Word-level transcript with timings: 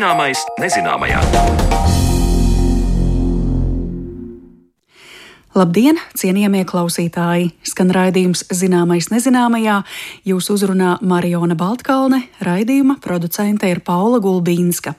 Zināmais 0.00 0.40
nezināmajā. 0.56 1.18
Labdien, 5.52 6.00
cienījamie 6.16 6.62
klausītāji! 6.64 7.50
Skan 7.68 7.92
raidījums 7.92 8.46
Zināmais 8.48 9.10
nezināmajā. 9.12 9.82
Jūs 10.24 10.48
uzrunā 10.56 10.94
Mariona 11.04 11.52
Baltkalne, 11.52 12.22
raidījuma 12.40 12.96
producente 13.04 13.68
ir 13.68 13.84
Paula 13.84 14.24
Gulbīnska. 14.24 14.96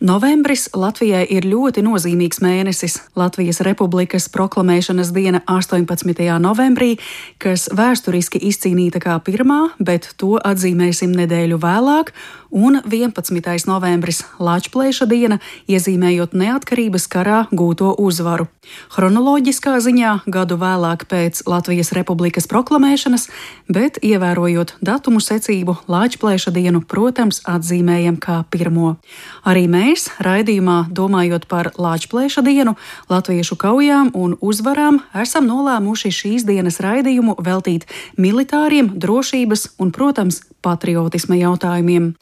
Novembris 0.00 0.68
Latvijai 0.74 1.22
ir 1.30 1.46
ļoti 1.46 1.82
nozīmīgs 1.84 2.40
mēnesis. 2.42 2.96
Latvijas 3.18 3.60
Republikas 3.66 4.28
proklamēšanas 4.32 5.12
diena 5.14 5.42
18. 5.46 6.26
novembrī, 6.42 6.96
kas 7.38 7.68
vēsturiski 7.76 8.42
izcīnīta 8.50 9.02
kā 9.02 9.18
pirmā, 9.24 9.60
bet 9.78 10.12
to 10.20 10.38
atzīmēsim 10.42 11.14
nedēļu 11.22 11.60
vēlāk, 11.62 12.14
un 12.50 12.80
11. 12.84 13.66
novembris 13.66 14.24
Latvijas 14.38 15.02
diena, 15.08 15.38
iezīmējot 15.70 16.34
neatkarības 16.34 17.06
karā 17.10 17.44
gūto 17.50 17.94
uzvaru. 17.98 18.48
Chronoloģiskā 18.94 19.76
ziņā 19.82 20.12
gadu 20.30 20.58
vēlāk 20.60 21.06
pēc 21.10 21.42
Latvijas 21.50 21.92
Republikas 21.96 22.46
proklamēšanas, 22.50 23.28
bet 23.70 23.98
ievērojot 24.02 24.76
datumu 24.84 25.22
secību, 25.22 25.76
Latvijas 25.90 26.48
dienu, 26.54 26.82
protams, 26.86 27.40
atzīmējam 27.48 28.18
kā 28.22 28.42
pirmo. 28.50 28.96
Arī 29.46 29.66
mēs, 29.70 30.10
raidījumā, 30.22 30.90
domājot 30.90 31.48
par 31.50 31.72
Latvijas 31.78 32.38
dienu, 32.44 32.76
latviešu 33.10 33.58
kaujām 33.60 34.12
un 34.14 34.36
uzvarām, 34.40 35.00
esam 35.14 35.48
nolēmuši 35.50 36.14
šīs 36.20 36.46
dienas 36.48 36.80
raidījumu 36.84 37.38
veltīt 37.42 37.88
militāriem, 38.18 38.92
drošības 39.00 39.74
un, 39.80 39.94
protams, 39.94 40.42
patriotisma 40.62 41.38
jautājumiem. 41.40 42.12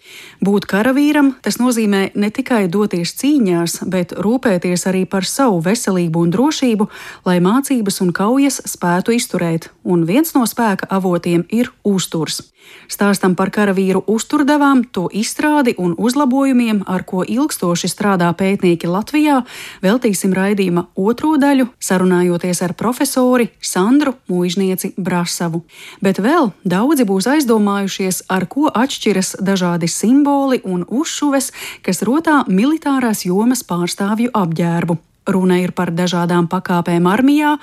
Būt 0.45 0.69
karavīram 0.71 1.33
tas 1.43 1.59
nozīmē 1.59 2.03
ne 2.15 2.31
tikai 2.35 2.67
doties 2.71 3.15
cīņās, 3.19 3.81
bet 3.91 4.15
rūpēties 4.15 4.87
arī 4.91 5.05
par 5.11 5.27
savu 5.27 5.59
veselību 5.65 6.27
un 6.27 6.35
drošību, 6.35 6.89
lai 7.27 7.39
mācības 7.43 8.03
un 8.05 8.13
kaujas 8.15 8.61
spētu 8.69 9.17
izturēt, 9.19 9.73
un 9.83 10.07
viens 10.07 10.35
no 10.37 10.47
spēka 10.47 10.91
avotiem 10.99 11.47
ir 11.51 11.73
uzturs. 11.83 12.43
Stāstam 12.89 13.35
par 13.37 13.51
karavīru 13.53 14.03
uzturdevām, 14.09 14.83
to 14.93 15.07
izstrādi 15.13 15.75
un 15.79 15.95
uzlabojumiem, 15.99 16.83
ar 16.89 17.05
ko 17.09 17.25
ilgstoši 17.25 17.91
strādā 17.91 18.29
pētnieki 18.37 18.89
Latvijā, 18.89 19.43
veltīsim 19.85 20.33
raidījuma 20.37 20.87
otro 20.97 21.35
daļu, 21.41 21.69
sarunājoties 21.81 22.63
ar 22.65 22.75
profesori 22.79 23.51
Sandru 23.61 24.17
Mūžnieci 24.31 24.95
Brasavu. 24.97 25.63
Bet 26.05 26.21
vēl 26.25 26.53
daudzi 26.65 27.07
būs 27.09 27.29
aizdomājušies, 27.35 28.25
ar 28.33 28.49
ko 28.49 28.73
atšķiras 28.73 29.37
dažādi 29.45 29.91
simboli 30.09 30.61
un 30.65 30.85
uzšuves, 30.89 31.53
kas 31.85 32.03
rotā 32.07 32.45
militārās 32.49 33.27
jomas 33.29 33.65
pārstāvju 33.69 34.33
apģērbu. 34.33 34.97
Runa 35.29 35.59
ir 35.61 35.75
par 35.77 35.93
dažādām 35.93 36.49
pakāpēm 36.49 37.05
armijā, 37.07 37.59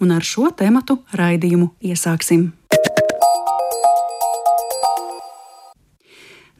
un 0.00 0.16
ar 0.16 0.24
šo 0.24 0.48
tematu 0.56 1.02
raidījumu 1.12 1.74
iesāksim. 1.84 2.48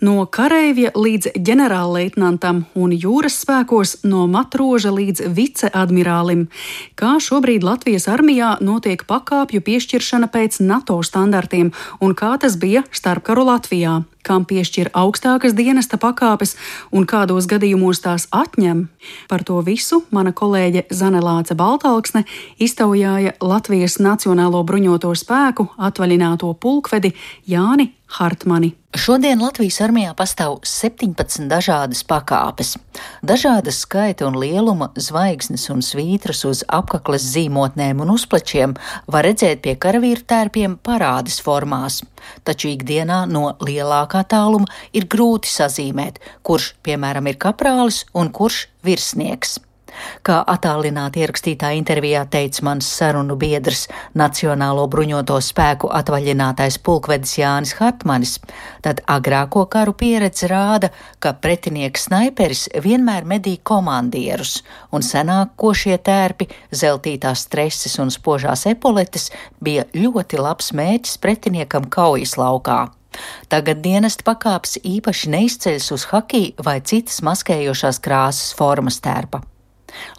No 0.00 0.22
kareivja 0.32 0.94
līdz 0.96 1.34
ģenerālleitnantam 1.44 2.62
un 2.72 2.92
jūras 2.96 3.34
spēkos 3.42 3.98
no 4.08 4.24
matroža 4.32 4.92
līdz 4.96 5.26
viceadmirālim. 5.36 6.46
Kā 6.96 7.18
šobrīd 7.20 7.66
Latvijas 7.68 8.08
armijā 8.08 8.54
notiek 8.64 9.04
pakāpju 9.04 9.60
piešķiršana 9.66 10.30
pēc 10.32 10.62
NATO 10.64 10.96
standartiem 11.04 11.74
un 12.00 12.16
kā 12.16 12.32
tas 12.40 12.56
bija 12.56 12.86
starpkaru 12.96 13.44
Latvijā? 13.52 13.98
Kam 14.26 14.44
piešķir 14.48 14.92
augstākas 14.96 15.54
dienesta 15.58 15.98
pakāpes 16.00 16.56
un 16.92 17.06
kādos 17.08 17.48
gadījumos 17.50 18.02
tās 18.04 18.26
atņem. 18.34 18.86
Par 19.30 19.44
to 19.46 19.60
visu 19.66 20.02
mana 20.10 20.32
kolēģe 20.36 20.86
Zanelāce 20.94 21.56
Baltalksne 21.58 22.24
iztaujāja 22.60 23.36
Latvijas 23.40 23.98
Nacionālo 24.02 24.62
bruņoto 24.66 25.14
spēku 25.16 25.70
atvaļināto 25.78 26.52
pulkvedi 26.60 27.14
Jāni 27.48 27.92
Hartmani. 28.10 28.74
Šodien 28.98 29.38
Latvijas 29.38 29.76
armijā 29.84 30.10
pastāv 30.18 30.56
17 30.66 31.44
dažādas 31.46 32.00
pakāpes. 32.02 32.72
Dažādas 33.22 33.84
skaita 33.84 34.26
un 34.26 34.34
lieluma 34.42 34.88
zvaigznes 34.98 35.68
un 35.70 35.78
svītras 35.78 36.42
uz 36.48 36.64
apakles 36.66 37.22
zīmotnēm 37.36 38.02
un 38.02 38.10
uzplečiem 38.16 38.74
var 39.06 39.28
redzēt 39.28 39.62
pie 39.62 39.76
karavīru 39.78 40.26
tērpiem 40.26 40.74
parādes 40.82 41.38
formās, 41.38 42.00
taču 42.42 42.72
ikdienā 42.72 43.20
no 43.30 43.52
lielākā 43.62 44.09
tāluma 44.26 44.68
ir 44.92 45.08
grūti 45.10 45.50
sazīmēt, 45.52 46.20
kurš, 46.42 46.74
piemēram, 46.86 47.30
ir 47.30 47.40
kaprālis 47.40 48.04
un 48.14 48.32
kurš 48.34 48.66
virsnieks. 48.86 49.58
Kā 50.26 50.40
attālināti 50.48 51.22
ierakstītā 51.24 51.72
intervijā 51.78 52.22
teica 52.30 52.64
mans 52.66 52.88
sarunu 52.98 53.36
biedrs, 53.40 53.86
Nacionālo 54.18 54.86
bruņoto 54.90 55.38
spēku 55.44 55.90
atvaļinātais 56.00 56.78
pulkvedis 56.86 57.36
Jānis 57.40 57.74
Hartmanis, 57.78 58.36
tad 58.84 59.02
agrāko 59.10 59.66
karu 59.72 59.94
pieredze 59.96 60.50
rāda, 60.50 60.92
ka 61.18 61.34
pretinieks 61.34 62.08
snaiperis 62.08 62.66
vienmēr 62.84 63.26
medī 63.28 63.56
komandierus, 63.62 64.60
un 64.92 65.04
senāk 65.06 65.56
košie 65.60 65.98
tērpi, 65.98 66.48
zeltītās 66.70 67.46
streses 67.48 67.98
un 68.02 68.12
spožās 68.14 68.66
epoletes 68.70 69.30
bija 69.60 69.88
ļoti 69.96 70.40
labs 70.40 70.72
mērķis 70.76 71.20
pretiniekam 71.20 71.90
kaujas 71.90 72.36
laukā. 72.40 72.86
Tagad 73.50 73.82
dienesta 73.84 74.24
pakāpes 74.26 74.78
īpaši 74.86 75.30
neizceļas 75.34 75.90
uz 75.96 76.08
hakiju 76.12 76.66
vai 76.66 76.80
citas 76.80 77.20
maskējošās 77.26 78.00
krāsas 78.04 78.54
formas 78.56 79.00
tērpa. 79.04 79.42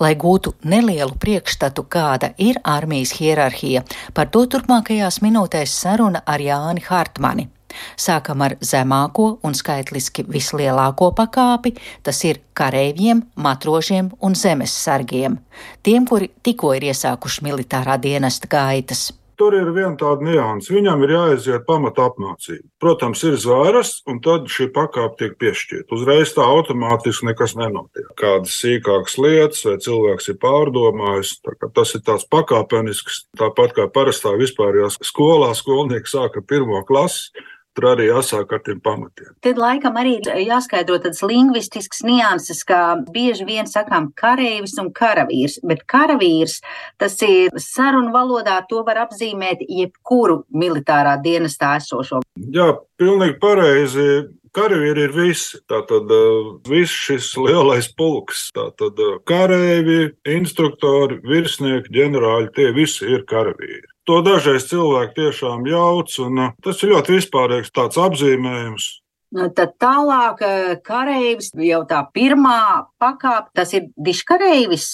Lai 0.03 0.15
gūtu 0.19 0.53
nelielu 0.67 1.15
priekšstatu, 1.19 1.85
kāda 1.87 2.33
ir 2.37 2.59
armijas 2.67 3.15
hierarhija, 3.19 3.85
par 4.13 4.27
to 4.27 4.43
turpmākajās 4.51 5.21
minūtēs 5.23 5.73
saruna 5.83 6.23
ar 6.27 6.43
Jāni 6.43 6.83
Hartmani. 6.87 7.47
Sākam 7.95 8.43
ar 8.43 8.57
zemāko 8.59 9.37
un 9.47 9.55
skaitliski 9.55 10.25
vislielāko 10.27 11.11
pakāpi, 11.15 11.71
tas 12.03 12.19
ir 12.27 12.41
kareiviem, 12.57 13.23
matrožiem 13.35 14.11
un 14.19 14.35
zemes 14.35 14.75
sargiem, 14.75 15.39
tiem, 15.83 16.07
kuri 16.07 16.31
tikko 16.43 16.73
ir 16.75 16.89
iesākuši 16.91 17.47
militārā 17.47 17.95
dienesta 18.01 18.51
gaitas. 18.51 19.11
Tur 19.41 19.55
ir 19.57 19.71
viena 19.73 19.95
tāda 19.97 20.21
nianses. 20.21 20.69
Viņam 20.69 21.01
ir 21.01 21.15
jāaiziet 21.15 21.63
pamata 21.65 22.03
apmācība. 22.11 22.67
Protams, 22.83 23.23
ir 23.25 23.39
zvēras, 23.41 23.95
un 24.05 24.19
tad 24.21 24.45
šī 24.53 24.67
pakāpe 24.75 25.17
tiek 25.17 25.33
piešķirta. 25.41 25.89
Uzreiz 25.97 26.35
tā 26.35 26.45
automātiski 26.45 27.25
nekas 27.25 27.55
nenotiek. 27.57 28.05
Kādas 28.21 28.53
sīkākas 28.61 29.17
lietas, 29.17 29.63
vai 29.65 29.79
cilvēks 29.81 30.29
ir 30.29 30.37
pārdomājis. 30.43 31.31
Tas 31.73 31.95
ir 31.97 32.03
tāds 32.05 32.27
pakāpenisks, 32.29 33.23
tāpat 33.41 33.73
kā 33.79 33.87
parastā 33.89 34.35
vispārējā 34.37 34.91
skolā 34.99 35.49
skolnieks 35.57 36.13
sāka 36.13 36.45
pirmo 36.45 36.83
klasi 36.85 37.33
Tur 37.77 37.87
arī 37.93 38.09
jāsāk 38.09 38.49
ar 38.51 38.59
tiem 38.65 38.81
pamatiem. 38.83 39.31
Tad 39.45 39.59
laikam 39.61 39.95
arī 39.99 40.17
jāskaidro 40.43 40.97
tādas 40.99 41.21
lingvistiskas 41.23 42.03
nianses, 42.03 42.65
kā 42.67 42.81
bieži 43.15 43.47
vien 43.47 43.69
sakām 43.69 44.09
kareivis 44.19 44.75
un 44.81 44.89
karavīrs, 44.95 45.61
bet 45.63 45.85
karavīrs 45.87 46.59
tas 46.99 47.15
ir 47.23 47.55
sarunu 47.55 48.11
valodā, 48.11 48.59
to 48.67 48.83
var 48.87 48.99
apzīmēt 49.05 49.63
jebkuru 49.69 50.41
militārā 50.51 51.15
dienestā 51.23 51.77
esošo. 51.79 52.19
Jā, 52.51 52.73
pilnīgi 52.99 53.39
pareizi. 53.39 54.11
Karavīri 54.51 55.05
ir 55.07 55.13
visi. 55.15 55.61
Tātad 55.71 56.11
uh, 56.11 56.49
viss 56.67 56.91
šis 56.91 57.29
lielais 57.39 57.87
pulks, 57.95 58.49
tātad 58.51 58.99
uh, 58.99 59.13
kareivi, 59.23 60.09
instruktori, 60.27 61.21
virsnieki, 61.23 61.93
ģenerāļi, 61.95 62.51
tie 62.57 62.67
visi 62.75 63.07
ir 63.07 63.23
karavīri. 63.31 63.87
To 64.09 64.17
dažreiz 64.25 64.65
cilvēki 64.69 65.13
tiešām 65.19 65.67
jauc, 65.69 66.15
un 66.23 66.41
uh, 66.41 66.57
tas 66.65 66.81
ir 66.81 66.95
ļoti 66.95 67.19
vispārīgs 67.19 67.73
tāds 67.75 67.99
apzīmējums. 68.01 68.87
Nu, 69.31 69.45
tad 69.55 69.77
tālāk, 69.79 70.41
uh, 70.43 70.71
karavīrs 70.83 71.51
jau 71.63 71.83
tā 71.87 72.01
pirmā 72.11 72.89
pakāpe, 72.99 73.53
tas 73.55 73.71
ir 73.77 73.91
diškaravīrs. 73.95 74.87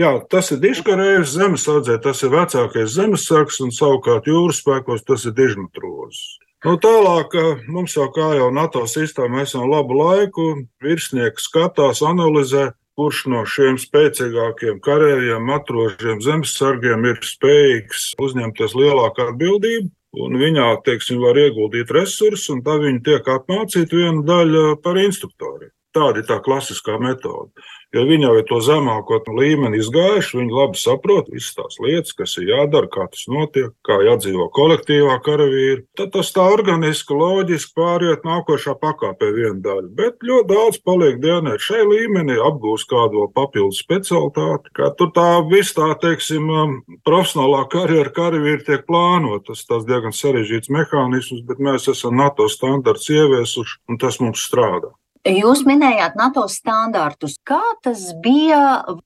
Jā, 0.00 0.10
tas 0.32 0.50
ir 0.50 0.60
diškaravīrs 0.66 1.36
zemesardzē, 1.38 2.00
tas 2.02 2.20
ir 2.26 2.34
vecākais 2.34 2.90
zemesargs, 2.98 3.62
un 3.64 3.70
savukārt 3.72 4.28
jūras 4.28 4.60
spēkos 4.64 5.06
tas 5.06 5.24
ir 5.30 5.36
dižmatrozs. 5.38 6.26
Nu, 6.66 6.74
tālāk 6.76 7.38
uh, 7.38 7.62
mums 7.70 7.94
jau 7.96 8.10
kā 8.12 8.34
jau 8.36 8.50
NATO 8.52 8.82
sistēmā 8.90 9.46
esam 9.46 9.70
labu 9.70 9.94
laiku, 9.96 10.50
virsnieki 10.82 11.40
skatās, 11.40 12.02
analizē, 12.04 12.72
kurš 13.00 13.22
no 13.32 13.46
šiem 13.48 13.78
spēcīgākiem 13.80 14.80
karavīriem, 14.84 15.46
matrožiem, 15.48 16.20
zemesargiem 16.20 17.06
ir 17.08 17.22
spējīgs 17.24 18.10
uzņemties 18.20 18.76
lielāku 18.76 19.24
atbildību. 19.30 19.88
Un 20.20 20.34
viņā, 20.36 20.66
teiksim, 20.84 21.20
var 21.22 21.38
ieguldīt 21.38 21.92
resursus, 21.94 22.48
un 22.52 22.64
tā 22.66 22.74
viņi 22.82 23.00
tiek 23.06 23.28
apmācīti 23.30 24.00
viena 24.02 24.24
daļa 24.26 24.64
par 24.84 24.98
instruktoriem. 25.00 25.70
Tāda 25.96 26.22
ir 26.22 26.26
tā 26.28 26.38
klasiskā 26.44 27.00
metode. 27.02 27.50
Jo 27.90 28.04
viņi 28.06 28.22
jau 28.22 28.34
ir 28.38 28.44
to 28.46 28.60
zemāko 28.62 29.16
līmeni 29.34 29.80
izgājuši, 29.82 30.36
viņi 30.38 30.54
labi 30.54 30.78
saprot 30.78 31.30
visas 31.32 31.56
tās 31.56 31.78
lietas, 31.82 32.12
kas 32.14 32.36
ir 32.38 32.52
jādara, 32.52 32.86
kā 32.86 33.08
tas 33.10 33.24
notiek, 33.26 33.72
kā 33.86 33.96
jādzīvo 34.06 34.46
kolektīvā 34.54 35.16
karavīri. 35.26 35.82
Tad 35.98 36.12
tas 36.14 36.30
tā 36.36 36.44
organiski, 36.52 37.16
loģiski 37.18 37.74
pāriet 37.80 38.22
nākošā 38.28 38.76
pakāpē 38.78 39.32
viena 39.34 39.58
daļa. 39.64 39.90
Bet 39.98 40.22
ļoti 40.22 40.48
daudz 40.52 40.78
paliek 40.86 41.18
dienēt 41.24 41.66
šai 41.66 41.82
līmenī, 41.88 42.38
apgūst 42.38 42.86
kādu 42.94 43.26
papildus 43.34 43.82
specialitāti. 43.82 44.70
Kā 44.78 44.92
tur 44.94 45.10
tā 45.16 45.26
viss 45.50 45.74
tā, 45.74 45.90
teiksim, 45.98 46.46
um, 46.46 46.78
profesionālā 47.02 47.64
karjera 47.74 48.14
karavīri 48.14 48.68
tiek 48.70 48.86
plānota. 48.86 49.48
Tas 49.50 49.66
tas 49.66 49.82
diezgan 49.88 50.14
sarežģīts 50.14 50.70
mehānisms, 50.70 51.42
bet 51.50 51.58
mēs 51.58 51.90
esam 51.90 52.14
NATO 52.22 52.46
standarts 52.46 53.10
ieviesuši 53.10 53.80
un 53.90 53.98
tas 53.98 54.22
mums 54.22 54.46
strādā. 54.46 54.94
Jūs 55.28 55.66
minējāt 55.68 56.14
NATO 56.16 56.46
standartus. 56.48 57.34
Kā 57.44 57.60
tas 57.84 58.06
bija 58.24 58.60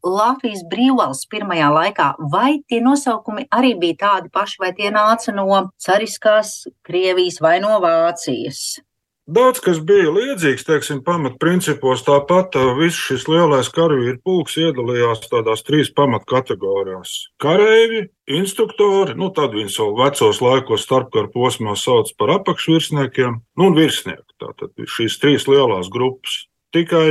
Latvijas 0.07 0.63
brīvvalsts 0.71 1.27
pirmajā 1.27 1.73
laikā? 1.75 2.07
Vai 2.31 2.61
tie 2.71 2.79
nosaukumi 2.85 3.49
arī 3.51 3.73
bija 3.75 3.99
tādi 4.05 4.31
paši, 4.31 4.61
vai 4.63 4.71
tie 4.79 4.93
nāca 4.95 5.35
no 5.35 5.49
cariskās 5.83 6.69
Krievijas 6.87 7.41
vai 7.43 7.59
no 7.59 7.81
Vācijas? 7.83 8.79
Daudz 9.25 9.57
kas 9.65 9.79
bija 9.81 10.11
līdzīgs, 10.13 10.67
teiksim, 10.69 10.99
pamatprincipos. 11.05 12.03
Tāpat 12.05 12.59
viss 12.77 12.99
šis 13.07 13.23
lielais 13.25 13.71
karavīru 13.73 14.19
pulks 14.21 14.59
iedalījās 14.61 15.23
tādās 15.31 15.65
trīs 15.65 15.89
pamatkategorijās. 15.97 17.15
Kareivi, 17.41 18.03
instruktori, 18.29 19.17
nu 19.17 19.31
tad 19.33 19.57
viņus 19.57 19.79
vēl 19.81 19.95
vecos 20.03 20.43
laikos 20.45 20.85
starpkara 20.85 21.33
posmā 21.33 21.73
sauc 21.73 22.13
par 22.21 22.35
apakšvirsniekiem, 22.37 23.39
nu 23.57 23.71
un 23.71 23.79
virsnieki. 23.79 24.29
Tātad 24.45 24.77
šīs 24.93 25.17
trīs 25.23 25.49
lielās 25.49 25.89
grupas. 25.89 26.43
Tikai 26.77 27.07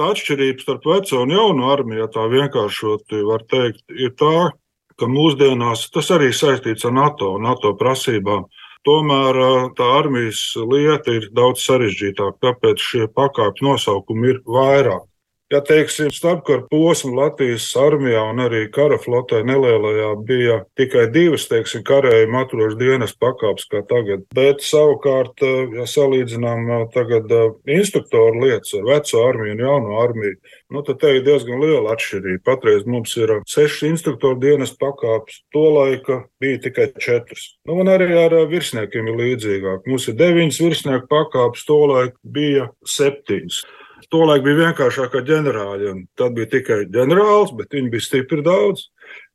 tā 0.00 0.08
atšķirība 0.14 0.64
starp 0.64 0.88
veco 0.88 1.20
un 1.26 1.34
jaunu 1.34 1.68
armiju, 1.68 2.06
ja 2.06 2.08
tā 2.08 2.24
vienkāršot 2.30 3.12
var 3.28 3.44
teikt, 3.52 3.84
ir 3.92 4.16
tā, 4.16 4.54
ka 4.96 5.08
mūsdienās 5.12 5.90
tas 5.92 6.08
arī 6.16 6.32
saistīts 6.32 6.88
ar 6.88 6.96
NATO, 6.96 7.34
NATO 7.42 7.74
prasībām 7.76 8.48
Tomēr 8.88 9.36
tā 9.76 9.86
armijas 9.98 10.40
lieta 10.56 11.12
ir 11.18 11.28
daudz 11.36 11.66
sarežģītāka, 11.66 12.38
tāpēc 12.46 12.80
šie 12.80 13.08
pakāpju 13.12 13.66
nosaukumi 13.68 14.32
ir 14.32 14.42
vairāk. 14.48 15.09
Ja 15.50 15.58
teiksim, 15.66 16.12
starpkara 16.14 16.62
posma 16.70 17.24
Latvijas 17.24 17.64
armijā 17.74 18.20
un 18.30 18.38
arī 18.44 18.60
kara 18.70 19.00
flotē 19.02 19.40
nelielajā 19.42 20.10
bija 20.28 20.58
tikai 20.78 21.08
divas, 21.10 21.48
teiksim, 21.50 21.82
karējuma 21.88 22.44
atrodas 22.44 22.76
dienas 22.78 23.16
pakāpes 23.18 23.66
kā 23.72 23.80
tagad, 23.90 24.22
bet 24.36 24.62
savukārt, 24.62 25.42
ja 25.74 25.88
salīdzinām 25.90 26.70
tagad 26.94 27.34
instruktoru 27.66 28.44
lietas 28.44 28.76
ar 28.78 28.86
veco 28.92 29.24
armiju 29.26 29.56
un 29.56 29.64
jauno 29.64 29.98
armiju, 30.04 30.38
nu, 30.70 30.84
tad 30.86 31.02
te 31.02 31.16
ir 31.16 31.26
diezgan 31.26 31.58
liela 31.64 31.96
atšķirība. 31.96 32.44
Patreiz 32.46 32.86
mums 32.86 33.16
ir 33.18 33.34
sešas 33.50 33.88
instruktoru 33.90 34.38
dienas 34.38 34.70
pakāpes, 34.78 35.42
to 35.50 35.66
laika 35.80 36.22
bija 36.38 36.62
tikai 36.68 36.92
četras. 36.94 37.56
Nu, 37.66 37.80
un 37.82 37.90
arī 37.90 38.12
ar 38.22 38.38
virsniekiem 38.54 39.10
ir 39.10 39.18
līdzīgāk. 39.24 39.82
Mums 39.90 40.06
ir 40.06 40.18
deviņas 40.22 40.62
virsnieku 40.62 41.10
pakāpes, 41.10 41.66
to 41.66 41.82
laika 41.90 42.18
bija 42.38 42.70
septiņas. 42.86 43.64
Tolaik 44.10 44.42
bija 44.42 44.66
vienkāršāk 44.66 45.14
ar 45.14 45.26
ģenerāļiem. 45.28 46.02
Tad 46.18 46.34
bija 46.34 46.50
tikai 46.56 46.80
ģenerālis, 46.90 47.54
bet 47.58 47.76
viņi 47.76 47.92
bija 47.92 48.06
stipri 48.08 48.42
daudz. 48.42 48.88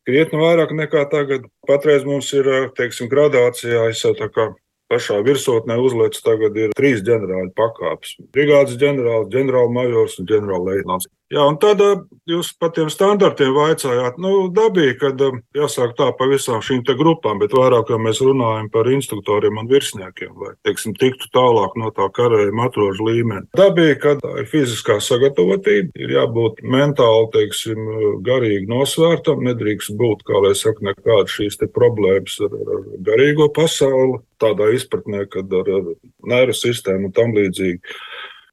Krietni 0.06 0.38
vairāk 0.42 0.74
nekā 0.75 1.06
tagad. 1.10 1.48
Patreiz 1.66 2.04
mums 2.06 2.27
ir, 2.36 2.50
teiksim, 2.77 3.07
gradācijā, 3.10 3.88
es 3.89 4.04
jau 4.04 4.12
tā 4.19 4.27
kā 4.30 4.50
pašā 4.92 5.22
virsotnē 5.25 5.77
uzliekas, 5.81 6.22
tagad 6.25 6.57
ir 6.60 6.75
trīs 6.77 7.01
ģenerāļu 7.07 7.54
pakāpes. 7.57 8.18
Brigādes 8.36 8.77
ģenerālis, 8.81 9.31
ģenerālmajors 9.33 10.19
un 10.22 10.30
ģenerālleitnants. 10.30 11.10
Jā, 11.33 11.42
un 11.50 11.56
tad 11.57 11.80
jūs 12.30 12.51
par 12.62 12.69
tiem 12.75 12.89
standartiem 12.94 13.50
vaicājāt. 13.56 14.19
Nu, 14.22 14.45
dabīgi, 14.54 14.94
kad 15.01 15.22
jāsāk 15.57 15.95
tā 15.98 16.12
pa 16.13 16.27
visām 16.30 16.60
šīm 16.62 16.83
grupām, 17.00 17.39
bet 17.42 17.56
vairāk 17.57 17.89
jau 17.89 17.98
mēs 17.98 18.22
runājam 18.22 18.68
par 18.69 18.86
instruktoriem 18.94 19.57
un 19.57 19.69
virsniekiem, 19.72 20.36
lai, 20.38 20.51
teiksim, 20.68 20.94
tiktu 21.01 21.31
tālāk 21.33 21.74
no 21.81 21.89
tā 21.98 22.06
karējuma 22.13 22.68
atrožu 22.69 23.07
līmeņa. 23.10 23.48
Dabīgi, 23.57 23.95
ka 24.04 24.13
tā 24.22 24.36
ir 24.44 24.50
fiziskā 24.51 25.00
sagatavotība, 25.01 25.98
ir 25.98 26.13
jābūt 26.13 26.62
mentāli, 26.62 27.31
teiksim, 27.33 27.89
garīgi 28.30 28.69
nosvērtam, 28.69 29.42
nedrīkst 29.50 29.98
būt, 29.98 30.22
kā 30.30 30.44
lai 30.45 30.54
saka, 30.54 30.92
nekādas 30.92 31.33
šīs 31.39 31.57
problēmas 31.74 32.38
ar, 32.45 32.54
ar 32.54 32.86
garīgo 33.10 33.50
pasauli, 33.50 34.22
tādā 34.38 34.69
izpratnē, 34.77 35.25
kad 35.33 35.50
ar, 35.57 35.74
ar 35.80 35.92
nervu 36.30 36.62
sistēmu 36.62 37.10
un 37.10 37.18
tam 37.18 37.33
līdzīgi. 37.33 37.98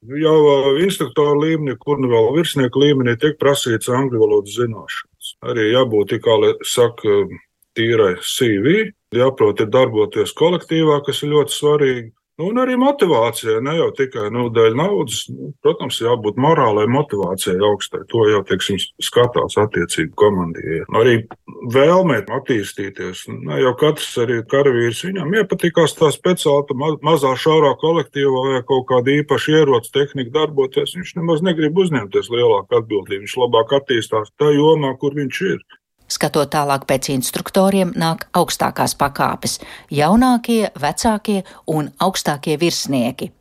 Jau 0.03 0.37
instruktora 0.83 1.37
līmenī, 1.39 1.77
kur 1.79 2.01
nu 2.01 2.09
vēl 2.11 2.33
virsnieka 2.35 2.79
līmenī, 2.81 3.15
tiek 3.19 3.37
prasīts 3.39 3.87
angļu 3.87 4.19
valodas 4.19 4.57
zināšanas. 4.57 5.29
Arī 5.47 5.69
jābūt, 5.71 6.17
kā 6.23 6.35
lai 6.41 6.51
saka, 6.67 7.21
tīrai 7.77 8.17
CV, 8.19 8.91
jāprot 9.15 9.63
ir 9.63 9.71
darboties 9.73 10.35
kolektīvā, 10.37 10.99
kas 11.05 11.23
ir 11.23 11.33
ļoti 11.33 11.55
svarīgi. 11.55 12.11
Nu, 12.33 12.47
un 12.49 12.57
arī 12.57 12.73
motivācija, 12.81 13.59
ne 13.61 13.75
jau 13.77 13.91
tikai 13.93 14.31
nu, 14.33 14.47
dēļ 14.53 14.73
naudas. 14.79 15.19
Nu, 15.29 15.51
protams, 15.61 15.99
jābūt 16.01 16.39
morālai 16.41 16.87
motivācijai 16.89 17.59
augstai. 17.67 18.01
To 18.09 18.23
jau 18.25 18.39
teiksim, 18.49 18.79
skatās 19.05 19.59
attiecīgi 19.61 20.15
komandieri. 20.17 20.79
Arī 20.97 21.13
vēlmē 21.75 22.23
attīstīties. 22.39 23.27
Ne 23.45 23.59
jau 23.61 23.75
katrs 23.77 24.09
arī 24.25 24.39
karavīrs 24.49 25.03
viņam 25.05 25.37
iepatikās 25.43 25.93
tā 25.99 26.09
speciāli 26.15 26.79
ma 26.79 26.95
mazā 27.05 27.35
šaurā 27.37 27.75
kolektīvā 27.83 28.43
vai 28.49 28.63
kaut 28.65 28.89
kāda 28.89 29.13
īpaša 29.19 29.59
ieroča 29.59 29.93
tehnika 29.99 30.33
darboties. 30.39 30.97
Viņš 30.97 31.13
nemaz 31.21 31.45
negrib 31.45 31.77
uzņemties 31.85 32.33
lielāku 32.33 32.81
atbildību. 32.81 33.27
Viņš 33.27 33.37
labāk 33.45 33.77
attīstās 33.77 34.33
tajā 34.41 34.57
jomā, 34.57 34.95
kur 34.97 35.13
viņš 35.21 35.45
ir. 35.53 35.61
Skatot 36.13 36.51
tālāk 36.53 36.83
pēc 36.89 37.09
instruktoriem, 37.15 37.93
nāk 37.97 38.27
augstākās 38.37 38.93
pakāpes- 38.99 39.59
jaunākie, 40.01 40.69
vecākie 40.77 41.43
un 41.67 41.89
augstākie 41.99 42.57
virsnieki. 42.59 43.31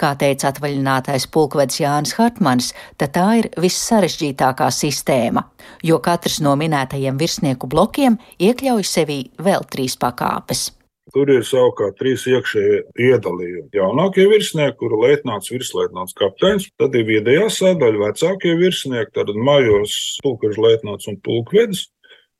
Kā 0.00 0.14
teica 0.18 0.48
atvaļinātais 0.50 1.28
pulkvedis 1.30 1.82
Jānis 1.82 2.14
Hartmanis, 2.18 2.72
tad 2.98 3.12
tā 3.12 3.26
ir 3.42 3.50
vissarežģītākā 3.60 4.70
sistēma, 4.72 5.44
jo 5.84 5.98
katrs 5.98 6.40
no 6.40 6.56
minētajiem 6.56 7.20
virsnieku 7.20 7.68
blokiem 7.68 8.18
iekļauj 8.40 8.88
sevī 8.88 9.20
vēl 9.36 9.68
trīs 9.68 9.96
pakāpes. 9.96 10.70
Tur 11.14 11.30
ir 11.32 11.44
savukārt 11.46 11.96
trīs 11.96 12.26
iekšējie 12.28 12.80
iedalījumi. 13.00 13.70
Jaunākie 13.72 14.26
virsnieki, 14.28 14.76
kuru 14.80 15.00
leitnants, 15.06 15.48
virsleitnants, 15.48 16.16
kapteinis, 16.18 16.66
tad 16.80 16.96
ir 16.98 17.06
viedajā 17.08 17.46
sadaļa, 17.54 18.02
vecākie 18.02 18.52
virsnieki, 18.60 19.14
tad 19.16 19.32
majors, 19.32 20.18
pulkveža 20.24 20.66
leitnants 20.66 21.08
un 21.08 21.16
pulkvedis, 21.24 21.86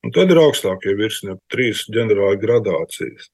Un 0.07 0.15
tad 0.15 0.31
ir 0.31 0.39
augstākie 0.41 0.95
virsnieki, 0.99 1.43
trīs 1.51 1.87
ģenerāla 1.91 2.39
gradācijas. 2.41 3.33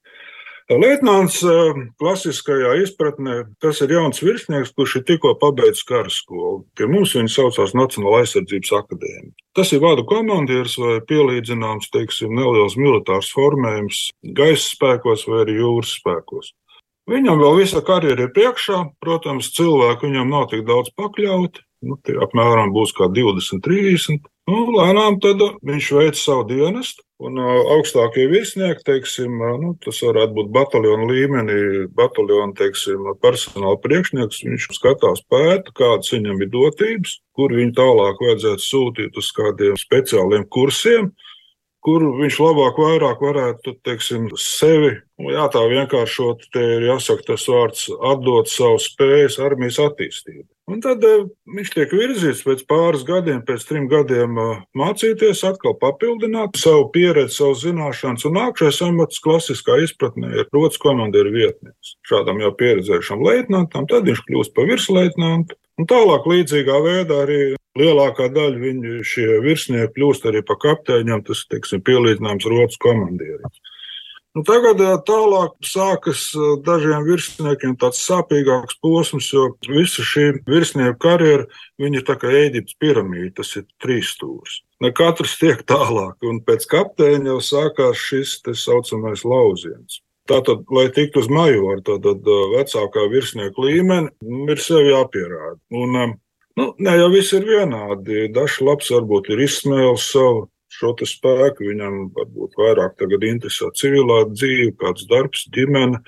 Leitnants 0.72 1.42
eh, 1.44 1.80
klasiskajā 2.00 2.70
izpratnē, 2.80 3.42
tas 3.60 3.82
ir 3.84 3.90
jauns 3.92 4.22
virsnieks, 4.24 4.72
kurš 4.72 4.94
ir 4.96 5.04
tikko 5.10 5.34
pabeidzis 5.36 5.84
kara 5.84 6.08
skolu. 6.08 6.62
Pie 6.72 6.88
mums 6.88 7.12
viņa 7.12 7.28
saucās 7.34 7.74
Nacionāla 7.76 8.22
aizsardzības 8.22 8.72
akadēmija. 8.80 9.34
Tas 9.54 9.74
ir 9.76 9.82
vada 9.84 10.06
komandieris 10.08 10.78
vai 10.80 10.96
pielīdzināms, 11.04 11.90
teiksim, 11.92 12.32
neliels 12.32 12.78
militārs 12.80 13.28
formējums 13.36 14.06
gaisa 14.24 14.64
spēkos 14.70 15.26
vai 15.28 15.42
arī 15.44 15.60
jūras 15.60 15.98
spēkos. 16.00 16.54
Viņam 17.12 17.44
vēl 17.44 17.58
visa 17.60 17.84
karjera 17.84 18.24
ir 18.24 18.32
priekšā, 18.32 18.80
protams, 19.04 19.52
cilvēku 19.52 20.08
viņam 20.08 20.32
nav 20.32 20.48
tik 20.48 20.64
daudz 20.64 20.88
pakļauti, 20.96 21.60
nu, 21.90 22.00
apmēram 22.24 22.72
būs 22.72 22.96
kā 22.96 23.10
20, 23.12 23.60
30. 23.68 24.24
Nu, 24.44 24.58
lēnām 24.76 25.16
tad 25.24 25.40
viņš 25.64 25.86
veic 25.96 26.18
savu 26.20 26.42
dienestu, 26.50 27.00
un 27.24 27.38
augstākie 27.40 28.26
virsnieki, 28.28 28.84
teiksim, 28.84 29.38
nu, 29.62 29.70
tas 29.80 30.02
varētu 30.04 30.36
būt 30.36 30.50
bataljona 30.52 31.06
līmenī, 31.08 31.60
bataljona 31.96 32.52
teiksim, 32.58 33.08
personāla 33.24 33.78
priekšnieks. 33.80 34.42
Viņš 34.44 34.66
skatās, 34.76 35.22
pēta, 35.32 35.72
kādas 35.80 36.12
viņam 36.12 36.44
ir 36.44 36.52
dotības, 36.52 37.16
kur 37.38 37.56
viņu 37.56 37.72
tālāk 37.78 38.20
vajadzētu 38.20 38.66
sūtīt 38.66 39.16
uz 39.22 39.30
kādiem 39.38 39.80
speciāliem 39.80 40.44
kursiem, 40.52 41.08
kur 41.84 42.06
viņš 42.20 42.40
labāk, 42.40 42.80
vairāk 42.80 43.20
varētu 43.22 43.76
teiksim, 43.84 44.30
sevi, 44.40 44.94
jā, 45.20 45.44
tā 45.52 45.62
vienkāršot, 45.68 46.48
te 46.54 46.64
ir 46.78 46.88
jāsaka 46.88 47.34
tas 47.34 47.44
vārds, 47.50 47.86
atdot 48.12 48.50
savu 48.50 48.80
spējas 48.82 49.38
armijas 49.42 49.80
attīstību. 49.84 50.46
Un 50.72 50.80
tad 50.80 51.02
uh, 51.04 51.26
viņš 51.52 51.70
tiek 51.74 51.90
virzīts 51.92 52.40
pēc 52.46 52.62
pāris 52.70 53.02
gadiem, 53.04 53.42
pēc 53.44 53.66
trim 53.68 53.84
gadiem 53.90 54.38
uh, 54.40 54.62
mācīties, 54.80 55.42
atkal 55.44 55.74
papildināt 55.76 56.56
savu 56.56 56.86
pieredzi, 56.94 57.36
savu 57.36 57.58
zināšanas. 57.60 58.24
Un 58.24 58.38
nākamais 58.38 58.80
amats 58.86 59.20
klasiskā 59.24 59.76
izpratnē 59.84 60.30
ir 60.32 60.48
rotas 60.56 60.80
komandieru 60.80 61.34
vietnieks. 61.36 61.98
Šādam 62.08 62.40
jau 62.40 62.54
pieredzējušam 62.62 63.26
leitnantam, 63.26 63.84
tad 63.92 64.08
viņš 64.08 64.24
kļūst 64.24 64.56
par 64.56 64.72
virsleitnantu. 64.72 65.60
Un 65.76 65.90
tālāk 65.90 66.32
līdzīgā 66.32 66.80
veidā 66.86 67.20
arī 67.26 67.42
lielākā 67.78 68.30
daļa 68.32 68.60
viņu 68.62 69.04
šie 69.06 69.28
virsnieki 69.44 69.92
kļūst 69.96 70.26
arī 70.30 70.42
par 70.46 70.60
kapteiņiem, 70.62 71.24
tas, 71.26 71.44
teiksim, 71.50 71.82
pielīdzināms 71.86 72.48
rotas 72.50 72.80
komandieriem. 72.82 73.50
Nu, 74.34 74.42
tagad 74.42 74.80
tālāk 75.06 75.52
sākas 75.62 76.24
dažiem 76.66 77.04
virsniekiem 77.06 77.76
tāds 77.78 78.00
sāpīgāks 78.02 78.80
posms, 78.82 79.28
jo 79.30 79.52
visa 79.68 80.02
šī 80.02 80.24
virsnieku 80.50 80.98
karjera, 81.04 81.46
viņa 81.78 82.00
ir 82.00 82.06
tā 82.08 82.16
kā 82.18 82.32
Ēģiptes 82.40 82.80
piramīda, 82.82 83.36
tas 83.38 83.52
ir 83.60 83.68
trīs 83.82 84.10
stūris. 84.16 84.64
Ne 84.82 84.90
katrs 84.90 85.36
tiek 85.38 85.62
tālāk, 85.70 86.18
un 86.26 86.42
pēc 86.42 86.66
kapteiņa 86.66 87.30
jau 87.30 87.38
sākās 87.46 88.02
šis 88.08 88.40
tā 88.42 88.56
saucamais 88.58 89.22
lauciens. 89.22 90.00
Tātad, 90.26 90.66
lai 90.72 90.88
tiktu 90.90 91.22
uz 91.22 91.30
majoru, 91.30 91.84
tad 91.84 92.26
vecākā 92.56 93.06
virsnieka 93.12 93.60
līmeni, 93.60 94.10
nu, 94.24 94.48
ir 94.50 94.62
sev 94.66 94.82
jāpierāda. 94.88 95.60
Un, 95.78 96.16
nu, 96.58 96.66
ne 96.78 96.96
jau 96.98 97.10
viss 97.12 97.34
ir 97.36 97.46
vienādi. 97.48 98.28
Dažs 98.34 98.60
labs 98.64 98.90
varbūt 98.94 99.30
ir 99.34 99.44
izsmēlis 99.46 100.08
savu 100.12 100.46
šo 100.74 100.94
spēku. 100.98 101.68
Viņam 101.70 102.10
varbūt 102.16 102.58
vairāk 102.60 103.04
interesē 103.04 103.70
civilā 103.74 104.24
dzīve, 104.32 104.74
kāds 104.80 105.06
darbs, 105.10 105.46
ģimene. 105.54 106.02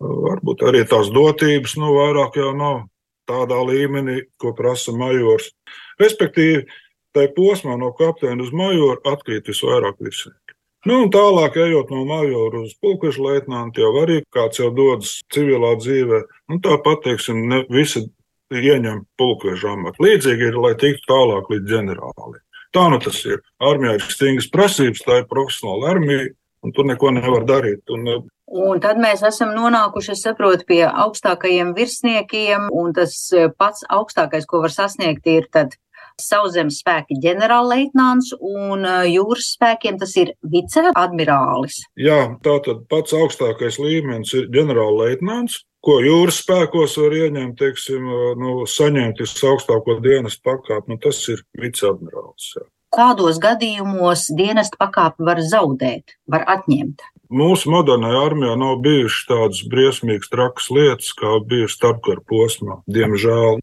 Varbūt 0.00 0.66
arī 0.68 0.84
tās 0.84 1.10
dotības 1.14 1.76
nu, 1.76 1.94
vairāk 1.96 2.36
jau 2.36 2.52
nav 2.56 2.84
tādā 3.28 3.60
līmenī, 3.64 4.24
ko 4.38 4.52
prasa 4.52 4.92
majors. 4.92 5.52
Respektīvi, 6.00 6.66
tajā 7.14 7.30
posmā 7.36 7.76
no 7.78 7.92
kapteina 7.96 8.42
uz 8.42 8.52
majoru 8.52 9.00
atkrīt 9.08 9.48
visvairāk 9.48 10.00
virsnieki. 10.02 10.40
Nu, 10.84 10.98
un 11.06 11.08
tālāk, 11.08 11.54
ejot 11.56 11.88
no 11.94 12.02
majora 12.04 12.60
uz 12.60 12.74
pulkveža 12.82 13.22
leitnantu, 13.24 13.80
jau 13.80 13.92
arī 14.02 14.18
kāds 14.34 14.60
jau 14.60 14.68
dodas 14.74 15.14
civilā 15.32 15.70
dzīvē. 15.80 16.18
Nu, 16.52 16.58
tāpat, 16.60 17.06
teiksim, 17.06 17.40
ne 17.48 17.62
visi 17.72 18.04
ieņem 18.52 19.04
pulkveža 19.18 19.74
amatu. 19.74 20.04
Līdzīgi 20.04 20.50
ir, 20.50 20.58
lai 20.60 20.74
tiktu 20.80 21.08
tālāk 21.10 21.50
līdz 21.52 21.70
ģenerālim. 21.70 22.40
Tā 22.74 22.88
nu 22.90 22.98
tas 23.02 23.20
ir. 23.28 23.42
Armijā 23.62 23.98
ir 23.98 24.06
stingras 24.10 24.48
prasības, 24.50 25.04
tā 25.06 25.20
ir 25.22 25.28
profesionāla 25.30 25.92
armija, 25.94 26.32
un 26.64 26.74
tur 26.74 26.88
neko 26.88 27.12
nevar 27.14 27.46
darīt. 27.46 27.84
Un, 27.94 28.08
uh, 28.10 28.24
Un 28.54 28.80
tad 28.82 28.98
mēs 29.00 29.22
esam 29.24 29.54
nonākuši, 29.56 30.12
es 30.12 30.22
saprotu, 30.26 30.66
pie 30.68 30.82
augstākajiem 30.84 31.72
virsniekiem, 31.74 32.68
un 32.76 32.92
tas 32.96 33.16
uh, 33.32 33.48
pats 33.56 33.86
augstākais, 33.88 34.44
ko 34.46 34.60
var 34.62 34.74
sasniegt, 34.74 35.24
ir 35.26 35.48
tad 35.54 35.72
sauszemes 36.20 36.78
spēki 36.82 37.16
ģenerālleitnants 37.22 38.34
un 38.38 38.84
uh, 38.84 39.02
jūras 39.08 39.54
spēkiem 39.56 39.98
tas 39.98 40.12
ir 40.20 40.34
viceadmirālis. 40.52 41.80
Jā, 41.98 42.36
tā 42.44 42.58
tad 42.66 42.84
pats 42.90 43.16
augstākais 43.16 43.80
līmenis 43.82 44.34
ir 44.38 44.50
ģenerālleitnants, 44.54 45.62
ko 45.84 45.98
jūras 46.04 46.40
spēkos 46.42 46.96
var 47.00 47.16
ieņemt, 47.18 47.56
teiksim, 47.60 48.06
nu, 48.40 48.54
saņemt 48.68 49.20
visaugstāko 49.22 49.98
dienas 50.04 50.38
pakāpi, 50.40 50.94
nu, 50.94 51.00
tas 51.02 51.20
ir 51.32 51.44
viceadmirālis. 51.60 52.54
Kādos 52.94 53.40
gadījumos 53.42 54.28
dienesta 54.38 54.78
pakāpi 54.78 55.26
var 55.26 55.42
zaudēt, 55.42 56.14
var 56.30 56.46
atņemt? 56.56 57.02
Mūsu 57.34 57.72
modernajā 57.72 58.20
armijā 58.28 58.54
nav 58.60 58.78
bijušas 58.84 59.26
tādas 59.26 59.62
briesmīgas, 59.70 60.30
trakas 60.30 60.68
lietas, 60.70 61.10
kā 61.18 61.38
bija 61.42 61.70
starpkara 61.72 62.22
posmā, 62.30 62.78
diemžēl. 62.86 63.58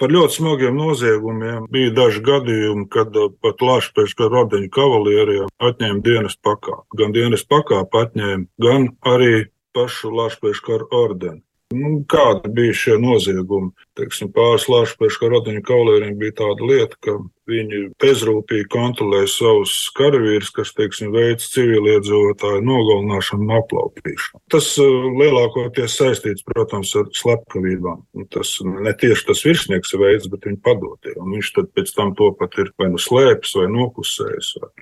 Par 0.00 0.10
ļoti 0.10 0.38
smagiem 0.38 0.78
noziegumiem 0.80 1.66
bija 1.70 1.92
daži 1.94 2.24
gadījumi, 2.26 2.88
kad 2.90 3.14
pat 3.44 3.60
Latvijas 3.62 4.16
kā 4.18 4.26
rodeņu 4.32 4.70
kavalierijām 4.74 5.52
atņēma 5.68 6.02
dienas 6.02 6.34
pakāpi. 6.42 6.88
Gan 6.98 7.14
dienas 7.14 7.44
pakāpi 7.46 8.00
atņēma, 8.06 8.48
gan 8.64 8.88
arī 9.06 9.34
pašu 9.76 10.10
kara 10.64 10.88
ordeni. 10.90 11.42
Nu, 11.74 11.92
kādi 12.10 12.50
bija 12.54 12.74
šie 12.76 12.96
noziegumi? 13.02 13.72
Teiksim, 13.98 14.30
pāris 14.32 14.68
Latvijas 14.72 15.18
radiņu 15.20 15.62
kaulieriem 15.68 16.14
bija 16.20 16.36
tāda 16.42 16.68
lieta, 16.68 16.96
ka 17.04 17.16
viņi 17.50 17.80
bezrūpīgi 18.00 18.68
kontrolēja 18.72 19.28
savus 19.32 19.74
karavīrus, 19.98 20.52
kas, 20.54 20.72
teiksim, 20.78 21.10
veids 21.14 21.50
civiliedzīvotāju 21.52 22.62
nogalināšanu 22.64 23.46
un 23.48 23.54
aplaupīšanu. 23.58 24.42
Tas 24.54 24.70
uh, 24.80 25.10
lielākoties 25.20 25.98
saistīts, 25.98 26.46
protams, 26.46 26.94
ar 26.98 27.10
slepkavībām. 27.18 28.04
Tas 28.32 28.54
ne 28.64 28.96
tieši 29.04 29.28
tas 29.28 29.44
virsnieks 29.48 29.96
veids, 30.00 30.30
bet 30.32 30.48
viņa 30.48 30.62
padotie. 30.64 31.16
Un 31.20 31.36
viņš 31.36 31.54
tad 31.58 31.72
pēc 31.76 31.94
tam 31.98 32.16
to 32.18 32.32
pat 32.38 32.56
ir 32.62 32.72
vai 32.80 32.92
nu 32.94 33.02
slēpis 33.02 33.56
vai 33.60 33.68
noklusējis. 33.74 34.56
Vai. 34.62 34.72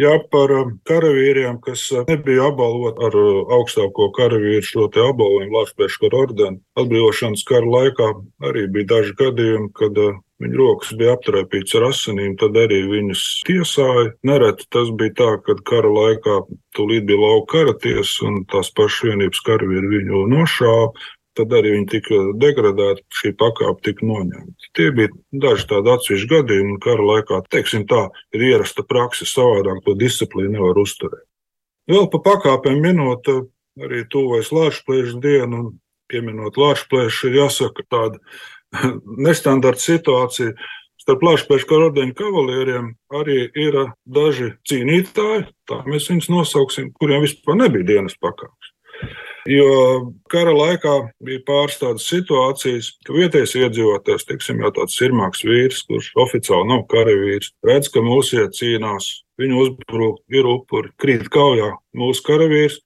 Jā, 0.00 0.14
par 0.32 0.52
um, 0.56 0.76
karavīriem, 0.88 1.58
kas 1.64 1.84
uh, 1.92 2.06
nebija 2.08 2.46
apbalvoti 2.48 3.04
ar 3.04 3.16
uh, 3.20 3.40
augstāko 3.58 4.08
karavīru 4.16 4.64
šo 4.64 4.86
te 4.92 5.02
apbalvojumu 5.04 5.58
Latvijas 5.58 5.98
kara 6.00 6.20
ordeni. 6.24 6.60
Atbrīvošanas 6.80 7.44
kara 7.48 7.72
laikā 7.76 8.08
arī 8.48 8.68
bija 8.72 8.94
daži 8.94 9.16
gadījumi, 9.20 9.72
kad 9.76 10.00
uh, 10.00 10.20
Viņa 10.42 10.58
rokas 10.58 10.90
bija 10.98 11.12
aptraipītas 11.14 11.76
ar 11.78 11.84
asinīm, 11.86 12.32
tad 12.40 12.56
arī 12.58 12.80
viņas 12.90 13.20
tiesāja. 13.46 14.08
Nereti 14.26 14.66
tas 14.74 14.88
bija 14.98 15.14
tā, 15.20 15.28
ka 15.46 15.54
kara 15.68 15.90
laikā 15.92 16.38
tūlīt 16.74 17.06
bija 17.06 17.20
lauka 17.20 17.60
kara 17.60 17.74
tiesa, 17.78 18.26
un 18.26 18.40
tās 18.50 18.72
pašas 18.74 19.04
vienības 19.06 19.44
karavīri 19.46 19.92
viņu 19.92 20.24
nošāva 20.32 20.88
tad 21.38 21.52
arī 21.56 21.74
viņi 21.76 21.88
tika 21.90 22.20
degradēti, 22.40 23.04
šī 23.20 23.32
pakāpe 23.40 23.88
tika 23.88 24.06
noņemta. 24.08 24.70
Tie 24.76 24.88
bija 24.94 25.12
daži 25.44 25.68
tādi 25.70 25.92
atsevišķi 25.92 26.30
gadījumi, 26.32 26.74
un 26.76 26.80
kara 26.82 27.06
laikā, 27.08 27.40
teiksim 27.52 27.86
tā, 27.90 28.06
ir 28.36 28.46
ierasta 28.52 28.84
praksa, 28.86 29.28
savādāk 29.28 29.82
to 29.86 29.96
disciplīnu 29.98 30.58
nevar 30.58 30.82
uzturēt. 30.82 31.24
Vēl 31.90 32.06
pa 32.12 32.20
pakāpēm 32.22 32.82
minot, 32.84 33.26
arī 33.80 34.04
tuvojas 34.12 34.52
Lāčplēša 34.54 35.18
dienu, 35.22 35.62
un 35.62 35.72
pieminot 36.12 36.60
Lāčplēšu, 36.60 37.30
ir 37.30 37.40
jāsaka 37.42 37.86
tāda 37.90 38.20
nestandarta 39.26 39.82
situācija. 39.82 40.54
Starp 41.02 41.24
Latvijas 41.26 41.64
karadeņu 41.66 42.14
kavalieriem 42.14 42.92
arī 43.18 43.48
ir 43.58 43.78
daži 44.06 44.52
cīnītāji, 44.70 45.48
tā 45.66 45.80
mēs 45.88 46.06
viņus 46.12 46.30
nosauksim, 46.30 46.92
kuriem 46.94 47.24
vispār 47.24 47.58
nebija 47.58 47.88
dienas 47.88 48.14
pakāpes. 48.22 48.71
Jo 49.50 50.12
kara 50.30 50.52
laikā 50.54 50.92
bija 51.26 51.42
pāris 51.46 51.80
tādas 51.80 52.06
situācijas, 52.06 52.92
ka 53.02 53.16
vietējais 53.16 53.56
iedzīvotājs, 53.58 54.26
teiksim, 54.28 54.62
jau 54.62 54.70
tāds 54.76 54.94
sirmāks 54.98 55.42
vīrs, 55.46 55.82
kurš 55.88 56.12
oficiāli 56.22 56.68
nav 56.70 56.84
karavīrs, 56.92 57.50
redz, 57.66 57.90
ka 57.90 58.04
mūsu 58.06 58.38
iecīnās, 58.44 59.10
viņu 59.42 59.58
uzbruk, 59.64 60.22
ir 60.30 60.46
upuri, 60.46 60.92
krīt 61.02 61.26
kaujā 61.34 61.72
mūsu 61.98 62.26
karavīrs, 62.28 62.78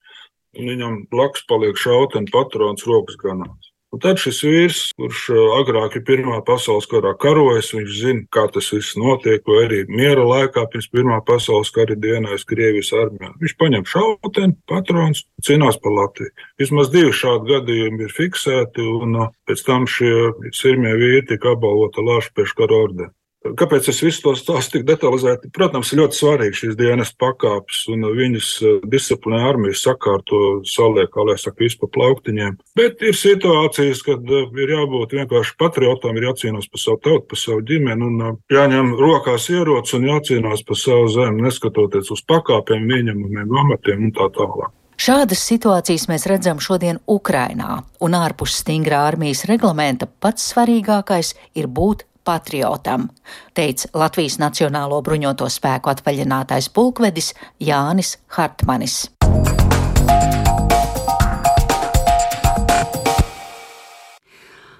un 0.56 0.72
viņam 0.72 0.98
blakus 1.12 1.44
paliek 1.50 1.76
šauteni 1.76 2.32
patrons 2.32 2.88
rokas 2.88 3.20
granāts. 3.20 3.65
Un 3.95 4.00
tad 4.02 4.19
šis 4.19 4.40
vīrs, 4.43 4.78
kurš 4.99 5.21
agrāk 5.61 5.95
ir 5.97 6.02
Pirmā 6.09 6.40
pasaules 6.47 6.88
karā 6.90 7.12
karojis, 7.23 7.71
viņš 7.76 7.93
zina, 8.00 8.25
kā 8.35 8.47
tas 8.52 8.69
viss 8.75 8.97
notiek, 8.99 9.45
vai 9.47 9.61
arī 9.64 9.78
miera 9.88 10.25
laikā 10.26 10.66
pirms 10.73 10.88
Pirmā 10.93 11.21
pasaules 11.26 11.71
kara 11.75 11.95
dienās 12.02 12.45
Krievijas 12.50 12.90
armijā. 12.99 13.31
Viņš 13.43 13.55
paņem 13.62 13.87
šauteni, 13.93 14.59
patrons, 14.69 15.23
cīnās 15.47 15.78
par 15.83 15.95
Latviju. 16.00 16.35
Vismaz 16.61 16.90
divi 16.95 17.14
šādi 17.14 17.55
gadījumi 17.55 18.09
ir 18.09 18.16
fiksēti, 18.16 18.85
un 18.85 19.21
pēc 19.47 19.62
tam 19.69 19.87
šie 19.90 20.33
sirmie 20.57 20.97
vīri 20.99 21.23
tika 21.31 21.55
apbalvoti 21.55 22.05
Lāšpēšu 22.11 22.59
kara 22.59 22.83
ordeni. 22.88 23.14
Kāpēc 23.59 23.88
es 23.93 24.00
visu 24.05 24.23
to 24.25 24.35
stāstu 24.38 24.76
tik 24.76 24.87
detalizēti? 24.88 25.50
Protams, 25.55 25.93
ļoti 25.97 26.19
svarīgi 26.19 26.61
šīs 26.61 26.79
dienas 26.79 27.12
pakāpes, 27.19 27.85
un 27.93 28.07
viņas 28.17 28.50
eh, 28.62 28.79
disciplinē 28.93 29.43
armijas 29.49 29.85
sakārto 29.87 30.41
saliek, 30.69 31.11
kā 31.12 31.26
lai 31.26 31.37
saka, 31.41 31.62
vispār 31.65 31.93
plauktiņiem. 31.97 32.57
Bet 32.79 33.05
ir 33.07 33.19
situācijas, 33.19 34.03
kad 34.07 34.25
eh, 34.26 34.49
ir 34.62 34.75
jābūt 34.76 35.17
vienkārši 35.21 35.57
patriotam, 35.61 36.17
ir 36.17 36.31
jācīnās 36.31 36.71
par 36.73 36.83
savu 36.83 37.03
tautu, 37.05 37.26
par 37.33 37.43
savu 37.43 37.62
ģimeni, 37.69 38.11
un 38.11 38.25
eh, 38.31 38.41
jāņem 38.57 38.97
rokās 39.00 39.50
ierocis 39.53 39.99
un 40.00 40.11
jācīnās 40.11 40.67
par 40.67 40.81
savu 40.81 41.12
zemi, 41.15 41.47
neskatoties 41.47 42.11
uz 42.15 42.25
pakāpēm, 42.26 42.91
ieņemumiem, 42.99 43.55
amatiem 43.65 44.09
un 44.09 44.17
tā 44.17 44.31
tālāk. 44.35 44.75
Šādas 44.97 45.43
situācijas 45.45 46.07
mēs 46.09 46.25
redzam 46.25 46.61
šodien 46.62 47.03
Ukrainā, 47.05 47.83
un 48.00 48.17
ārpus 48.17 48.55
stingrā 48.62 49.03
armijas 49.11 49.45
reglamenta 49.45 50.09
pats 50.09 50.47
svarīgākais 50.55 51.35
ir 51.61 51.69
būt 51.69 52.07
patriotam, 52.26 53.09
teica 53.54 53.88
Latvijas 53.95 54.40
Nacionālo 54.42 54.99
bruņoto 55.06 55.49
spēku 55.52 55.95
atvaļinātais 55.95 56.71
pulkvedis 56.75 57.33
Jānis 57.62 58.16
Hartmanis. 58.37 59.04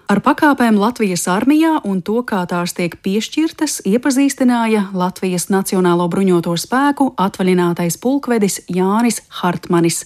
Ar 0.07 0.21
pakāpēm 0.23 0.77
Latvijas 0.79 1.25
armijā 1.27 1.81
un 1.83 1.99
to, 2.07 2.21
kā 2.23 2.45
tās 2.47 2.77
tiek 2.79 2.93
piešķirtas, 3.03 3.81
iepazīstināja 3.91 4.85
Latvijas 4.95 5.49
Nacionālo 5.51 6.07
bruņoto 6.13 6.55
spēku 6.63 7.09
atvaļinātais 7.19 7.99
pulkvedis 7.99 8.61
Jānis 8.71 9.25
Hartmanis. 9.41 10.05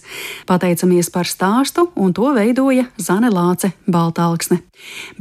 Pateicamies 0.49 1.11
par 1.13 1.29
stāstu, 1.29 1.91
un 1.93 2.17
to 2.17 2.33
veidoja 2.33 2.87
Zane 2.97 3.29
Lāce 3.29 3.75
Baltāksne. 3.85 4.63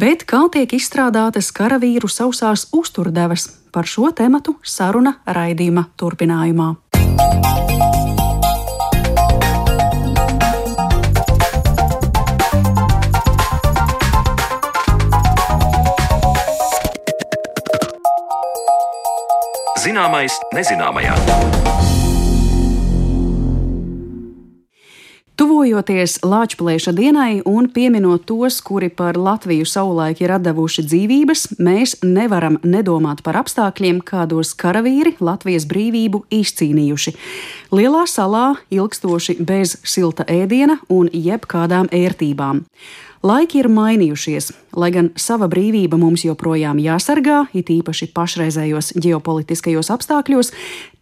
Bet 0.00 0.24
kā 0.24 0.46
tiek 0.48 0.72
izstrādātas 0.72 1.52
karavīru 1.52 2.08
sausās 2.08 2.70
uzturdevas, 2.72 3.50
par 3.76 3.84
šo 3.84 4.08
tematu 4.16 4.56
saruna 4.64 5.18
raidījuma 5.28 5.90
turpinājumā. 6.00 6.72
Zināmais 19.90 20.36
nezināmajā. 20.54 21.16
Tuvojoties 25.34 26.20
Lāčplēša 26.22 26.92
dienai 26.94 27.40
un 27.48 27.66
pieminot 27.74 28.22
tos, 28.28 28.60
kuri 28.62 28.86
par 28.94 29.18
Latviju 29.18 29.66
savulaik 29.66 30.22
ir 30.22 30.36
atdevuši 30.36 30.84
dzīvības, 30.86 31.44
mēs 31.58 31.96
nevaram 32.06 32.60
nedomāt 32.62 33.24
par 33.26 33.40
apstākļiem, 33.40 33.98
kādos 34.06 34.54
karavīri 34.54 35.16
Latvijas 35.18 35.66
brīvību 35.66 36.22
izcīnījuši. 36.38 37.16
Lielā 37.74 38.06
salā 38.06 38.46
ilgstoši 38.70 39.40
bez 39.42 39.74
silta 39.82 40.28
ēdiena 40.30 40.78
un 40.86 41.10
jebkādām 41.10 41.90
ērtībām. 41.90 42.62
Laiki 43.26 43.64
ir 43.64 43.66
mainījušies, 43.68 44.52
lai 44.76 44.90
gan 44.94 45.10
sava 45.18 45.48
brīvība 45.50 45.98
mums 46.00 46.24
joprojām 46.26 46.78
jāsargā, 46.82 47.44
it 47.56 47.70
īpaši 47.72 48.10
pašreizējos 48.14 48.92
ģeopolitiskajos 49.00 49.90
apstākļos, 49.94 50.52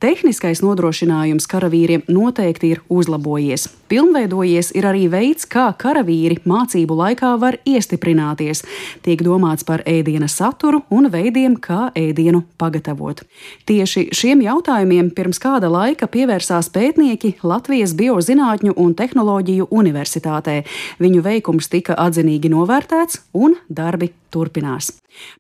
tehniskais 0.03 0.63
nodrošinājums 0.63 1.49
karavīriem 1.51 2.05
noteikti 2.09 2.73
ir 2.75 2.83
uzlabojies. 2.89 3.69
Pilnveidojies 3.89 4.71
ir 4.77 4.87
arī 4.89 5.07
veids, 5.11 5.47
kā 5.49 5.71
karavīri 5.81 6.43
mācību 6.49 6.97
laikā 6.99 7.33
var 7.41 7.59
iestiprināties. 7.69 8.63
Tiek 9.05 9.23
domāts 9.25 9.67
par 9.69 9.83
ēdiena 9.89 10.29
saturu 10.29 10.83
un 10.95 11.09
veidiem, 11.13 11.57
kā 11.57 11.89
ēdienu 11.97 12.45
pagatavot. 12.61 13.25
Tieši 13.69 14.09
šiem 14.17 14.45
jautājumiem 14.45 15.11
pirms 15.17 15.41
kāda 15.43 15.71
laika 15.73 16.09
pievērsās 16.11 16.71
pētnieki 16.75 17.39
Latvijas 17.43 17.97
Biozinātņu 17.99 18.77
un 18.77 18.95
tehnoloģiju 18.99 19.71
universitātē. 19.71 20.61
Viņu 21.03 21.25
veikums 21.25 21.73
tika 21.73 21.97
atzinīgi 21.99 22.53
novērtēts 22.53 23.25
un 23.35 23.58
darbi 23.67 24.13
turpinās. 24.31 24.93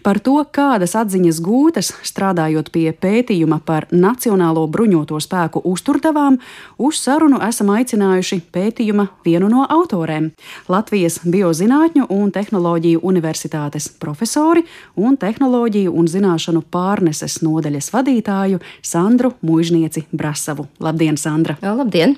Par 0.03 0.19
to, 0.19 0.41
kādas 0.53 0.95
atziņas 0.99 1.39
gūtas 1.45 1.91
strādājot 2.07 2.71
pie 2.75 2.89
pētījuma 2.93 3.61
par 3.65 3.87
Nacionālo 3.93 4.65
bruņoto 4.71 5.21
spēku 5.23 5.63
uzturdevām, 5.69 6.39
uz 6.83 7.01
sarunu 7.03 7.41
esam 7.47 7.71
aicinājuši 7.77 8.41
pētījuma 8.55 9.09
vienu 9.27 9.51
no 9.53 9.67
autoriem- 9.69 10.31
Latvijas 10.73 11.21
Biozinātņu 11.25 12.09
un 12.09 12.33
tehnoloģiju 12.33 13.01
universitātes 13.03 13.89
profesori 14.01 14.65
un 14.97 15.17
tehnoloģiju 15.17 15.93
un 15.95 16.07
zināšanu 16.07 16.63
pārneses 16.73 17.43
nodaļas 17.43 17.91
vadītāju 17.93 18.61
Sandru 18.83 19.35
Mužnieci 19.43 20.07
Brasavu. 20.13 20.67
Labdien, 20.81 21.17
Sandra! 21.17 21.57
Labdien! 21.63 22.17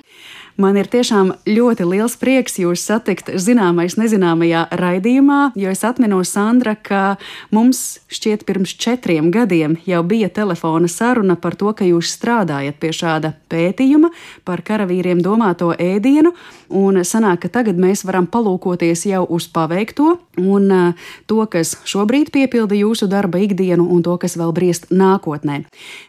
Man 0.61 0.77
ir 0.77 0.91
tiešām 0.93 1.31
ļoti 1.49 1.87
liels 1.89 2.19
prieks 2.21 2.59
jūs 2.61 2.83
satikt 2.85 3.31
zināmais 3.41 3.95
nezināmajā 3.97 4.67
raidījumā, 4.77 5.39
jo 5.57 5.71
es 5.73 5.81
atminos, 5.89 6.35
Sandra, 6.61 6.75
ka 6.76 7.17
mums 7.57 8.00
šķiet 8.12 8.43
pirms 8.45 8.75
četriem 8.76 9.31
gadiem 9.33 9.79
jau 9.88 10.02
bija 10.05 10.29
telefona 10.29 10.90
saruna 10.93 11.38
par 11.40 11.55
to, 11.57 11.73
ka 11.73 11.87
jūs 11.88 12.11
strādājat 12.12 12.76
pie 12.76 12.90
šāda 12.93 13.31
pētījuma 13.49 14.11
par 14.45 14.61
karavīriem 14.61 15.23
domāto 15.25 15.71
ēdienu, 15.73 16.35
un 16.71 17.03
sanāk, 17.07 17.45
ka 17.45 17.50
tagad 17.61 17.79
mēs 17.81 18.05
varam 18.07 18.27
palūkoties 18.31 19.05
jau 19.11 19.25
uz 19.29 19.49
paveikto 19.50 20.17
un 20.41 20.71
uh, 20.71 21.09
to, 21.27 21.43
kas 21.50 21.75
šobrīd 21.89 22.31
piepilda 22.35 22.79
jūsu 22.79 23.09
darba 23.11 23.41
ikdienu 23.43 23.87
un 23.91 24.03
to, 24.07 24.17
kas 24.21 24.37
vēl 24.41 24.55
briest 24.57 24.89
nākotnē. 24.95 25.65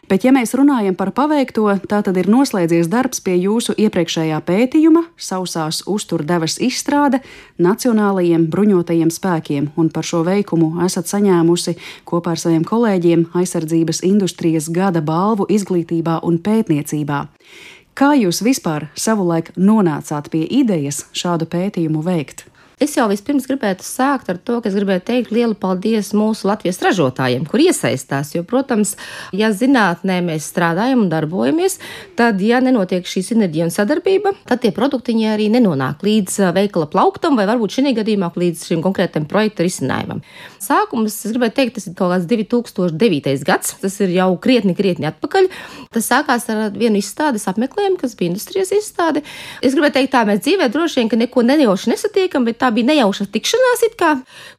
Bet, 0.08 0.26
ja 0.26 0.32
mēs 0.34 0.54
runājam 0.58 0.96
par 0.98 1.12
paveikto, 1.16 1.66
tā 1.90 2.02
tad 2.06 2.18
ir 2.20 2.30
noslēdzies 2.30 2.90
darbs 2.92 3.22
pie 3.24 3.36
jūsu 3.42 3.74
iepriekšējā 3.80 4.38
pētījuma 4.46 5.04
sausās 5.16 5.82
uzturdevas 5.90 6.58
izstrāde 6.62 7.22
Nacionālajiem 7.62 8.48
bruņotajiem 8.50 9.10
spēkiem, 9.12 9.72
un 9.76 9.90
par 9.92 10.06
šo 10.06 10.22
veikumu 10.26 10.72
esat 10.86 11.10
saņēmusi 11.10 11.76
kopā 12.08 12.36
ar 12.36 12.42
saviem 12.42 12.64
kolēģiem 12.68 13.28
aizsardzības 13.38 14.02
industrijas 14.08 14.70
gada 14.72 15.02
balvu 15.04 15.46
izglītībā 15.52 16.20
un 16.26 16.40
pētniecībā. 16.42 17.26
Kā 17.92 18.14
jūs 18.16 18.38
vispār 18.40 18.86
savulaik 18.96 19.50
nonācāt 19.60 20.30
pie 20.32 20.46
idejas 20.48 21.02
šādu 21.12 21.44
pētījumu 21.52 22.00
veikt? 22.06 22.46
Es 22.82 22.96
jau 22.96 23.04
vispirms 23.06 23.44
gribētu 23.46 23.84
sākt 23.86 24.30
ar 24.32 24.38
to, 24.42 24.56
ka 24.58 24.66
es 24.66 24.74
gribētu 24.74 25.04
teikt 25.12 25.30
lielu 25.30 25.54
paldies 25.54 26.08
mūsu 26.18 26.48
Latvijas 26.48 26.80
ražotājiem, 26.82 27.44
kur 27.46 27.62
iesaistās. 27.62 28.32
Jo, 28.34 28.42
protams, 28.48 28.96
ja 29.36 29.52
zinātnē 29.54 30.16
mēs 30.26 30.48
strādājam 30.50 31.04
un 31.04 31.12
darbojamies, 31.12 31.78
tad, 32.18 32.42
ja 32.42 32.58
nenotiek 32.64 33.06
šī 33.06 33.22
sinerģija 33.28 33.68
un 33.68 33.74
sadarbība, 33.74 34.32
tad 34.48 34.64
tie 34.64 34.72
produkti 34.74 35.14
arī 35.30 35.46
nenonāk 35.52 36.02
līdz 36.02 36.40
veikala 36.56 36.88
plauktam 36.90 37.38
vai 37.38 37.46
varbūt 37.50 37.76
šī 37.76 37.92
gadījumā 38.00 38.32
līdz 38.42 38.66
šim 38.72 38.82
konkrētam 38.82 39.28
projekta 39.30 39.62
risinājumam. 39.62 40.24
Sākums, 40.62 41.20
es 41.22 41.36
gribētu 41.36 41.60
teikt, 41.60 41.76
tas 41.78 41.86
ir 41.86 41.94
kaut 41.98 42.10
kāds 42.16 42.26
2009. 42.30 43.46
gads, 43.46 43.76
tas 43.78 44.00
ir 44.02 44.16
jau 44.16 44.28
krietni, 44.42 44.74
krietni 44.74 45.06
atpakaļ. 45.12 45.48
Tas 45.94 46.10
sākās 46.10 46.48
ar 46.50 46.74
vienu 46.74 46.98
izstādes 46.98 47.46
apmeklējumu, 47.52 48.00
kas 48.00 48.16
bija 48.18 48.32
industrijas 48.32 48.74
izstāde. 48.74 49.22
Es 49.62 49.76
gribētu 49.76 50.00
teikt, 50.00 50.14
tā 50.16 50.24
mēs 50.26 50.42
dzīvē 50.42 50.70
droši 50.72 51.02
vien, 51.02 51.14
neko 51.22 51.46
nejauši 51.46 51.92
nesatiekam, 51.92 52.48
bet 52.48 52.58
tā 52.62 52.71
bija 52.74 52.90
nejauša 52.92 53.28
tikšanās, 53.32 53.84
kā, 53.98 54.12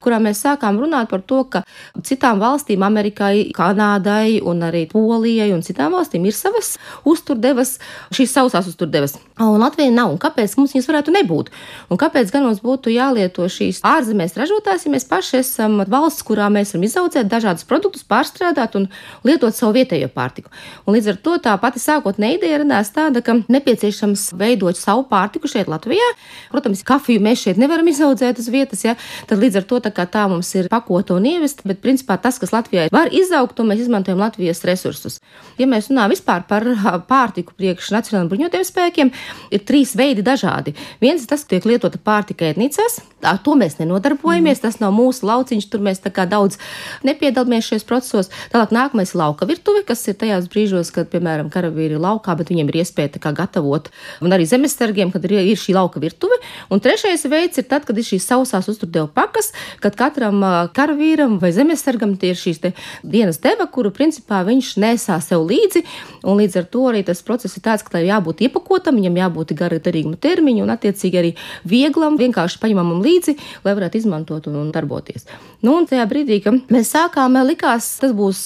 kurā 0.03 0.19
mēs 0.23 0.43
sākām 0.45 0.79
runāt 0.81 1.09
par 1.11 1.23
to, 1.27 1.43
ka 1.49 1.63
citām 2.05 2.41
valstīm, 2.43 2.83
Amerikai, 2.85 3.51
Kanādai 3.55 4.39
un 4.41 4.63
arī 4.65 4.85
Polijai 4.91 5.51
un 5.55 5.63
citām 5.65 5.93
valstīm 5.95 6.25
ir 6.27 6.35
savas 6.37 6.75
uzturdevas, 7.09 7.77
šīs 8.13 8.33
sausās 8.35 8.67
uzturdevas. 8.71 9.17
Un 9.41 9.61
Latvija 9.61 9.91
nav. 9.93 10.13
Un 10.13 10.19
kāpēc 10.21 10.53
mums 10.59 10.75
viņas 10.75 10.89
varētu 10.89 11.13
nebūt? 11.15 11.49
Un 11.89 11.99
kāpēc 12.01 12.31
gan 12.33 12.45
mums 12.47 12.61
būtu 12.63 12.93
jālieto 12.93 13.47
šīs 13.49 13.81
ārzemēs 13.87 14.37
ražotājs, 14.37 14.85
ja 14.85 14.93
mēs 14.93 15.07
paši 15.09 15.39
esam 15.39 15.79
valsts, 15.89 16.25
kurā 16.27 16.49
mēs 16.53 16.73
varam 16.73 16.85
izaudzēt 16.87 17.31
dažādus 17.31 17.65
produktus, 17.69 18.05
pārstrādāt 18.05 18.77
un 18.77 18.89
lietot 19.25 19.55
savu 19.55 19.73
vietējo 19.79 20.11
pārtiku? 20.13 20.53
Un 20.85 20.97
līdz 20.97 21.13
ar 21.13 21.21
to 21.25 21.37
tā 21.47 21.55
pati 21.61 21.81
sākotnēja 21.81 22.37
ideja 22.37 22.61
radās 22.61 22.93
tāda, 22.93 23.23
ka 23.25 23.39
nepieciešams 23.49 24.29
veidot 24.37 24.77
savu 24.77 25.07
pārtiku 25.09 25.49
šeit 25.49 25.71
Latvijā. 25.71 26.13
Protams, 26.53 26.85
kafiju 26.85 27.23
mēs 27.23 27.47
šeit 27.47 27.61
nevaram 27.61 27.87
izaudzēt 27.89 27.92
izaudzēt 27.93 28.41
uz 28.41 28.49
vietas, 28.53 28.83
ja, 28.85 28.95
tad 29.29 29.41
līdz 29.41 29.61
ar 29.61 29.67
to 29.69 29.79
tā, 29.85 29.93
tā 29.93 30.25
mums 30.31 30.51
ir 30.57 30.69
pakota 30.71 31.17
un 31.17 31.27
ievesta, 31.29 31.65
bet 31.69 31.81
principā 31.83 32.17
tas, 32.21 32.39
kas 32.41 32.53
Latvijā 32.55 32.89
var 32.93 33.11
izaugt, 33.13 33.55
to 33.57 33.65
mēs 33.67 33.85
izmantojam 33.85 34.21
Latvijas 34.21 34.63
resursus. 34.67 35.19
Ja 35.61 35.67
mēs 35.69 35.89
runājam 35.91 36.13
vispār 36.15 36.45
par 36.49 36.67
pārtiku 37.09 37.55
priekš 37.57 37.93
nacionālajiem 37.95 38.31
bruņotajiem 38.31 38.69
spēkiem, 38.69 39.13
ir 39.53 39.65
trīs 39.67 39.93
veidi 39.99 40.25
dažādi. 40.25 40.75
Viens 41.03 41.23
ir 41.23 41.31
tas, 41.31 41.45
ka 41.45 41.55
tiek 41.55 41.67
lietota 41.69 42.01
pārtika 42.01 42.49
ēdnīcās, 42.51 42.99
ar 43.23 43.39
to 43.43 43.55
mēs 43.59 43.77
nenodarbojamies, 43.79 44.59
mm. 44.59 44.63
tas 44.65 44.79
nav 44.81 44.93
mūsu 44.95 45.27
lauciņš, 45.27 45.69
tur 45.71 45.83
mēs 45.85 46.01
tā 46.03 46.11
kā 46.13 46.25
daudz 46.29 46.59
nepiedalāmies 47.07 47.69
šajos 47.69 47.87
procesos. 47.87 48.31
Tālāk 48.53 48.73
nākamais 48.75 49.13
ir 49.13 49.21
lauka 49.21 49.47
virtuve, 49.49 49.83
kas 49.87 50.03
ir 50.09 50.17
tajās 50.19 50.49
brīžos, 50.51 50.91
kad, 50.95 51.09
piemēram, 51.11 51.51
karavīri 51.53 51.97
ir 51.97 52.03
laukā, 52.03 52.35
bet 52.39 52.51
viņiem 52.51 52.71
ir 52.71 52.81
iespēja 52.83 53.33
gatavot, 53.33 53.89
un 54.23 54.35
arī 54.35 54.47
zemesargiem, 54.49 55.11
kad 55.13 55.23
ir, 55.27 55.37
ir 55.53 55.59
šī 55.59 55.75
lauka 55.77 56.01
virtuve. 56.03 56.39
Un 56.73 56.81
trešais 56.83 57.25
veids 57.29 57.61
ir 57.61 57.67
tad, 57.69 57.82
kad 57.87 57.97
ir 57.97 58.07
šīs 58.07 58.27
sausās 58.27 58.69
uzturdeva 58.71 59.07
pakas, 59.13 59.51
kad 59.83 59.97
katram 59.99 60.41
karavīram 60.75 61.39
vai 61.41 61.53
zemesargam 61.55 62.15
tie 62.19 62.33
ir 62.33 62.39
šīs 62.39 62.61
dienas 63.03 63.41
deva, 63.43 63.67
kuru 63.71 63.91
principā 63.95 64.43
viņš 64.47 64.73
nesā 64.83 65.19
sev 65.23 65.45
līdzi. 65.49 65.83
Un 66.23 66.39
līdz 66.39 66.59
ar 66.61 66.69
to 66.73 66.85
arī 66.91 67.03
tas 67.07 67.23
process 67.25 67.57
ir 67.57 67.65
tāds, 67.65 67.83
ka 67.85 67.97
tai 67.97 68.05
jābūt 68.07 68.45
iepakotam, 68.47 68.99
viņam 68.99 69.19
jābūt 69.23 69.55
garīguma 69.59 70.19
termiņam 70.19 70.67
un 70.67 70.75
attiecīgi 70.75 71.19
arī 71.19 71.33
vieglam, 71.67 72.17
vienkārši 72.19 72.61
paņemamam 72.63 73.03
līdzi, 73.03 73.37
lai 73.65 73.75
varētu 73.77 74.01
izmantot 74.01 74.47
un 74.51 74.71
darboties. 74.73 75.27
Nu, 75.63 75.77
un 75.79 75.85
tajā 75.87 76.03
brīdī, 76.11 76.41
kad 76.43 76.57
mēs 76.73 76.89
sākām, 76.91 77.37
likās, 77.47 77.85
tas 78.01 78.11
būs 78.11 78.39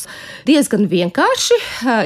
diezgan 0.45 0.83
vienkārši. 0.85 1.55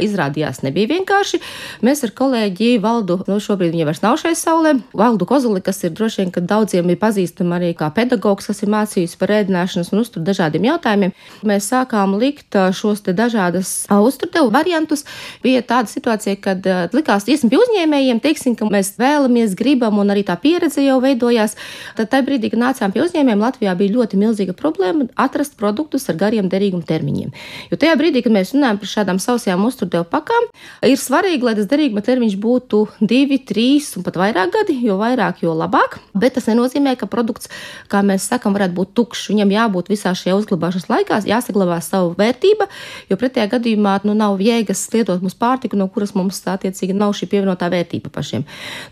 Izrādījās, 0.06 0.62
nebija 0.64 0.88
vienkārši. 0.94 1.42
Mēs 1.84 2.06
ar 2.08 2.14
kolēģi 2.16 2.78
Valdu, 2.80 3.18
nu 3.28 3.36
šobrīd 3.44 3.74
viņa 3.76 3.88
vairs 3.90 4.00
nav 4.06 4.16
šai 4.22 4.32
saulē, 4.40 4.78
Valdu 4.96 5.28
Kozuli, 5.28 5.60
kas 5.66 5.84
ir 5.84 5.92
droši 5.98 6.22
vien, 6.22 6.32
ka 6.32 6.40
daudziem 6.40 6.88
ir 6.94 7.00
pazīstama 7.02 7.58
arī 7.58 7.74
kā 7.76 7.90
pedagogs, 7.92 8.48
kas 8.48 8.64
ir 8.64 8.72
mācījis 8.72 9.18
par 9.20 9.34
ēdināšanas 9.36 9.92
un 9.92 10.00
uzturu 10.06 10.24
dažādiem 10.30 10.70
jautājumiem. 10.70 11.12
Mēs 11.44 11.68
sākām 11.74 12.16
likt 12.22 12.56
šos 12.80 13.04
te 13.04 13.12
dažādas 13.12 13.74
uzturdevu 13.92 14.48
variantus. 14.56 15.04
Bija 15.44 15.60
tāda 15.74 15.92
situācija, 15.92 16.40
kad 16.40 16.72
likās, 16.96 17.28
iesim 17.28 17.52
pie 17.52 17.60
uzņēmējiem, 17.60 18.24
teiksim, 18.24 18.56
ka 18.56 18.70
mēs 18.72 18.94
vēlamies, 19.02 19.60
gribam, 19.60 20.00
un 20.00 20.16
arī 20.16 20.24
tā 20.24 20.40
pieredze 20.40 20.88
jau 20.88 21.02
veidojās. 21.04 21.60
Tad 22.00 22.14
tajā 22.16 22.30
brīdī, 22.32 22.56
kad 22.56 22.64
nācām 22.64 22.96
pie 22.96 23.04
uzņēmējiem, 23.10 23.46
Latvijā 23.50 23.76
bija 23.76 23.98
ļoti 24.00 24.24
milzīga 24.24 24.56
problēma 24.56 25.01
atrast 25.20 25.58
produktus 25.60 26.08
ar 26.12 26.18
gariem 26.20 26.50
derīguma 26.52 26.86
termiņiem. 26.88 27.32
Jo 27.72 27.80
tajā 27.82 27.96
brīdī, 28.00 28.24
kad 28.26 28.36
mēs 28.36 28.54
runājam 28.56 28.82
par 28.82 28.92
šādām 28.92 29.22
sausajām 29.22 29.66
uzturdevu 29.66 30.08
pakām, 30.12 30.48
ir 30.86 31.00
svarīgi, 31.00 31.46
lai 31.48 31.56
tas 31.60 31.70
derīguma 31.72 32.04
termiņš 32.06 32.38
būtu 32.42 32.84
divi, 33.02 33.40
trīs 33.48 33.92
un 33.98 34.06
pat 34.08 34.20
vairāk 34.22 34.54
gadi, 34.56 34.78
jo 34.86 34.98
vairāk, 35.02 35.44
jo 35.46 35.56
labāk. 35.58 36.00
Bet 36.14 36.36
tas 36.38 36.50
nenozīmē, 36.52 36.96
ka 37.00 37.10
produkts 37.12 37.52
kā 37.92 38.02
mēs 38.06 38.28
sakām, 38.32 38.56
varētu 38.58 38.78
būt 38.78 38.94
tukšs. 38.98 39.30
Viņam 39.32 39.54
jābūt 39.56 39.92
visā 39.92 40.14
šajā 40.18 40.36
uzglabāšanas 40.40 40.90
laikā, 40.92 41.22
jāsaglabā 41.30 41.80
savu 41.84 42.14
vērtību, 42.20 42.68
jo 43.12 43.18
pretējā 43.20 43.48
gadījumā 43.56 43.98
nu, 44.08 44.16
nav 44.18 44.42
jēgas 44.44 44.84
lietot 44.94 45.24
mūsu 45.24 45.38
pārtiku, 45.42 45.80
no 45.80 45.88
kuras 45.92 46.14
mums 46.18 46.42
attiecīgi 46.52 46.96
nav 46.98 47.16
šī 47.18 47.30
pievienotā 47.32 47.70
vērtība 47.72 48.12
pašiem. 48.14 48.46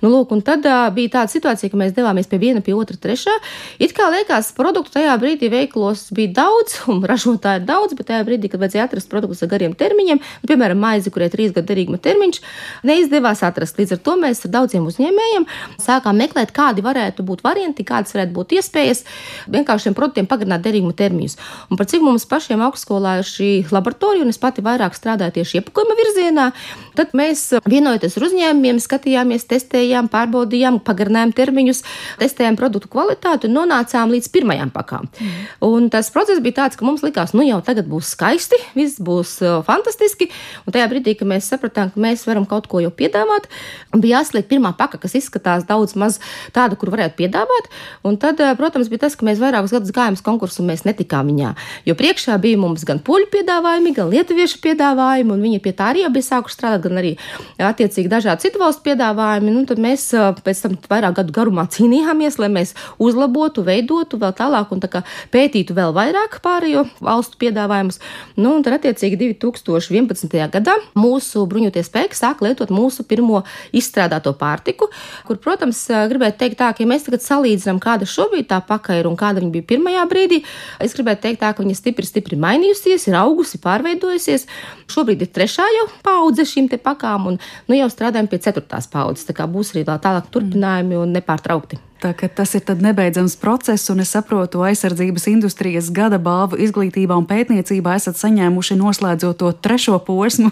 Nu, 0.03 0.11
lūk, 0.13 0.33
un 0.35 0.43
tad 0.45 0.65
uh, 0.67 0.87
bija 0.95 1.19
tāda 1.19 1.33
situācija, 1.33 1.71
ka 1.71 1.79
mēs 1.79 1.95
devāmies 1.97 2.29
pie 2.29 2.39
viena, 2.41 2.63
pie 2.65 2.75
otra, 2.77 2.97
trešā. 2.99 3.35
It 3.81 3.95
kā 3.97 4.09
liekas, 4.13 4.51
produktu 4.57 4.97
tajā 4.97 5.15
brīdī 5.21 5.51
veiklos 5.51 5.98
tirgos 5.99 6.11
bija 6.11 6.33
daudz, 6.33 6.79
un 6.91 7.03
ražotāji 7.03 7.61
ir 7.61 7.65
daudz, 7.67 7.93
bet 7.97 8.07
tajā 8.09 8.23
brīdī, 8.25 8.49
kad 8.49 8.59
vajadzēja 8.59 8.87
atrast 8.87 9.09
produktus 9.09 9.43
ar 9.43 9.49
gariem 9.49 9.73
termiņiem, 9.73 10.19
nu, 10.19 10.47
piemēram, 10.47 10.79
maizi, 10.79 11.11
kurai 11.11 11.27
ir 11.27 11.33
trīs 11.33 11.53
gadu 11.53 11.67
derīguma 11.67 11.99
termiņš, 11.99 12.41
neizdevās 12.83 13.43
atrast. 13.43 13.77
Līdz 13.79 13.97
ar 13.97 14.01
to 14.03 14.15
mēs 14.19 14.43
ar 14.45 14.53
daudziem 14.53 14.87
uzņēmējiem 14.87 15.47
sākām 15.79 16.17
meklēt, 16.19 16.51
kādi 16.55 16.83
varētu 16.85 17.23
būt 17.23 17.43
varianti, 17.43 17.85
kādas 17.87 18.13
varētu 18.15 18.33
būt 18.35 18.55
iespējas 18.59 19.03
vienkārši 19.47 19.89
šiem 19.89 19.97
produktiem 19.97 20.29
pagarināt 20.29 20.63
derīguma 20.65 20.95
termiņus. 20.97 21.37
Un 21.69 21.79
par 21.79 21.89
cik 21.89 22.03
mums 22.05 22.27
pašiem 22.29 22.63
augstskolā 22.65 23.19
ir 23.21 23.27
šī 23.27 23.49
laboratorija, 23.71 24.25
un 24.25 24.33
es 24.33 24.41
pati 24.41 24.63
vairāk 24.65 24.97
strādāju 24.97 25.39
tieši 25.39 25.61
iepakojuma 25.61 25.97
virzienā, 25.99 26.49
tad 26.97 27.15
mēs 27.17 27.45
vienojoties 27.69 28.17
ar 28.17 28.27
uzņēmumiem, 28.29 28.81
skatījāmies, 28.83 29.47
testējām, 29.49 30.09
pārbaudījām, 30.11 30.81
pagarinājām 30.85 31.33
termiņus, 31.35 31.83
testējām 32.21 32.59
produktu 32.59 32.91
kvalitāti 32.91 33.49
un 33.49 33.57
nonācām 33.59 34.11
līdz 34.13 34.31
pirmajām 34.33 34.73
pakām. 34.73 35.09
Mm. 35.19 35.47
Un 35.89 35.93
tas 35.95 36.11
process 36.13 36.37
bija 36.37 36.53
tāds, 36.53 36.77
ka 36.77 36.85
mums 36.85 37.01
likās, 37.01 37.31
nu 37.33 37.41
jau 37.41 37.57
tagad 37.65 37.87
būs 37.89 38.11
skaisti, 38.13 38.59
viss 38.77 38.99
būs 39.01 39.31
uh, 39.41 39.53
fantastiski. 39.65 40.27
Un 40.69 40.75
tajā 40.75 40.85
brīdī, 40.91 41.15
kad 41.17 41.25
mēs 41.31 41.47
sapratām, 41.49 41.89
ka 41.89 42.01
mēs 42.03 42.27
varam 42.27 42.43
kaut 42.45 42.67
ko 42.69 42.77
jau 42.83 42.91
piedāvāt, 42.93 43.47
bija 43.95 44.19
jāsliek 44.19 44.45
pirmā 44.45 44.69
paka, 44.77 44.99
kas 45.01 45.17
izskatās 45.17 45.65
daudz 45.65 45.95
maz 45.97 46.19
tāda, 46.53 46.77
kur 46.77 46.91
varētu 46.93 47.17
piedāvāt. 47.17 47.71
Un 48.05 48.19
tad, 48.21 48.37
uh, 48.37 48.51
protams, 48.59 48.91
bija 48.91 49.07
tas, 49.07 49.15
ka 49.17 49.25
mēs 49.25 49.41
vairākus 49.41 49.73
gadus 49.73 49.95
gājām 49.95 50.19
uz 50.19 50.21
konkursu 50.27 50.61
un 50.61 50.69
mēs 50.69 50.85
netikām 50.85 51.31
viņā. 51.31 51.55
Jo 51.89 51.97
priekšā 51.97 52.37
bija 52.45 52.61
mums 52.61 52.85
gan 52.85 53.01
poļu 53.01 53.31
piedāvājumi, 53.33 53.95
gan 53.97 54.13
lietuviešu 54.13 54.61
piedāvājumi, 54.67 55.33
un 55.33 55.41
viņi 55.47 55.63
pie 55.65 55.73
tā 55.73 55.89
arī 55.95 56.05
bija 56.13 56.27
sākuši 56.27 56.57
strādāt, 56.59 56.85
gan 56.85 57.01
arī 57.01 57.15
attiecīgi 57.57 58.13
dažādi 58.13 58.45
citu 58.45 58.61
valstu 58.61 58.85
piedāvājumi. 58.91 59.55
Nu, 59.57 59.65
tad 59.65 59.81
mēs 59.81 60.05
uh, 60.13 60.37
pēc 60.37 60.63
tam 60.67 60.77
vairāk 60.93 61.17
gadu 61.23 61.37
garumā 61.39 61.65
cīnījāmies, 61.65 62.37
lai 62.45 62.53
mēs 62.59 62.77
uzlabotu, 63.01 63.65
veidotu 63.65 64.21
vēl 64.21 64.37
tālāk 64.37 64.77
un 64.77 64.85
tā 64.85 65.01
pētītu 65.33 65.68
vēl 65.75 65.93
vairāk 65.95 66.39
pārējo 66.43 66.85
valstu 67.03 67.39
piedāvājumus. 67.41 67.99
Nu, 68.39 68.55
un 68.57 68.65
tad, 68.65 68.77
attiecīgi, 68.79 69.19
2011. 69.41 70.35
gadā 70.53 70.75
mūsu 70.99 71.45
bruņoties 71.49 71.89
spēki 71.89 72.17
sāk 72.17 72.43
lietot 72.45 72.71
mūsu 72.73 73.05
pirmo 73.07 73.43
izstrādāto 73.75 74.33
pārtiku, 74.37 74.89
kur, 75.27 75.39
protams, 75.41 75.81
gribētu 76.11 76.39
teikt 76.43 76.59
tā, 76.61 76.71
ka, 76.73 76.83
ja 76.83 76.89
mēs 76.89 77.07
tagad 77.07 77.25
salīdzinām, 77.25 77.81
kāda 77.83 78.07
šobrīd 78.09 78.49
tā 78.51 78.61
paka 78.65 78.99
ir 78.99 79.09
un 79.09 79.17
kāda 79.19 79.43
viņa 79.43 79.53
bija 79.57 79.69
pirmajā 79.73 80.05
brīdī, 80.11 80.41
es 80.83 80.95
gribētu 80.97 81.27
teikt 81.27 81.43
tā, 81.43 81.51
ka 81.55 81.65
viņa 81.65 81.77
stipri, 81.79 82.07
stipri 82.07 82.39
mainījusies, 82.39 83.09
ir 83.09 83.19
augusi, 83.19 83.61
pārveidojusies. 83.63 84.47
Šobrīd 84.89 85.25
ir 85.25 85.33
trešā 85.35 85.67
jau 85.79 85.89
paudze 86.05 86.47
šīm 86.49 86.69
pakām, 86.83 87.33
un 87.33 87.39
nu, 87.39 87.77
jau 87.77 87.89
strādājam 87.91 88.29
pie 88.31 88.41
ceturtās 88.45 88.89
paudzes. 88.91 89.27
Tā 89.27 89.37
kā 89.37 89.49
būs 89.49 89.75
arī 89.75 89.85
tālāk 89.89 90.31
turpinājumi 90.33 90.99
un 90.99 91.15
nepārtraukti. 91.17 91.88
Tā, 91.99 92.13
tas 92.15 92.53
ir 92.55 92.63
nebeidzams 92.79 93.33
process, 93.35 93.89
un 93.91 93.99
es 93.99 94.13
saprotu, 94.15 94.61
aizsardzības 94.63 95.25
industrijas 95.27 95.89
gada 95.91 96.15
balvu 96.15 96.55
izglītībā 96.63 97.11
un 97.19 97.25
pētniecībā 97.27 97.97
esat 97.99 98.15
saņēmuši 98.15 98.77
noslēdzot 98.79 99.39
to 99.41 99.49
trešo 99.51 99.97
posmu. 100.07 100.47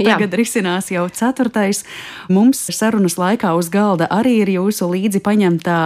Tagad 0.00 0.36
risinās 0.40 0.88
jau 0.88 1.04
ceturtais. 1.12 1.82
Mums 2.32 2.62
sarunas 2.72 3.18
laikā 3.20 3.52
uz 3.58 3.68
galda 3.68 4.08
arī 4.08 4.38
ir 4.40 4.52
jūsu 4.54 4.88
līdzi 4.88 5.20
paņemtā 5.26 5.80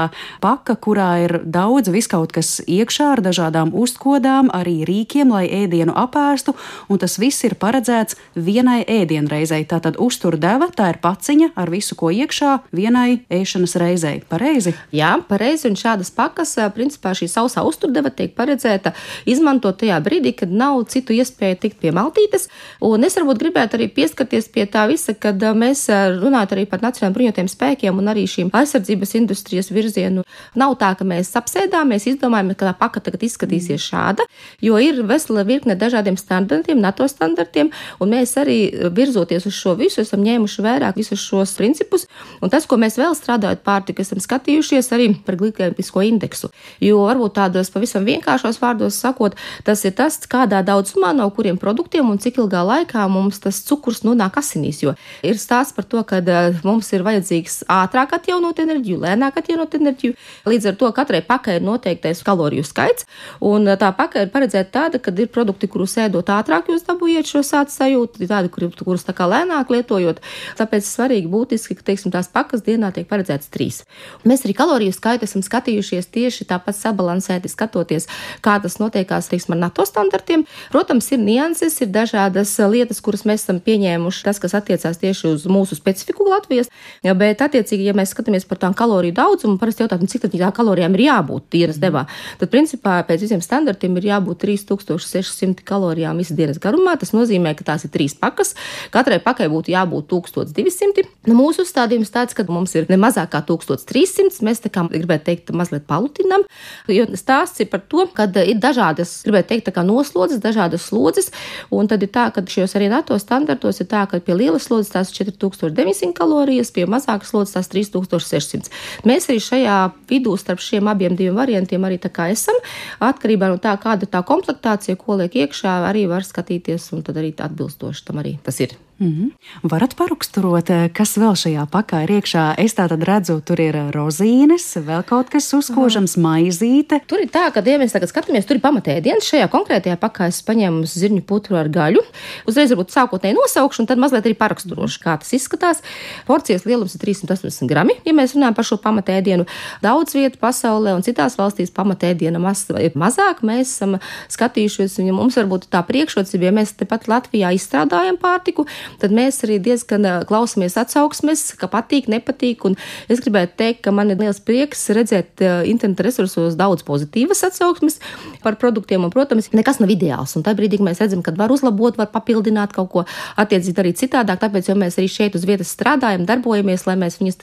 paka, 0.45 0.79
kurā 0.79 1.11
ir 1.25 1.37
daudz 1.43 1.91
viskaut 1.91 2.31
kas 2.37 2.61
iekšā 2.63 3.11
ar 3.17 3.25
dažādām 3.27 3.75
uzkodām, 3.75 4.53
arī 4.55 4.77
rīkiem, 4.87 5.35
lai 5.35 5.49
ēdienu 5.51 5.97
apēstu, 6.05 6.55
un 6.87 7.03
tas 7.03 7.19
viss 7.19 7.43
ir 7.43 7.59
paredzēts 7.59 8.15
vienai 8.39 8.85
ēdienreizei. 8.87 9.65
Tātad 9.67 9.99
uztur 9.99 10.39
deva, 10.39 10.71
tā 10.71 10.93
ir 10.95 11.03
paciņa 11.03 11.51
ar 11.59 11.75
visu, 11.75 11.99
ko 11.99 12.15
iekšā, 12.15 12.61
vienai 12.71 13.25
ēšanas 13.27 13.79
reizei. 13.83 14.23
Pareizi? 14.31 14.77
Jā, 14.93 15.15
pareizi. 15.29 15.69
Un 15.71 15.79
šādas 15.79 16.11
pakas, 16.15 16.57
principā 16.75 17.15
šī 17.17 17.29
sausā 17.31 17.65
uzturdeva 17.65 18.11
tiek 18.11 18.35
paredzēta 18.37 18.95
izmantot 19.31 19.79
tajā 19.81 20.01
brīdī, 20.05 20.35
kad 20.37 20.53
nav 20.53 20.83
citu 20.93 21.17
iespēju 21.17 21.61
tikt 21.63 21.81
pie 21.83 21.95
maltītes. 21.95 22.49
Un 22.85 23.07
es 23.07 23.17
varbūt 23.19 23.41
gribētu 23.41 23.79
arī 23.79 23.89
pieskarties 23.95 24.51
pie 24.53 24.67
tā 24.71 24.87
visa, 24.91 25.15
kad 25.15 25.41
mēs 25.57 25.87
runājam 25.89 26.57
arī 26.57 26.67
par 26.69 26.83
nacionālajiem 26.85 27.17
bruņotajiem 27.17 27.51
spēkiem 27.51 28.01
un 28.01 28.11
arī 28.13 28.27
šīm 28.31 28.51
aizsardzības 28.55 29.15
industrijas 29.21 29.71
virzienu. 29.75 30.25
Nav 30.59 30.77
tā, 30.81 30.93
ka 30.99 31.07
mēs 31.09 31.33
apsēdāmies, 31.39 32.09
izdomājam, 32.11 32.53
ka 32.55 32.69
tā 32.69 32.75
paka 32.79 33.03
tagad 33.05 33.25
izskatīsies 33.27 33.79
mm. 33.79 33.85
šāda, 33.85 34.27
jo 34.65 34.79
ir 34.83 35.03
vesela 35.09 35.45
virkne 35.47 35.77
dažādiem 35.79 36.19
standartiem, 36.21 36.81
NATO 36.83 37.07
standartiem, 37.11 37.71
un 38.01 38.13
mēs 38.15 38.35
arī 38.41 38.59
virzoties 38.95 39.47
uz 39.49 39.57
šo 39.57 39.77
visu, 39.79 40.03
esam 40.05 40.25
ņēmuši 40.25 40.65
vērā 40.65 40.93
visus 40.97 41.23
šos 41.23 41.55
principus. 41.59 42.07
Un 42.43 42.53
tas, 42.53 42.67
ko 42.69 42.79
mēs 42.81 42.99
vēl 43.01 43.17
strādājot 43.19 43.65
pārtika, 43.67 44.05
esam 44.05 44.21
skatījuši, 44.23 44.74
bažījušies 44.75 44.93
arī 44.95 45.07
par 45.25 45.37
glikēmisko 45.39 46.03
indeksu. 46.05 46.51
Jo 46.81 47.05
varbūt 47.07 47.35
tādos 47.39 47.71
pavisam 47.71 48.05
vienkāršos 48.05 48.59
vārdos 48.61 48.99
sakot, 48.99 49.35
tas 49.65 49.85
ir 49.85 49.95
tas, 49.95 50.19
kādā 50.27 50.63
daudzumā 50.65 51.15
no 51.15 51.29
kuriem 51.31 51.59
produktiem 51.59 52.09
un 52.11 52.19
cik 52.19 52.39
ilgā 52.39 52.65
laikā 52.65 53.07
mums 53.09 53.41
tas 53.41 53.63
cukurs 53.65 54.03
nonāk 54.05 54.39
asinīs. 54.39 54.83
Jo 54.83 54.95
ir 55.23 55.39
stāsts 55.39 55.75
par 55.75 55.85
to, 55.85 56.03
ka 56.03 56.21
mums 56.65 56.91
ir 56.93 57.05
vajadzīgs 57.05 57.65
ātrāk 57.69 58.15
atjaunot 58.19 58.59
enerģiju, 58.59 59.01
lēnāk 59.05 59.39
atjaunot 59.39 59.75
enerģiju. 59.75 60.15
Līdz 60.47 60.71
ar 60.73 60.79
to 60.81 60.91
katrai 60.93 61.23
pakai 61.23 61.59
ir 61.59 61.65
noteiktais 61.65 62.23
kaloriju 62.25 62.65
skaits, 62.65 63.07
un 63.41 63.69
tā 63.79 63.93
pakai 63.95 64.27
ir 64.27 64.33
paredzēta 64.35 64.71
tāda, 64.75 64.99
ka 64.99 65.15
ir 65.15 65.31
produkti, 65.31 65.69
kurus 65.71 65.97
ēdot 65.99 66.31
ātrāk, 66.35 66.71
jūs 66.73 66.87
dabūjat 66.89 67.31
šo 67.31 67.45
sācis 67.47 67.79
sajūtu, 67.79 68.27
tādi, 68.29 68.51
kur, 68.53 68.69
kurus 68.83 69.07
tā 69.07 69.15
kā 69.17 69.29
lēnāk 69.31 69.71
lietojot. 69.71 70.21
Tāpēc 70.59 70.87
svarīgi 70.89 71.31
būtiski, 71.31 71.77
ka 71.79 71.91
teiksim, 71.91 72.13
tās 72.15 72.31
pakas 72.33 72.65
dienā 72.67 72.91
tiek 72.95 73.09
paredzētas 73.11 73.53
trīs. 73.53 73.85
Mēs 74.25 74.45
arī 74.47 74.55
kaloriju 74.65 74.97
skaitu 74.97 75.29
esam 75.29 75.45
skatījušies 75.45 76.09
tieši 76.15 76.49
tāpat 76.49 76.79
sabalansēti, 76.79 77.53
skatoties, 77.53 78.09
kā 78.45 78.57
tas 78.65 78.79
notiekās, 78.81 79.29
teiksim, 79.29 79.57
ar 79.57 79.63
NATO 79.67 79.85
standartiem. 79.89 80.47
Protams, 80.73 81.11
ir 81.13 81.21
nianses, 81.21 81.77
ir 81.85 81.93
dažādas 81.93 82.57
lietas, 82.73 83.03
kuras 83.05 83.27
mēs 83.29 83.45
esam 83.45 83.61
pieņēmuši, 83.65 84.25
tas, 84.25 84.41
kas 84.41 84.57
attiecās 84.57 85.01
tieši 85.03 85.29
uz 85.35 85.45
mūsu 85.51 85.77
specifiku 85.77 86.25
Latvijas, 86.31 86.73
bet, 87.05 87.45
attiecīgi, 87.45 87.91
ja 87.91 87.97
mēs 87.97 88.15
skatāmies 88.17 88.49
par 88.49 88.63
tām 88.63 88.77
kaloriju 88.77 89.17
daudzumu, 89.21 89.59
parasti 89.61 89.85
jautājam, 89.85 90.09
cik 90.09 90.25
tad 90.25 90.39
tā 90.41 90.51
kalorijām 90.57 90.97
ir 90.97 91.05
jābūt 91.11 91.51
dienas 91.53 91.81
devā, 91.83 92.07
tad, 92.41 92.51
principā, 92.55 92.97
pēc 93.05 93.27
visiem 93.27 93.43
standartiem 93.45 93.99
ir 94.01 94.09
jābūt 94.13 94.41
3600 94.45 95.65
kalorijām 95.67 96.19
visas 96.21 96.37
dienas 96.39 96.61
garumā. 96.63 96.97
Tas 97.01 97.13
nozīmē, 97.17 97.55
ka 97.59 97.67
tās 97.69 97.87
ir 97.87 97.93
trīs 97.95 98.17
pakas. 98.19 98.55
Katrai 98.95 99.21
pakai 99.23 99.51
būtu 99.53 99.75
jābūt 99.75 100.09
1200. 100.13 101.07
Nu, 101.29 101.37
mūsu 101.39 101.65
uzstādījums 101.65 102.13
tāds, 102.15 102.37
ka 102.37 102.47
mums 102.49 102.75
ir 102.79 102.89
ne 102.91 102.99
mazāk 103.01 103.33
kā 103.35 103.43
1300. 103.45 104.45
Mēs 104.55 104.63
tā 104.63 104.71
kā 104.71 104.85
gribētu 104.87 105.27
teikt, 105.27 105.51
mazliet 105.57 105.87
palutinam. 105.91 106.45
Jo 106.87 107.09
stāsts 107.19 107.63
ir 107.65 107.69
par 107.73 107.83
to, 107.91 108.07
ka 108.15 108.29
ir 108.45 108.61
dažādas, 108.63 109.17
gribētu 109.27 109.51
teikt, 109.51 109.73
noslodzes, 109.85 110.39
dažādas 110.43 110.87
slodzes. 110.87 111.33
Un 111.75 111.91
tad 111.91 112.05
ir 112.07 112.13
tā, 112.15 112.29
ka 112.31 112.45
šajos 112.47 112.77
arī 112.79 112.87
NATO 112.93 113.19
standartos 113.19 113.83
ir 113.83 113.89
tā, 113.91 114.05
ka 114.07 114.21
pie 114.23 114.37
lielas 114.39 114.69
slodzes 114.69 114.93
tās 114.95 115.11
ir 115.11 115.33
4900 115.35 116.15
kalorijas, 116.15 116.71
pie 116.71 116.87
mazākas 116.87 117.35
slodzes 117.35 117.57
tās 117.59 117.73
3600. 117.75 118.71
Mēs 119.09 119.27
arī 119.33 119.43
šajā 119.43 119.79
vidū 120.13 120.39
starp 120.39 120.63
šiem 120.63 120.93
abiem 120.93 121.19
diviem 121.19 121.35
variantiem 121.35 121.83
arī 121.89 121.99
tā 121.99 122.13
kā 122.15 122.31
esam. 122.31 122.57
Atkarībā 123.03 123.51
no 123.51 123.59
tā, 123.59 123.75
kāda 123.83 124.07
tā 124.07 124.23
komplektācija, 124.23 125.01
ko 125.01 125.19
liek 125.19 125.35
iekšā, 125.45 125.81
arī 125.91 126.07
var 126.11 126.27
skatīties 126.27 126.93
un 126.95 127.03
tad 127.03 127.19
arī 127.19 127.35
atbilstoši 127.35 128.07
tam 128.07 128.23
arī 128.23 128.39
tas 128.47 128.63
ir. 128.63 128.79
Mm 128.99 129.09
-hmm. 129.09 129.31
Varat 129.63 129.97
paraksturot, 129.97 130.71
eh, 130.71 130.89
kas 130.93 131.17
vēl 131.19 131.35
šajā 131.35 131.67
pakā 131.67 132.03
ir 132.03 132.11
iekšā. 132.11 132.55
Es 132.59 132.75
tā 132.75 132.89
tad 132.89 133.03
redzu, 133.03 133.41
tur 133.41 133.61
ir 133.61 133.75
rozīnes, 133.75 134.77
vēl 134.87 135.03
kaut 135.03 135.29
kas 135.31 135.53
uzkožams, 135.55 136.17
maizīte. 136.17 137.01
Tur 137.07 137.19
ir 137.19 137.29
tā, 137.29 137.53
ka, 137.53 137.63
ja 137.67 137.79
mēs 137.79 137.93
tagad 137.93 138.09
skatāmies, 138.09 138.47
tur 138.47 138.57
ir 138.57 138.63
pamatēdienas. 138.63 139.25
Šajā 139.25 139.49
konkrētajā 139.49 139.97
pakā 139.97 140.27
es 140.27 140.43
paņēmu 140.43 140.87
zirņu 140.87 141.23
putru 141.23 141.57
ar 141.57 141.69
gaļu. 141.69 142.03
Uzreiz 142.47 142.71
varbūt 142.71 142.91
sākotnēji 142.91 143.35
nosaukšu, 143.35 143.81
un 143.83 143.87
tad 143.87 143.99
mazliet 143.99 144.27
arī 144.27 144.35
paraksturošu, 144.35 145.01
kā 145.03 145.19
tas 145.19 145.33
izskatās. 145.33 145.83
Porcijas 146.27 146.65
lielums 146.65 146.95
ir 146.95 147.01
380 147.01 147.67
grami, 147.69 147.93
ja 148.05 148.13
mēs 148.13 148.35
runājam 148.35 148.55
par 148.55 148.65
šo 148.65 148.77
pamatēdienu. 148.77 149.47
Daudz 149.83 150.15
vietu 150.15 150.39
pasaulē 150.39 150.95
un 150.95 151.03
citās 151.03 151.37
valstīs 151.39 151.71
pamatēdiena 151.71 152.39
masa 152.39 152.81
ir 152.81 152.93
mazāk. 152.95 153.43
Mēs 153.43 153.75
esam 153.75 153.99
skatījušies, 154.29 154.99
un 154.99 155.07
ja 155.07 155.13
mums 155.13 155.35
varbūt 155.35 155.67
tā 155.69 155.83
priekšrocība, 155.83 156.45
ja 156.45 156.53
mēs 156.53 156.73
tepat 156.73 157.09
Latvijā 157.09 157.51
izstrādājam 157.55 158.17
pārtiku 158.17 158.67
tad 159.03 159.15
mēs 159.15 159.43
arī 159.47 159.59
diezgan 159.63 160.07
klausāmies 160.29 160.77
atsauksmes, 160.81 161.47
ka 161.61 161.69
patīk, 161.71 162.09
nepatīk. 162.13 162.65
Es 163.11 163.23
gribētu 163.25 163.59
teikt, 163.61 163.83
ka 163.87 163.93
man 163.95 164.13
ir 164.13 164.21
liels 164.21 164.41
prieks 164.45 164.87
redzēt 164.95 165.43
interneta 165.69 166.07
resursos 166.07 166.57
daudz 166.59 166.85
pozitīvas 166.87 167.45
atsauksmes 167.49 168.01
par 168.45 168.59
produktiem. 168.61 169.05
Un, 169.05 169.13
protams, 169.15 169.51
nekas 169.55 169.81
nav 169.83 169.93
ideāls. 169.93 170.35
Un 170.39 170.45
tajā 170.47 170.59
brīdī, 170.59 170.81
mēs 170.85 171.03
redzam, 171.03 171.23
ka 171.25 171.35
var 171.37 171.53
uzlabot, 171.55 171.99
var 172.01 172.11
papildināt 172.15 172.75
kaut 172.77 172.91
ko, 172.93 173.05
attiecīgi 173.41 173.77
darīt 173.77 174.01
citādāk. 174.01 174.41
Tāpēc 174.43 174.73
mēs 174.79 174.99
arī 175.01 175.09
šeit 175.11 175.37
uz 175.39 175.47
vietas 175.49 175.73
strādājam, 175.75 176.27
darbojamies, 176.29 176.87
lai 176.89 176.97
mēs 177.01 177.19
viņus 177.21 177.41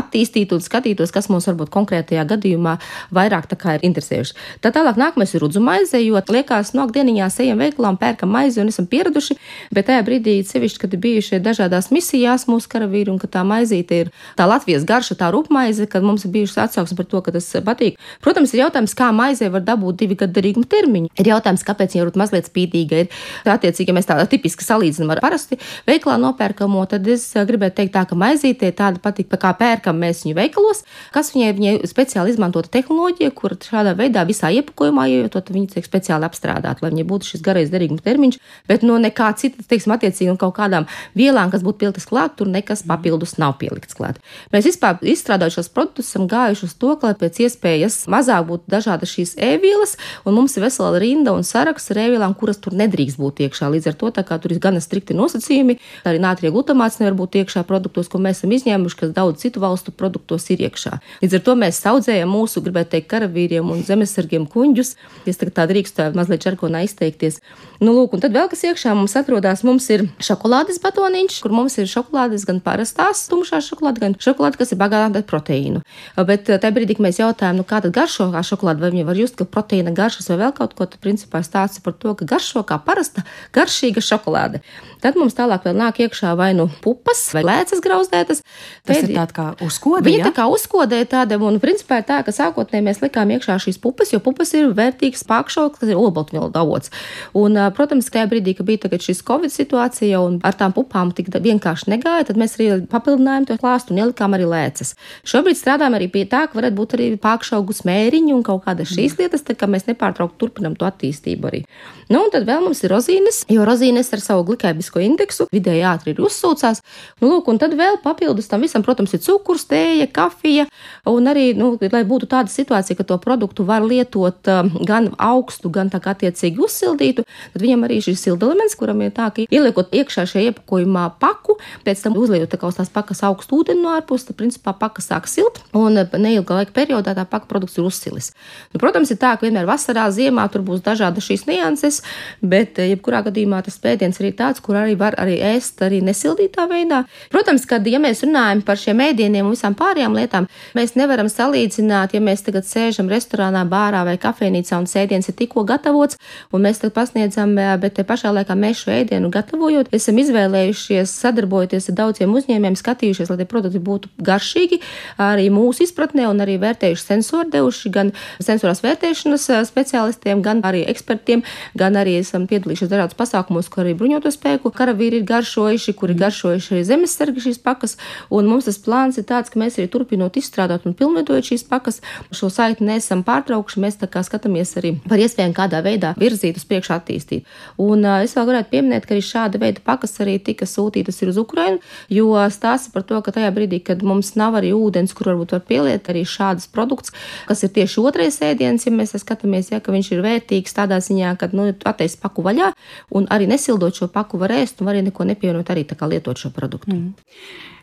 attīstītu 0.00 0.58
un 0.58 0.64
skatītos, 0.64 1.12
kas 1.14 1.28
mums 1.32 1.48
varbūt 1.50 1.70
konkrētajā 1.74 2.24
gadījumā 2.34 2.76
vairāk 3.14 3.50
ir 3.50 3.84
interesējuši. 3.88 4.34
Tad 4.64 4.74
tālāk 4.76 4.98
nākamais 5.00 5.34
ir 5.34 5.42
rudzu 5.44 5.62
maize, 5.64 5.98
jo 6.02 6.20
liekas, 6.30 6.74
no 6.76 6.86
dieniņā 6.90 7.28
ejam 7.44 7.60
veikalā 7.62 7.92
un 7.94 7.98
pērkam 8.00 8.30
maizi 8.32 8.60
un 8.62 8.70
esam 8.72 8.86
pieraduši, 8.90 9.36
bet 9.74 9.88
tajā 9.88 10.04
brīdī 10.06 10.36
sevišķi, 10.60 10.80
kad 10.82 10.94
ir 10.94 11.00
bijušie 11.00 11.40
dažādās 11.42 11.90
misijās 11.94 12.46
mūsu 12.50 12.68
karavīri 12.70 13.12
un 13.12 13.18
ka 13.20 13.28
tā 13.30 13.42
maizīte 13.46 14.04
ir 14.04 14.10
tā 14.38 14.46
Latvijas 14.48 14.84
garša, 14.88 15.16
tā 15.20 15.30
rupmaize, 15.32 15.86
kad 15.90 16.04
mums 16.04 16.26
ir 16.26 16.34
bijušas 16.34 16.66
atsauksmes 16.66 16.98
par 16.98 17.08
to, 17.08 17.20
ka 17.24 17.34
tas 17.34 17.48
patīk. 17.64 17.98
Protams, 18.24 18.52
ir 18.54 18.64
jautājums, 18.64 18.94
kā 18.96 19.10
maizē 19.16 19.50
var 19.52 19.64
dabūt 19.64 20.00
divi 20.02 20.18
gadu 20.20 20.36
derīguma 20.36 20.68
termiņu. 20.70 21.12
Ir 21.20 21.30
jautājums, 21.32 21.64
kāpēc 21.66 21.96
viņa 21.96 22.06
ir 22.06 22.20
mazliet 22.20 22.50
spītīga. 22.50 23.04
Ir. 23.04 23.20
Attiecīgi, 23.50 23.90
ja 23.90 23.96
mēs 23.96 24.08
tādu 24.08 24.26
tipiski 24.30 24.66
salīdzinām 24.66 25.14
ar 25.14 25.22
parasti 25.24 25.58
veiklā 25.88 26.16
nopērkamo, 26.20 26.84
tad 26.90 27.08
es 27.10 27.26
gribētu 27.34 27.80
teikt 27.80 27.94
tā, 27.96 28.04
ka 28.08 28.18
maizīte 28.18 28.70
tāda 28.76 29.00
patīk, 29.02 29.30
kā 29.40 29.52
pērkam 29.56 29.98
mēs 30.00 30.24
viņu 30.26 30.36
veikalos, 30.36 30.84
kas 31.14 31.32
viņai, 31.34 31.50
viņai 31.56 31.74
speciāli 31.90 32.34
izmantota 32.34 32.72
tehnoloģija, 32.76 33.32
kur 33.36 33.56
šādā 33.56 33.94
veidā 33.98 34.26
visā 34.28 34.50
iepakojumā, 34.60 35.06
jo 35.10 35.30
to 35.32 35.42
viņi 35.48 35.76
tiek 35.76 35.86
speciāli 35.86 36.28
apstrādāt, 36.28 36.82
lai 36.82 36.92
viņai 36.92 37.06
būtu 37.08 37.32
šis 37.32 37.44
garais 37.46 37.72
derīguma 37.72 38.04
termiņš, 38.04 38.40
bet 38.68 38.84
no 38.86 38.98
nekā 39.00 39.30
cita, 39.40 39.64
teiksim, 39.70 39.94
attiecīgi 39.96 40.30
no 40.32 40.38
kaut 40.40 40.49
kādām 40.56 40.86
vielām, 41.18 41.52
kas 41.52 41.64
būtu 41.66 41.82
pieliktas 41.84 42.08
klāt, 42.10 42.36
tur 42.38 42.50
nekas 42.50 42.84
papildus 42.88 43.36
nav 43.40 43.56
pielikts 43.60 43.96
klāt. 43.96 44.20
Mēs 44.54 44.68
vispār 44.70 45.00
izstrādājot 45.02 45.58
šos 45.58 45.70
produktus, 45.74 46.10
esam 46.10 46.26
gājuši 46.30 46.66
uz 46.68 46.76
to, 46.80 46.94
ka 47.00 47.12
pēc 47.18 47.42
iespējas 47.46 48.02
mazāk 48.10 48.46
būtu 48.48 48.70
dažādas 48.70 49.12
šīs 49.14 49.36
ēvielas, 49.40 49.96
un 50.24 50.36
mums 50.38 50.56
ir 50.56 50.66
vesela 50.66 51.00
rinda 51.02 51.34
un 51.36 51.46
saraksts 51.46 51.92
ar 51.94 52.02
ēvielām, 52.06 52.34
kuras 52.38 52.60
tur 52.62 52.76
nedrīkst 52.78 53.20
būt 53.20 53.44
iekšā. 53.46 53.70
Līdz 53.74 53.92
ar 53.92 53.98
to 54.00 54.12
tur 54.30 54.52
ir 54.52 54.60
gana 54.62 54.80
strikti 54.82 55.16
nosacījumi. 55.16 55.78
Arī 56.08 56.20
nātrija 56.22 56.52
glutamāts 56.54 57.00
nevar 57.00 57.16
būt 57.18 57.40
iekšā 57.42 57.64
produktos, 57.68 58.08
ko 58.10 58.20
mēs 58.22 58.40
esam 58.40 58.54
izņēmuši, 58.56 58.98
kas 59.02 59.14
daudz 59.16 59.44
citu 59.44 59.62
valstu 59.62 59.92
produktos 59.92 60.48
ir 60.50 60.64
iekšā. 60.66 60.98
Līdz 61.22 61.38
ar 61.38 61.44
to 61.46 61.56
mēs 61.60 61.80
audzējam 61.90 62.32
mūsu, 62.32 62.62
gribētu 62.64 62.96
teikt, 62.96 63.10
karavīriem 63.12 63.70
un 63.72 63.84
zemesargiem 63.86 64.46
kuņģus. 64.50 64.94
Es 65.30 65.40
tagad 65.40 65.56
tā 65.58 65.68
drīkstu 65.70 66.10
mazliet 66.16 66.44
čarkonā 66.46 66.84
izteikties. 66.86 67.40
Nu, 67.80 67.94
lūk, 67.96 68.12
un 68.12 68.20
tad 68.20 68.34
vēl 68.36 68.44
kas 68.52 68.60
iekšā 68.68 68.92
mums 68.92 69.14
atrodas, 69.16 69.62
mums 69.64 69.86
ir 69.88 70.02
šokolādes 70.20 70.76
batoniņš, 70.82 71.38
kur 71.40 71.54
mums 71.56 71.78
ir 71.80 71.86
šokolādes 71.88 72.42
gan 72.44 72.58
parastās, 72.60 73.22
tumšās 73.30 73.70
šokolādes, 73.70 74.02
gan 74.02 74.16
šokolāde, 74.20 74.58
kas 74.60 74.74
ir 74.74 74.80
bagāta 74.82 75.22
ar 75.22 75.24
proteīnu. 75.24 75.80
Bet 76.28 76.44
tajā 76.50 76.72
brīdī, 76.76 76.98
kad 76.98 77.06
mēs 77.06 77.22
jautājām, 77.22 77.56
nu, 77.56 77.64
kā 77.64 77.78
tad 77.80 77.94
garšo 77.96 78.28
kā 78.34 78.42
šokolāde, 78.44 78.84
vai 78.84 78.90
viņi 78.92 79.06
var 79.08 79.20
just, 79.22 79.38
ka 79.40 79.46
proteīna 79.48 79.94
garšas 79.96 80.28
vai 80.28 80.36
vēl 80.42 80.52
kaut 80.58 80.76
ko, 80.76 80.84
tad 80.92 81.00
principā 81.00 81.40
stāsta 81.46 81.80
par 81.86 81.96
to, 81.96 82.12
ka 82.18 82.28
garšo 82.28 82.66
kā 82.68 82.76
parasta 82.84 83.24
garšīga 83.56 84.04
šokolāde. 84.04 84.60
Tad 85.00 85.16
mums 85.16 85.32
tālāk 85.38 85.64
vēl 85.64 85.78
nāk 85.80 86.02
iekšā 86.04 86.34
vai 86.36 86.50
nu 86.52 86.66
pupas 86.84 87.22
vai 87.32 87.46
lēcas 87.48 87.80
grauzdētas. 87.80 88.42
Tas 88.84 88.98
Pēd... 88.98 89.08
ir 89.08 89.16
tāds 89.16 89.36
kā 89.36 89.46
uzkodē. 89.64 90.04
Viņa 90.04 90.20
ja? 90.20 90.28
tā 90.28 90.34
kā 90.36 90.48
uzkodē 90.52 91.00
tāda, 91.08 91.40
un 91.40 91.56
principā 91.62 92.02
ir 92.02 92.06
tā, 92.12 92.20
ka 92.26 92.34
sākotnēji 92.36 92.84
mēs 92.84 93.00
likām 93.00 93.32
iekšā 93.32 93.56
šīs 93.64 93.80
pupas, 93.80 94.12
jo 94.12 94.20
pupas 94.20 94.52
ir 94.58 94.68
vērtīgs 94.76 95.24
pākšauks, 95.30 95.80
kas 95.80 95.94
ir 95.94 95.96
olbaltumvielu 95.96 96.52
avots. 96.60 96.92
Un, 97.32 97.56
protams, 97.76 98.10
tajā 98.12 98.26
brīdī, 98.30 98.54
kad 98.58 98.68
bija 98.68 99.00
šis 99.00 99.22
Covid 99.26 99.52
situācija 99.52 100.20
un 100.22 100.38
ar 100.46 100.56
tām 100.58 100.74
pupām 100.76 101.12
tik 101.16 101.30
vienkārši 101.32 101.90
negāja, 101.92 102.28
tad 102.30 102.40
mēs 102.40 102.56
arī 102.58 102.82
papildinājām 102.90 103.48
to 103.48 103.56
klāstu 103.60 103.94
un 103.94 104.02
ielikām 104.02 104.36
arī 104.36 104.48
lēcas. 104.50 104.94
Šobrīd 105.28 105.58
strādājam 105.58 105.96
arī 105.98 106.10
pie 106.12 106.26
tā, 106.30 106.46
ka 106.48 106.58
varētu 106.58 106.78
būt 106.78 106.96
arī 106.98 107.08
pākšaugu 107.20 107.76
smēriņi 107.80 108.34
un 108.36 108.44
kaut 108.46 108.64
kādas 108.66 108.92
šīs 108.92 109.16
mm. 109.16 109.22
lietas, 109.22 109.46
tā 109.46 109.56
kā 109.58 109.68
mēs 109.70 109.88
nepārtraukti 109.90 110.38
turpinam 110.40 110.76
to 110.78 110.88
attīstību 110.88 111.50
arī. 111.50 111.64
Nu, 112.10 112.24
un 112.24 112.32
tad 112.32 112.42
vēl 112.48 112.64
mums 112.64 112.80
ir 112.82 112.90
rozīnes, 112.90 113.44
jo 113.50 113.62
rozīnes 113.66 114.08
ar 114.10 114.22
savu 114.22 114.42
glikēbisko 114.48 114.98
indeksu 115.04 115.46
vidēji 115.54 115.84
ātri 115.86 116.14
ir 116.14 116.22
uzsūcās. 116.26 116.80
Nu, 117.22 117.28
lūk, 117.30 117.50
un 117.52 117.60
tad 117.62 117.76
vēl 117.78 118.00
papildus 118.02 118.50
tam 118.50 118.64
visam, 118.66 118.82
protams, 118.82 119.14
ir 119.14 119.22
cukurs, 119.22 119.68
tēja, 119.70 120.08
kafija, 120.10 120.66
un 121.06 121.30
arī, 121.30 121.52
nu, 121.54 121.76
lai 121.92 122.02
būtu 122.08 122.26
tāda 122.32 122.50
situācija, 122.50 122.98
ka 122.98 123.06
to 123.06 123.20
produktu 123.22 123.66
var 123.68 123.86
lietot 123.86 124.50
um, 124.50 124.72
gan 124.88 125.12
augstu, 125.22 125.70
gan 125.70 125.92
tā 125.92 126.00
kā 126.02 126.16
attiecīgi 126.16 126.58
uzsildītu, 126.66 127.22
tad 127.60 127.66
viņam 127.66 127.84
arī 127.86 128.00
šis 128.04 128.22
sildelements, 128.24 128.76
kuram 128.78 129.02
ir 129.04 129.12
tā, 129.12 129.28
ka 129.34 129.44
ieliekot 129.44 129.92
iekšā 129.92 130.24
šajā 130.30 130.50
iepakojumā 130.50 131.04
paku, 131.20 131.58
pēc 131.84 132.04
tam 132.04 132.16
uzliekot 132.16 132.50
tā 132.52 132.58
kā 132.60 132.70
uz 132.70 132.78
tās 132.78 132.90
pakas 132.92 133.22
augstu 133.26 133.60
ūdeni 133.60 133.82
no 133.84 133.92
ārpuses, 133.92 134.28
tad 134.30 134.38
principā 134.40 134.72
paka 134.78 135.04
sāk 135.04 135.28
silt, 135.28 135.60
un 135.76 135.98
neilgā 136.00 136.60
laika 136.60 136.74
periodā 136.76 137.14
tā 137.16 137.26
paka 137.28 137.48
produkts 137.50 137.76
ir 137.78 137.84
uzsilis. 137.88 138.30
Nu, 138.72 138.80
protams, 138.80 139.12
ir 139.12 139.20
tā, 139.20 139.34
ka 139.36 139.46
vienmēr 139.46 139.68
vasarā, 139.68 140.06
ziemā 140.14 140.46
tur 140.52 140.64
būs 140.66 140.82
dažādas 140.86 141.26
šīs 141.26 141.46
nianses, 141.50 142.00
bet 142.40 142.80
eh, 142.80 142.94
jebkurā 142.94 143.22
gadījumā 143.28 143.60
tas 143.66 143.78
pēdiens 143.82 144.20
ir 144.20 144.32
tāds, 144.38 144.62
kur 144.64 144.78
arī 144.80 144.96
var 144.98 145.18
arī 145.20 145.36
ēst 145.52 145.82
arī 145.84 146.00
nesildītā 146.06 146.66
veidā. 146.70 147.02
Protams, 147.32 147.66
kad 147.68 147.86
ja 147.86 148.00
mēs 148.00 148.24
runājam 148.24 148.64
par 148.64 148.80
šiem 148.80 149.02
ēdieniem 149.10 149.48
un 149.48 149.56
visām 149.56 149.76
pārējām 149.78 150.16
lietām, 150.16 150.48
mēs 150.78 150.96
nevaram 150.96 151.28
salīdzināt, 151.30 152.14
ja 152.16 152.22
mēs 152.24 152.46
tagad 152.46 152.68
sēžam 152.68 153.10
restorānā, 153.10 153.66
bārā 153.68 154.04
vai 154.06 154.16
kafejnīcā 154.20 154.78
un 154.80 154.88
sēdiens 154.90 155.28
ir 155.28 155.36
tikko 155.36 155.64
gatavots, 155.68 156.20
un 156.54 156.64
mēs 156.64 156.80
tagad 156.82 156.96
pasniedzam, 157.00 157.49
eh, 157.58 157.76
bet 157.80 157.96
te 157.98 158.04
pašā 158.06 158.32
laikā 158.34 158.56
mēs 158.58 158.84
šo 158.84 158.92
ēdienu 158.94 159.30
gatavojot, 159.32 159.90
esam 159.96 160.18
izvēlējušies 160.22 161.12
sadarbojoties 161.22 161.90
ar 161.90 161.98
daudziem 162.02 162.34
uzņēmējiem, 162.36 162.78
skatījušies, 162.78 163.30
lai 163.32 163.38
tie 163.40 163.48
produkti 163.50 163.82
būtu 163.82 164.10
garšīgi, 164.26 164.80
arī 165.20 165.48
mūsu 165.54 165.84
izpratnē 165.86 166.28
un 166.30 166.42
arī 166.44 166.58
vērtējuši 166.62 167.06
sensori 167.06 167.50
devuši 167.54 167.92
gan 167.94 168.12
sensorās 168.42 168.82
vērtēšanas 168.84 169.48
speciālistiem, 169.70 170.42
gan 170.44 170.62
arī 170.66 170.84
ekspertiem, 170.90 171.44
gan 171.78 171.98
arī 172.00 172.18
esam 172.20 172.46
piedalījušies 172.50 172.90
dažādos 172.92 173.18
pasākumos, 173.18 173.70
kur 173.72 173.84
arī 173.84 173.96
bruņoto 173.98 174.32
spēku 174.34 174.72
karavīri 174.74 175.20
ir 175.20 175.26
garšojuši, 175.28 175.96
kuri 175.98 176.14
ir 176.16 176.22
garšojuši 176.24 176.74
arī 176.76 176.84
zemesargi 176.88 177.44
šīs 177.46 177.60
pakas. 177.64 177.96
Un 178.30 178.48
mums 178.50 178.68
tas 178.68 178.78
plāns 178.82 179.18
ir 179.20 179.26
tāds, 179.28 179.52
ka 179.52 179.60
mēs 179.60 179.78
arī 179.78 179.88
turpinot 179.92 180.36
izstrādāt 180.40 180.86
un 180.88 180.96
pilnveidojot 180.98 181.50
šīs 181.52 181.66
pakas, 181.70 182.00
šo 182.34 182.50
saiti 182.52 182.86
neesam 182.86 183.24
pārtraukuši. 183.26 183.82
Mēs 183.84 184.00
tā 184.00 184.08
kā 184.10 184.22
skatāmies 184.26 184.76
arī 184.80 184.94
par 185.08 185.20
iespējām 185.22 185.54
kādā 185.56 185.82
veidā 185.84 186.14
virzīt 186.20 186.60
uz 186.60 186.66
priekšu 186.68 186.94
attīstīt. 186.96 187.39
Un 187.80 188.04
uh, 188.04 188.20
es 188.24 188.34
vēl 188.36 188.48
varētu 188.50 188.72
pieminēt, 188.72 189.06
ka 189.06 189.16
arī 189.16 189.24
šāda 189.24 189.60
veida 189.62 189.82
pakas 189.84 190.16
arī 190.22 190.38
tika 190.44 190.68
sūtītas 190.68 191.20
uz 191.26 191.40
Ukrainu, 191.40 191.80
jo 192.12 192.34
stāsta 192.52 192.92
par 192.94 193.06
to, 193.08 193.20
ka 193.24 193.34
tajā 193.36 193.50
brīdī, 193.56 193.82
kad 193.84 194.04
mums 194.06 194.34
nav 194.40 194.58
arī 194.60 194.72
ūdens, 194.76 195.14
kur 195.16 195.32
varbūt 195.32 195.56
var 195.56 195.64
pieliet 195.68 196.10
arī 196.12 196.24
šādas 196.28 196.68
produkts, 196.70 197.14
kas 197.48 197.64
ir 197.66 197.74
tieši 197.76 198.04
otrais 198.04 198.40
ēdiens, 198.44 198.86
ja 198.86 198.94
mēs 198.94 199.16
skatāmies, 199.20 199.72
ja, 199.74 199.80
ka 199.80 199.94
viņš 199.94 200.12
ir 200.14 200.24
vērtīgs 200.26 200.76
tādā 200.76 201.00
ziņā, 201.04 201.34
ka 201.40 201.50
nu, 201.56 201.70
attaisno 201.72 202.22
paku 202.22 202.44
vaļā 202.46 202.72
un 203.16 203.28
arī 203.32 203.48
nesildot 203.50 203.96
šo 203.96 204.10
paku 204.12 204.40
var 204.40 204.54
ēst 204.60 204.82
un 204.82 204.92
arī 204.92 205.04
neko 205.06 205.26
nepievienot, 205.28 205.72
arī 205.72 205.86
tā 205.88 205.98
kā 205.98 206.08
lietot 206.10 206.40
šo 206.40 206.52
produktu. 206.54 206.94
Mm. 206.94 207.12